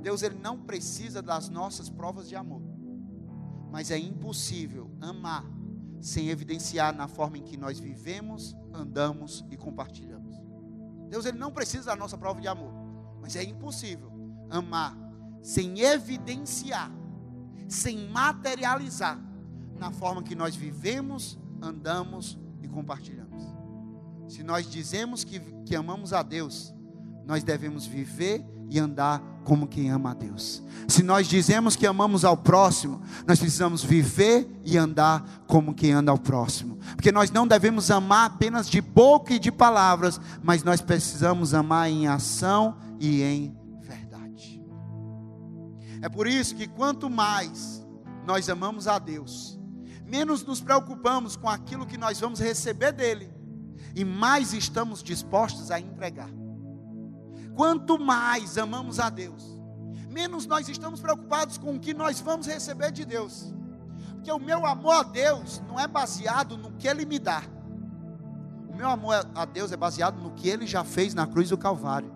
Deus 0.00 0.22
ele 0.22 0.36
não 0.36 0.62
precisa 0.62 1.20
das 1.20 1.48
nossas 1.48 1.90
provas 1.90 2.28
de 2.28 2.36
amor. 2.36 2.62
Mas 3.72 3.90
é 3.90 3.98
impossível 3.98 4.92
amar 5.00 5.44
sem 6.00 6.28
evidenciar 6.28 6.94
na 6.94 7.08
forma 7.08 7.36
em 7.36 7.42
que 7.42 7.56
nós 7.56 7.80
vivemos, 7.80 8.56
andamos 8.72 9.44
e 9.50 9.56
compartilhamos. 9.56 10.36
Deus 11.08 11.26
ele 11.26 11.36
não 11.36 11.50
precisa 11.50 11.86
da 11.86 11.96
nossa 11.96 12.16
prova 12.16 12.40
de 12.40 12.46
amor, 12.46 12.72
mas 13.26 13.34
é 13.34 13.42
impossível 13.42 14.08
amar 14.48 14.96
sem 15.42 15.80
evidenciar, 15.80 16.92
sem 17.68 18.08
materializar 18.08 19.20
na 19.80 19.90
forma 19.90 20.22
que 20.22 20.36
nós 20.36 20.54
vivemos, 20.54 21.36
andamos 21.60 22.38
e 22.62 22.68
compartilhamos. 22.68 23.42
Se 24.28 24.44
nós 24.44 24.70
dizemos 24.70 25.24
que, 25.24 25.40
que 25.64 25.74
amamos 25.74 26.12
a 26.12 26.22
Deus, 26.22 26.72
nós 27.26 27.42
devemos 27.42 27.84
viver 27.84 28.46
e 28.70 28.78
andar 28.78 29.20
como 29.42 29.66
quem 29.66 29.90
ama 29.90 30.12
a 30.12 30.14
Deus. 30.14 30.62
Se 30.86 31.02
nós 31.02 31.26
dizemos 31.26 31.74
que 31.74 31.84
amamos 31.84 32.24
ao 32.24 32.36
próximo, 32.36 33.02
nós 33.26 33.40
precisamos 33.40 33.82
viver 33.82 34.48
e 34.64 34.78
andar 34.78 35.42
como 35.48 35.74
quem 35.74 35.90
anda 35.90 36.12
ao 36.12 36.18
próximo. 36.18 36.78
Porque 36.94 37.10
nós 37.10 37.32
não 37.32 37.44
devemos 37.44 37.90
amar 37.90 38.26
apenas 38.26 38.68
de 38.68 38.80
boca 38.80 39.34
e 39.34 39.38
de 39.40 39.50
palavras, 39.50 40.20
mas 40.44 40.62
nós 40.62 40.80
precisamos 40.80 41.54
amar 41.54 41.90
em 41.90 42.06
ação 42.06 42.85
e 43.00 43.22
em 43.22 43.56
verdade. 43.80 44.64
É 46.02 46.08
por 46.08 46.26
isso 46.26 46.54
que 46.54 46.66
quanto 46.66 47.08
mais 47.08 47.86
nós 48.26 48.48
amamos 48.48 48.86
a 48.86 48.98
Deus, 48.98 49.58
menos 50.04 50.44
nos 50.44 50.60
preocupamos 50.60 51.36
com 51.36 51.48
aquilo 51.48 51.86
que 51.86 51.96
nós 51.96 52.20
vamos 52.20 52.40
receber 52.40 52.92
dele 52.92 53.32
e 53.94 54.04
mais 54.04 54.52
estamos 54.52 55.02
dispostos 55.02 55.70
a 55.70 55.80
entregar. 55.80 56.30
Quanto 57.54 57.98
mais 57.98 58.58
amamos 58.58 59.00
a 59.00 59.08
Deus, 59.08 59.42
menos 60.10 60.46
nós 60.46 60.68
estamos 60.68 61.00
preocupados 61.00 61.56
com 61.56 61.76
o 61.76 61.80
que 61.80 61.94
nós 61.94 62.20
vamos 62.20 62.46
receber 62.46 62.92
de 62.92 63.04
Deus. 63.04 63.54
Porque 64.12 64.30
o 64.30 64.38
meu 64.38 64.66
amor 64.66 64.94
a 64.94 65.02
Deus 65.02 65.62
não 65.66 65.78
é 65.80 65.86
baseado 65.86 66.56
no 66.56 66.72
que 66.72 66.88
ele 66.88 67.06
me 67.06 67.18
dá. 67.18 67.42
O 68.68 68.76
meu 68.76 68.90
amor 68.90 69.26
a 69.34 69.44
Deus 69.44 69.72
é 69.72 69.76
baseado 69.76 70.20
no 70.20 70.32
que 70.32 70.48
ele 70.48 70.66
já 70.66 70.84
fez 70.84 71.14
na 71.14 71.26
cruz 71.26 71.48
do 71.48 71.56
Calvário. 71.56 72.15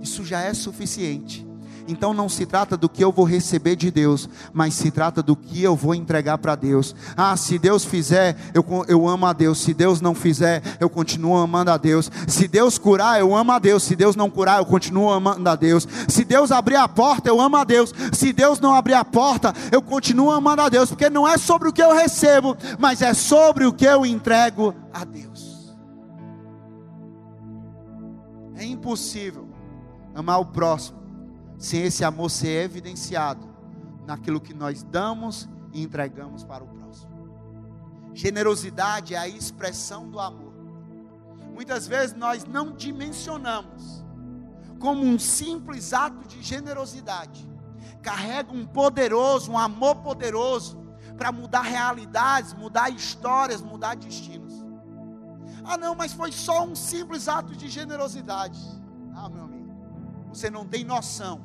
Isso 0.00 0.24
já 0.24 0.40
é 0.40 0.52
suficiente. 0.54 1.46
Então 1.86 2.14
não 2.14 2.28
se 2.28 2.46
trata 2.46 2.76
do 2.76 2.88
que 2.88 3.04
eu 3.04 3.12
vou 3.12 3.24
receber 3.24 3.76
de 3.76 3.90
Deus, 3.90 4.28
mas 4.52 4.74
se 4.74 4.90
trata 4.90 5.22
do 5.22 5.36
que 5.36 5.62
eu 5.62 5.76
vou 5.76 5.94
entregar 5.94 6.38
para 6.38 6.54
Deus. 6.54 6.94
Ah, 7.16 7.36
se 7.36 7.58
Deus 7.58 7.84
fizer, 7.84 8.36
eu, 8.54 8.64
eu 8.88 9.06
amo 9.06 9.26
a 9.26 9.32
Deus. 9.32 9.58
Se 9.58 9.74
Deus 9.74 10.00
não 10.00 10.14
fizer, 10.14 10.62
eu 10.80 10.88
continuo 10.88 11.36
amando 11.36 11.70
a 11.70 11.76
Deus. 11.76 12.10
Se 12.26 12.48
Deus 12.48 12.78
curar, 12.78 13.20
eu 13.20 13.34
amo 13.34 13.52
a 13.52 13.58
Deus. 13.58 13.82
Se 13.82 13.94
Deus 13.94 14.16
não 14.16 14.30
curar, 14.30 14.58
eu 14.58 14.66
continuo 14.66 15.10
amando 15.10 15.48
a 15.48 15.56
Deus. 15.56 15.86
Se 16.08 16.24
Deus 16.24 16.50
abrir 16.50 16.76
a 16.76 16.88
porta, 16.88 17.28
eu 17.28 17.40
amo 17.40 17.56
a 17.56 17.64
Deus. 17.64 17.92
Se 18.12 18.32
Deus 18.32 18.58
não 18.60 18.74
abrir 18.74 18.94
a 18.94 19.04
porta, 19.04 19.52
eu 19.70 19.82
continuo 19.82 20.30
amando 20.30 20.62
a 20.62 20.68
Deus, 20.68 20.88
porque 20.88 21.10
não 21.10 21.28
é 21.28 21.36
sobre 21.36 21.68
o 21.68 21.72
que 21.72 21.82
eu 21.82 21.94
recebo, 21.94 22.56
mas 22.78 23.02
é 23.02 23.12
sobre 23.12 23.66
o 23.66 23.72
que 23.72 23.84
eu 23.84 24.06
entrego 24.06 24.74
a 24.92 25.04
Deus. 25.04 25.74
É 28.56 28.64
impossível 28.64 29.53
amar 30.14 30.40
o 30.40 30.46
próximo 30.46 31.02
sem 31.58 31.82
esse 31.82 32.04
amor 32.04 32.30
ser 32.30 32.64
evidenciado 32.64 33.48
naquilo 34.06 34.40
que 34.40 34.52
nós 34.52 34.82
damos 34.82 35.48
e 35.72 35.82
entregamos 35.82 36.44
para 36.44 36.62
o 36.62 36.66
próximo. 36.66 37.12
Generosidade 38.12 39.14
é 39.14 39.18
a 39.18 39.28
expressão 39.28 40.08
do 40.10 40.20
amor. 40.20 40.52
Muitas 41.52 41.86
vezes 41.86 42.14
nós 42.16 42.44
não 42.44 42.72
dimensionamos 42.72 44.04
como 44.78 45.04
um 45.04 45.18
simples 45.18 45.92
ato 45.92 46.26
de 46.28 46.42
generosidade 46.42 47.48
carrega 48.04 48.52
um 48.52 48.66
poderoso, 48.66 49.50
um 49.50 49.58
amor 49.58 49.96
poderoso 49.96 50.78
para 51.16 51.32
mudar 51.32 51.62
realidades, 51.62 52.52
mudar 52.52 52.90
histórias, 52.90 53.62
mudar 53.62 53.96
destinos. 53.96 54.52
Ah, 55.64 55.78
não, 55.78 55.94
mas 55.94 56.12
foi 56.12 56.30
só 56.30 56.64
um 56.64 56.74
simples 56.74 57.26
ato 57.26 57.56
de 57.56 57.68
generosidade. 57.68 58.60
Ah, 59.14 59.28
meu 59.30 59.44
amigo, 59.44 59.53
você 60.34 60.50
não 60.50 60.66
tem 60.66 60.84
noção 60.84 61.44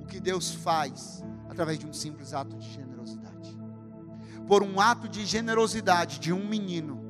o 0.00 0.06
que 0.06 0.20
Deus 0.20 0.54
faz 0.54 1.24
através 1.48 1.78
de 1.78 1.86
um 1.86 1.92
simples 1.92 2.32
ato 2.32 2.56
de 2.56 2.70
generosidade. 2.70 3.58
Por 4.46 4.62
um 4.62 4.80
ato 4.80 5.08
de 5.08 5.26
generosidade 5.26 6.18
de 6.18 6.32
um 6.32 6.46
menino, 6.46 7.01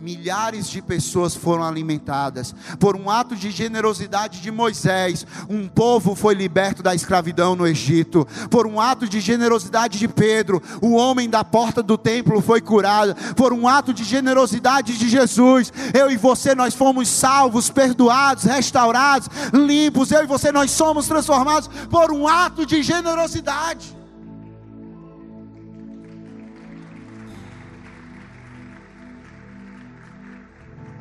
milhares 0.00 0.68
de 0.68 0.80
pessoas 0.80 1.34
foram 1.34 1.62
alimentadas. 1.62 2.54
Por 2.78 2.96
um 2.96 3.10
ato 3.10 3.36
de 3.36 3.50
generosidade 3.50 4.40
de 4.40 4.50
Moisés, 4.50 5.26
um 5.48 5.68
povo 5.68 6.14
foi 6.14 6.34
liberto 6.34 6.82
da 6.82 6.94
escravidão 6.94 7.54
no 7.54 7.66
Egito. 7.66 8.26
Por 8.50 8.66
um 8.66 8.80
ato 8.80 9.08
de 9.08 9.20
generosidade 9.20 9.98
de 9.98 10.08
Pedro, 10.08 10.62
o 10.80 10.94
homem 10.94 11.28
da 11.28 11.44
porta 11.44 11.82
do 11.82 11.98
templo 11.98 12.40
foi 12.40 12.60
curado. 12.60 13.14
Por 13.34 13.52
um 13.52 13.68
ato 13.68 13.92
de 13.92 14.04
generosidade 14.04 14.98
de 14.98 15.08
Jesus, 15.08 15.72
eu 15.94 16.10
e 16.10 16.16
você 16.16 16.54
nós 16.54 16.74
fomos 16.74 17.08
salvos, 17.08 17.70
perdoados, 17.70 18.44
restaurados, 18.44 19.28
limpos. 19.52 20.10
Eu 20.10 20.24
e 20.24 20.26
você 20.26 20.50
nós 20.50 20.70
somos 20.70 21.06
transformados 21.06 21.68
por 21.90 22.12
um 22.12 22.26
ato 22.26 22.64
de 22.64 22.82
generosidade. 22.82 23.99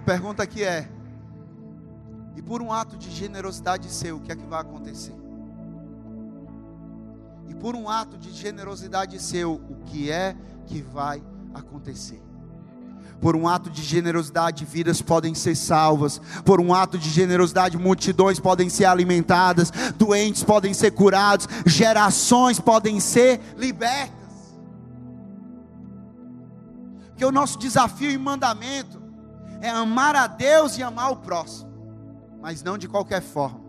Pergunta 0.10 0.41
aqui 0.41 0.64
é: 0.64 0.89
e 2.36 2.41
por 2.41 2.64
um 2.64 2.74
ato 2.74 2.97
de 2.97 3.12
generosidade 3.12 3.88
seu, 3.91 4.18
o 4.18 4.20
que 4.20 4.32
é 4.32 4.36
que 4.36 4.43
vai 4.43 4.60
acontecer? 4.60 5.14
E 7.47 7.53
por 7.53 7.76
um 7.76 7.88
ato 7.88 8.18
de 8.18 8.32
generosidade 8.32 9.20
seu, 9.22 9.53
o 9.53 9.76
que 9.86 10.10
é 10.10 10.36
que 10.66 10.82
vai 10.82 11.22
acontecer? 11.53 12.20
Por 13.22 13.36
um 13.36 13.47
ato 13.47 13.70
de 13.70 13.84
generosidade, 13.84 14.66
vidas 14.66 14.99
podem 14.99 15.36
ser 15.36 15.55
salvas. 15.55 16.20
Por 16.43 16.60
um 16.60 16.74
ato 16.74 16.97
de 16.97 17.10
generosidade, 17.10 17.78
multidões 17.78 18.39
podem 18.39 18.68
ser 18.68 18.86
alimentadas, 18.86 19.72
doentes 19.95 20.43
podem 20.43 20.74
ser 20.74 20.89
curados, 20.91 21.47
gerações 21.68 22.60
podem 22.60 22.99
ser 22.99 23.39
libertas. 23.55 24.57
Porque 27.10 27.26
o 27.26 27.32
nosso 27.32 27.60
desafio 27.60 28.10
e 28.10 28.18
mandamento 28.18 28.98
é 29.62 29.70
amar 29.70 30.16
a 30.16 30.28
Deus 30.28 30.78
e 30.78 30.84
amar 30.84 31.12
o 31.12 31.18
próximo, 31.18 31.72
mas 32.41 32.64
não 32.64 32.78
de 32.78 32.88
qualquer 32.88 33.22
forma, 33.22 33.62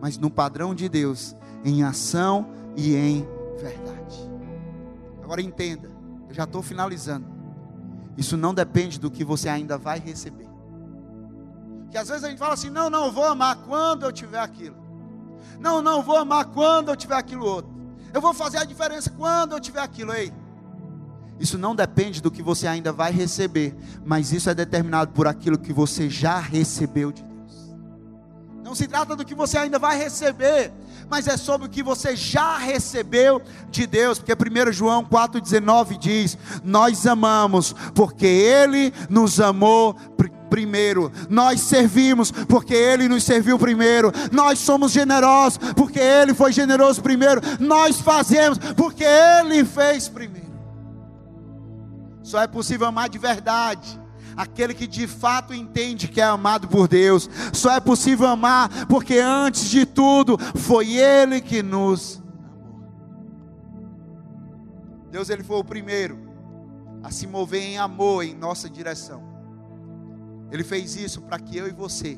mas 0.00 0.18
no 0.18 0.30
padrão 0.30 0.74
de 0.74 0.88
Deus, 0.88 1.34
em 1.64 1.82
ação 1.82 2.50
e 2.76 2.94
em 2.94 3.26
verdade. 3.58 4.30
Agora 5.22 5.40
entenda, 5.40 5.90
eu 6.28 6.34
já 6.34 6.44
estou 6.44 6.62
finalizando. 6.62 7.26
Isso 8.16 8.36
não 8.36 8.52
depende 8.52 8.98
do 8.98 9.10
que 9.10 9.24
você 9.24 9.48
ainda 9.48 9.78
vai 9.78 9.98
receber. 9.98 10.48
Que 11.90 11.98
às 11.98 12.08
vezes 12.08 12.24
a 12.24 12.28
gente 12.28 12.38
fala 12.38 12.54
assim: 12.54 12.70
não, 12.70 12.90
não, 12.90 13.10
vou 13.10 13.24
amar 13.24 13.56
quando 13.56 14.04
eu 14.04 14.12
tiver 14.12 14.38
aquilo. 14.38 14.76
Não, 15.58 15.82
não, 15.82 16.02
vou 16.02 16.16
amar 16.16 16.46
quando 16.46 16.90
eu 16.90 16.96
tiver 16.96 17.16
aquilo 17.16 17.46
outro. 17.46 17.70
Eu 18.12 18.20
vou 18.20 18.34
fazer 18.34 18.58
a 18.58 18.64
diferença 18.64 19.10
quando 19.10 19.52
eu 19.52 19.60
tiver 19.60 19.80
aquilo. 19.80 20.12
Ei, 20.12 20.32
isso 21.40 21.56
não 21.56 21.74
depende 21.74 22.20
do 22.20 22.30
que 22.30 22.42
você 22.42 22.66
ainda 22.66 22.92
vai 22.92 23.10
receber, 23.10 23.74
mas 24.04 24.30
isso 24.30 24.50
é 24.50 24.54
determinado 24.54 25.12
por 25.12 25.26
aquilo 25.26 25.58
que 25.58 25.72
você 25.72 26.10
já 26.10 26.38
recebeu 26.38 27.10
de 27.10 27.22
Deus. 27.22 27.74
Não 28.62 28.74
se 28.74 28.86
trata 28.86 29.16
do 29.16 29.24
que 29.24 29.34
você 29.34 29.56
ainda 29.56 29.78
vai 29.78 29.98
receber, 29.98 30.70
mas 31.08 31.26
é 31.26 31.38
sobre 31.38 31.66
o 31.66 31.70
que 31.70 31.82
você 31.82 32.14
já 32.14 32.58
recebeu 32.58 33.40
de 33.70 33.86
Deus, 33.86 34.18
porque 34.18 34.34
1 34.34 34.70
João 34.70 35.02
4,19 35.02 35.98
diz: 35.98 36.36
Nós 36.62 37.06
amamos, 37.06 37.74
porque 37.94 38.26
Ele 38.26 38.92
nos 39.08 39.40
amou 39.40 39.96
primeiro. 40.50 41.10
Nós 41.30 41.60
servimos 41.62 42.30
porque 42.30 42.74
Ele 42.74 43.08
nos 43.08 43.24
serviu 43.24 43.58
primeiro. 43.58 44.12
Nós 44.30 44.58
somos 44.58 44.92
generosos 44.92 45.58
porque 45.74 45.98
Ele 45.98 46.34
foi 46.34 46.52
generoso 46.52 47.00
primeiro. 47.00 47.40
Nós 47.58 47.98
fazemos 48.00 48.58
porque 48.76 49.04
Ele 49.04 49.64
fez 49.64 50.06
primeiro. 50.06 50.39
Só 52.30 52.40
é 52.40 52.46
possível 52.46 52.86
amar 52.86 53.08
de 53.08 53.18
verdade 53.18 54.00
aquele 54.36 54.72
que 54.72 54.86
de 54.86 55.08
fato 55.08 55.52
entende 55.52 56.06
que 56.06 56.20
é 56.20 56.24
amado 56.24 56.68
por 56.68 56.86
Deus. 56.86 57.28
Só 57.52 57.72
é 57.72 57.80
possível 57.80 58.28
amar 58.28 58.86
porque 58.86 59.18
antes 59.18 59.68
de 59.68 59.84
tudo 59.84 60.38
foi 60.54 60.92
Ele 60.96 61.40
que 61.40 61.60
nos 61.60 62.18
amou. 62.18 62.30
Deus 65.10 65.28
ele 65.28 65.42
foi 65.42 65.56
o 65.56 65.64
primeiro 65.64 66.20
a 67.02 67.10
se 67.10 67.26
mover 67.26 67.62
em 67.62 67.78
amor 67.78 68.22
em 68.24 68.32
nossa 68.32 68.70
direção. 68.70 69.24
Ele 70.52 70.62
fez 70.62 70.94
isso 70.94 71.20
para 71.22 71.40
que 71.40 71.56
eu 71.56 71.66
e 71.66 71.72
você 71.72 72.16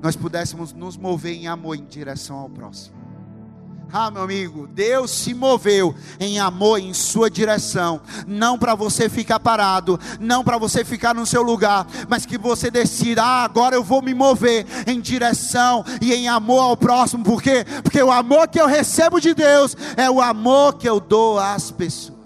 nós 0.00 0.14
pudéssemos 0.14 0.72
nos 0.72 0.96
mover 0.96 1.34
em 1.34 1.48
amor 1.48 1.74
em 1.76 1.84
direção 1.84 2.36
ao 2.36 2.48
próximo. 2.48 3.01
Ah, 3.94 4.10
meu 4.10 4.22
amigo, 4.22 4.66
Deus 4.68 5.10
se 5.10 5.34
moveu 5.34 5.94
em 6.18 6.40
amor 6.40 6.78
em 6.78 6.94
sua 6.94 7.28
direção, 7.28 8.00
não 8.26 8.58
para 8.58 8.74
você 8.74 9.06
ficar 9.06 9.38
parado, 9.38 10.00
não 10.18 10.42
para 10.42 10.56
você 10.56 10.82
ficar 10.82 11.14
no 11.14 11.26
seu 11.26 11.42
lugar, 11.42 11.86
mas 12.08 12.24
que 12.24 12.38
você 12.38 12.70
decida, 12.70 13.22
ah, 13.22 13.44
agora 13.44 13.76
eu 13.76 13.84
vou 13.84 14.00
me 14.00 14.14
mover 14.14 14.64
em 14.86 14.98
direção 14.98 15.84
e 16.00 16.14
em 16.14 16.26
amor 16.26 16.62
ao 16.62 16.76
próximo, 16.76 17.22
por 17.22 17.42
quê? 17.42 17.66
Porque 17.82 18.02
o 18.02 18.10
amor 18.10 18.48
que 18.48 18.58
eu 18.58 18.66
recebo 18.66 19.20
de 19.20 19.34
Deus 19.34 19.76
é 19.94 20.10
o 20.10 20.22
amor 20.22 20.78
que 20.78 20.88
eu 20.88 20.98
dou 20.98 21.38
às 21.38 21.70
pessoas. 21.70 22.16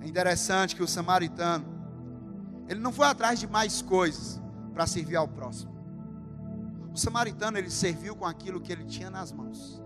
É 0.00 0.08
interessante 0.08 0.74
que 0.74 0.82
o 0.82 0.88
samaritano, 0.88 1.66
ele 2.66 2.80
não 2.80 2.92
foi 2.92 3.08
atrás 3.08 3.38
de 3.38 3.46
mais 3.46 3.82
coisas 3.82 4.40
para 4.72 4.86
servir 4.86 5.16
ao 5.16 5.28
próximo. 5.28 5.75
O 6.96 6.98
samaritano 6.98 7.58
ele 7.58 7.68
serviu 7.68 8.16
com 8.16 8.24
aquilo 8.24 8.58
que 8.58 8.72
ele 8.72 8.86
tinha 8.86 9.10
nas 9.10 9.30
mãos. 9.30 9.82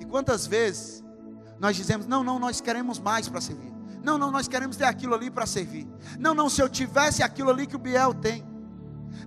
E 0.00 0.04
quantas 0.04 0.44
vezes 0.44 1.04
nós 1.60 1.76
dizemos: 1.76 2.04
"Não, 2.04 2.24
não, 2.24 2.36
nós 2.36 2.60
queremos 2.60 2.98
mais 2.98 3.28
para 3.28 3.40
servir. 3.40 3.72
Não, 4.02 4.18
não, 4.18 4.28
nós 4.28 4.48
queremos 4.48 4.76
ter 4.76 4.86
aquilo 4.86 5.14
ali 5.14 5.30
para 5.30 5.46
servir. 5.46 5.86
Não, 6.18 6.34
não, 6.34 6.50
se 6.50 6.60
eu 6.60 6.68
tivesse 6.68 7.22
aquilo 7.22 7.48
ali 7.48 7.64
que 7.64 7.76
o 7.76 7.78
Biel 7.78 8.12
tem. 8.12 8.44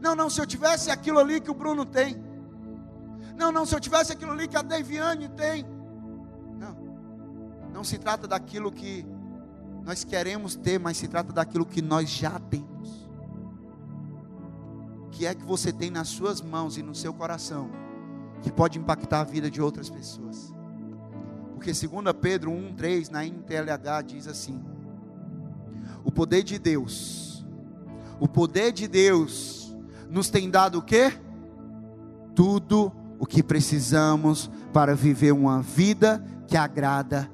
Não, 0.02 0.14
não, 0.14 0.30
se 0.30 0.42
eu 0.42 0.46
tivesse 0.46 0.92
aquilo 0.92 1.20
ali 1.20 1.40
que 1.40 1.50
o 1.50 1.54
Bruno 1.54 1.86
tem. 1.86 2.22
Não, 3.38 3.50
não, 3.50 3.66
se 3.66 3.74
eu 3.74 3.80
tivesse 3.80 4.12
aquilo 4.12 4.34
ali 4.34 4.46
que 4.46 4.58
a 4.58 4.62
Deviane 4.62 5.30
tem. 5.30 5.66
Não. 6.60 6.76
Não 7.74 7.84
se 7.86 7.98
trata 7.98 8.28
daquilo 8.28 8.74
que 8.74 9.06
nós 9.86 10.04
queremos 10.04 10.58
ter, 10.58 10.78
mas 10.78 10.98
se 10.98 11.08
trata 11.08 11.32
daquilo 11.32 11.66
que 11.66 11.82
nós 11.82 12.10
já 12.10 12.38
temos 12.38 13.07
que 15.18 15.26
é 15.26 15.34
que 15.34 15.44
você 15.44 15.74
tem 15.74 15.90
nas 15.90 16.10
suas 16.10 16.42
mãos 16.42 16.78
e 16.78 16.84
no 16.84 16.94
seu 16.94 17.12
coração 17.12 17.72
que 18.44 18.52
pode 18.52 18.78
impactar 18.78 19.22
a 19.22 19.24
vida 19.24 19.50
de 19.50 19.60
outras 19.60 19.90
pessoas. 19.90 20.54
Porque 21.56 21.74
segundo 21.74 22.14
Pedro 22.14 22.52
1:3 22.52 23.10
na 23.10 23.26
NTLH 23.26 24.04
diz 24.06 24.28
assim: 24.28 24.64
O 26.06 26.12
poder 26.12 26.44
de 26.44 26.60
Deus, 26.60 27.44
o 28.20 28.28
poder 28.28 28.72
de 28.72 28.88
Deus 28.88 29.76
nos 30.08 30.30
tem 30.30 30.52
dado 30.52 30.78
o 30.78 30.82
quê? 30.84 31.12
Tudo 32.36 32.92
o 33.18 33.26
que 33.26 33.42
precisamos 33.42 34.52
para 34.72 34.94
viver 34.94 35.32
uma 35.32 35.64
vida 35.64 36.24
que 36.48 36.56
agrada 36.56 37.28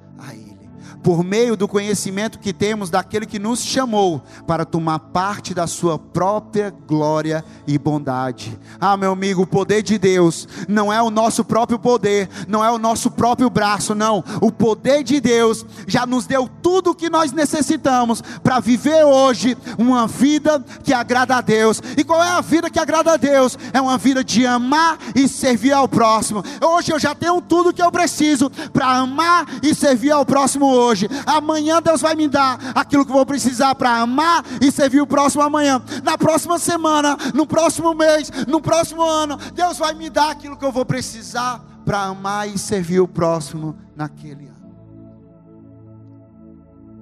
por 1.04 1.22
meio 1.22 1.58
do 1.58 1.68
conhecimento 1.68 2.40
que 2.40 2.54
temos 2.54 2.90
daquele 2.90 3.26
que 3.26 3.38
nos 3.38 3.62
chamou 3.62 4.24
para 4.48 4.64
tomar 4.64 4.98
parte 5.00 5.54
da 5.54 5.68
sua 5.68 6.00
própria 6.00 6.74
glória 6.88 7.44
e 7.68 7.78
bondade. 7.78 8.58
Ah, 8.80 8.96
meu 8.96 9.12
amigo, 9.12 9.42
o 9.42 9.48
poder 9.48 9.84
de 9.84 9.98
Deus 9.98 10.48
não 10.68 10.92
é 10.92 11.02
o 11.02 11.12
nosso 11.12 11.44
próprio 11.44 11.78
poder, 11.78 12.30
não 12.48 12.64
é 12.64 12.72
o 12.72 12.78
nosso 12.78 13.12
próprio 13.12 13.50
braço, 13.50 13.94
não. 13.94 14.24
O 14.42 14.50
poder 14.50 15.04
de 15.04 15.20
Deus 15.20 15.66
já 15.86 16.06
nos 16.06 16.26
deu 16.26 16.50
tudo 16.62 16.92
o 16.92 16.96
que 16.96 17.10
nós 17.10 17.34
necessitamos 17.34 18.22
para 18.42 18.62
viver 18.62 19.04
hoje 19.04 19.58
uma 19.78 20.08
vida 20.08 20.64
que 20.84 20.94
agrada 20.94 21.36
a 21.36 21.42
Deus. 21.42 21.82
E 21.98 22.04
qual 22.04 22.24
é 22.24 22.30
a 22.30 22.42
vida 22.42 22.70
que 22.70 22.80
agrada 22.80 23.12
a 23.12 23.18
Deus? 23.18 23.58
É 23.74 23.82
uma 23.82 23.98
vida 23.98 24.24
de 24.24 24.48
amar 24.48 24.98
e 25.14 25.28
servir 25.28 25.74
ao 25.74 25.88
próximo. 25.88 26.42
Hoje 26.62 26.94
eu 26.94 27.00
já 27.00 27.14
tenho 27.14 27.42
tudo 27.42 27.70
o 27.70 27.74
que 27.74 27.82
eu 27.82 27.92
preciso 27.92 28.50
para 28.72 28.88
amar 28.88 29.46
e 29.62 29.76
servir 29.76 30.12
ao 30.12 30.26
próximo 30.26 30.68
hoje 30.68 30.93
hoje. 30.94 31.10
Amanhã 31.26 31.82
Deus 31.82 32.02
vai 32.02 32.16
me 32.16 32.28
dar 32.28 32.60
aquilo 32.76 33.06
que 33.06 33.12
vou 33.12 33.26
precisar 33.26 33.76
para 33.76 33.98
amar 33.98 34.46
e 34.62 34.72
servir 34.72 35.02
o 35.02 35.08
próximo 35.08 35.44
amanhã. 35.44 35.82
Na 36.04 36.18
próxima 36.18 36.58
semana, 36.58 37.18
no 37.34 37.46
próximo 37.46 37.94
mês, 37.94 38.30
no 38.48 38.62
próximo 38.62 39.02
ano, 39.02 39.38
Deus 39.54 39.78
vai 39.78 39.94
me 39.94 40.10
dar 40.10 40.32
aquilo 40.32 40.56
que 40.56 40.64
eu 40.64 40.72
vou 40.72 40.86
precisar 40.86 41.60
para 41.84 42.04
amar 42.04 42.48
e 42.48 42.58
servir 42.58 43.00
o 43.00 43.08
próximo 43.08 43.76
naquele 43.96 44.48
ano. 44.48 44.54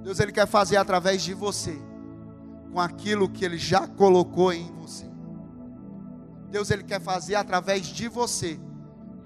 Deus 0.02 0.18
ele 0.18 0.32
quer 0.32 0.48
fazer 0.48 0.76
através 0.78 1.22
de 1.22 1.34
você 1.34 1.80
com 2.72 2.80
aquilo 2.80 3.28
que 3.28 3.44
ele 3.44 3.58
já 3.58 3.86
colocou 3.86 4.52
em 4.52 4.72
você. 4.80 5.08
Deus 6.50 6.70
ele 6.70 6.82
quer 6.82 7.00
fazer 7.00 7.34
através 7.34 7.86
de 7.86 8.08
você 8.08 8.58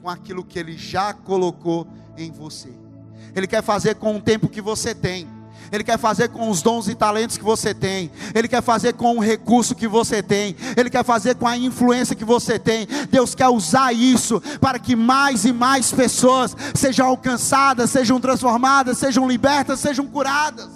com 0.03 0.11
aquilo 0.11 0.45
que 0.45 0.59
ele 0.59 0.77
já 0.77 1.15
colocou 1.15 1.87
em 2.17 2.31
você. 2.31 2.86
Ele 3.35 3.47
quer 3.47 3.63
fazer 3.63 3.95
com 3.97 4.17
o 4.17 4.21
tempo 4.21 4.49
que 4.49 4.61
você 4.61 4.95
tem. 4.95 5.29
Ele 5.73 5.83
quer 5.83 5.99
fazer 5.99 6.29
com 6.29 6.49
os 6.49 6.63
dons 6.63 6.89
e 6.89 6.95
talentos 6.95 7.37
que 7.37 7.45
você 7.45 7.75
tem. 7.75 8.11
Ele 8.35 8.47
quer 8.47 8.63
fazer 8.63 8.93
com 8.95 9.17
o 9.17 9.21
recurso 9.21 9.75
que 9.75 9.89
você 9.89 10.23
tem. 10.23 10.55
Ele 10.77 10.89
quer 10.89 11.05
fazer 11.05 11.35
com 11.35 11.47
a 11.47 11.57
influência 11.57 12.15
que 12.15 12.25
você 12.25 12.59
tem. 12.59 12.87
Deus 13.11 13.35
quer 13.35 13.49
usar 13.49 13.93
isso 13.93 14.41
para 14.61 14.79
que 14.79 14.95
mais 14.95 15.45
e 15.45 15.53
mais 15.53 15.91
pessoas 15.93 16.57
sejam 16.75 17.07
alcançadas, 17.07 17.91
sejam 17.91 18.21
transformadas, 18.21 18.99
sejam 18.99 19.29
libertas, 19.29 19.81
sejam 19.81 20.07
curadas. 20.07 20.71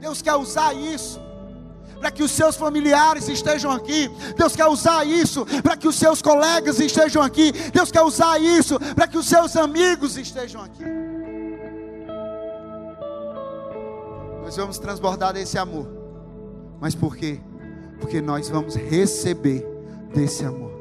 Deus 0.00 0.22
quer 0.22 0.34
usar 0.34 0.74
isso 0.74 1.23
para 2.04 2.10
que 2.10 2.22
os 2.22 2.32
seus 2.32 2.54
familiares 2.54 3.30
estejam 3.30 3.70
aqui. 3.70 4.10
Deus 4.36 4.54
quer 4.54 4.66
usar 4.66 5.06
isso 5.06 5.46
para 5.62 5.74
que 5.74 5.88
os 5.88 5.96
seus 5.96 6.20
colegas 6.20 6.78
estejam 6.78 7.22
aqui. 7.22 7.50
Deus 7.72 7.90
quer 7.90 8.02
usar 8.02 8.38
isso 8.38 8.78
para 8.94 9.08
que 9.08 9.16
os 9.16 9.26
seus 9.26 9.56
amigos 9.56 10.18
estejam 10.18 10.62
aqui. 10.62 10.84
Nós 14.42 14.54
vamos 14.54 14.78
transbordar 14.78 15.32
desse 15.32 15.56
amor. 15.56 15.88
Mas 16.78 16.94
por 16.94 17.16
quê? 17.16 17.40
Porque 17.98 18.20
nós 18.20 18.50
vamos 18.50 18.74
receber 18.74 19.66
desse 20.12 20.44
amor. 20.44 20.73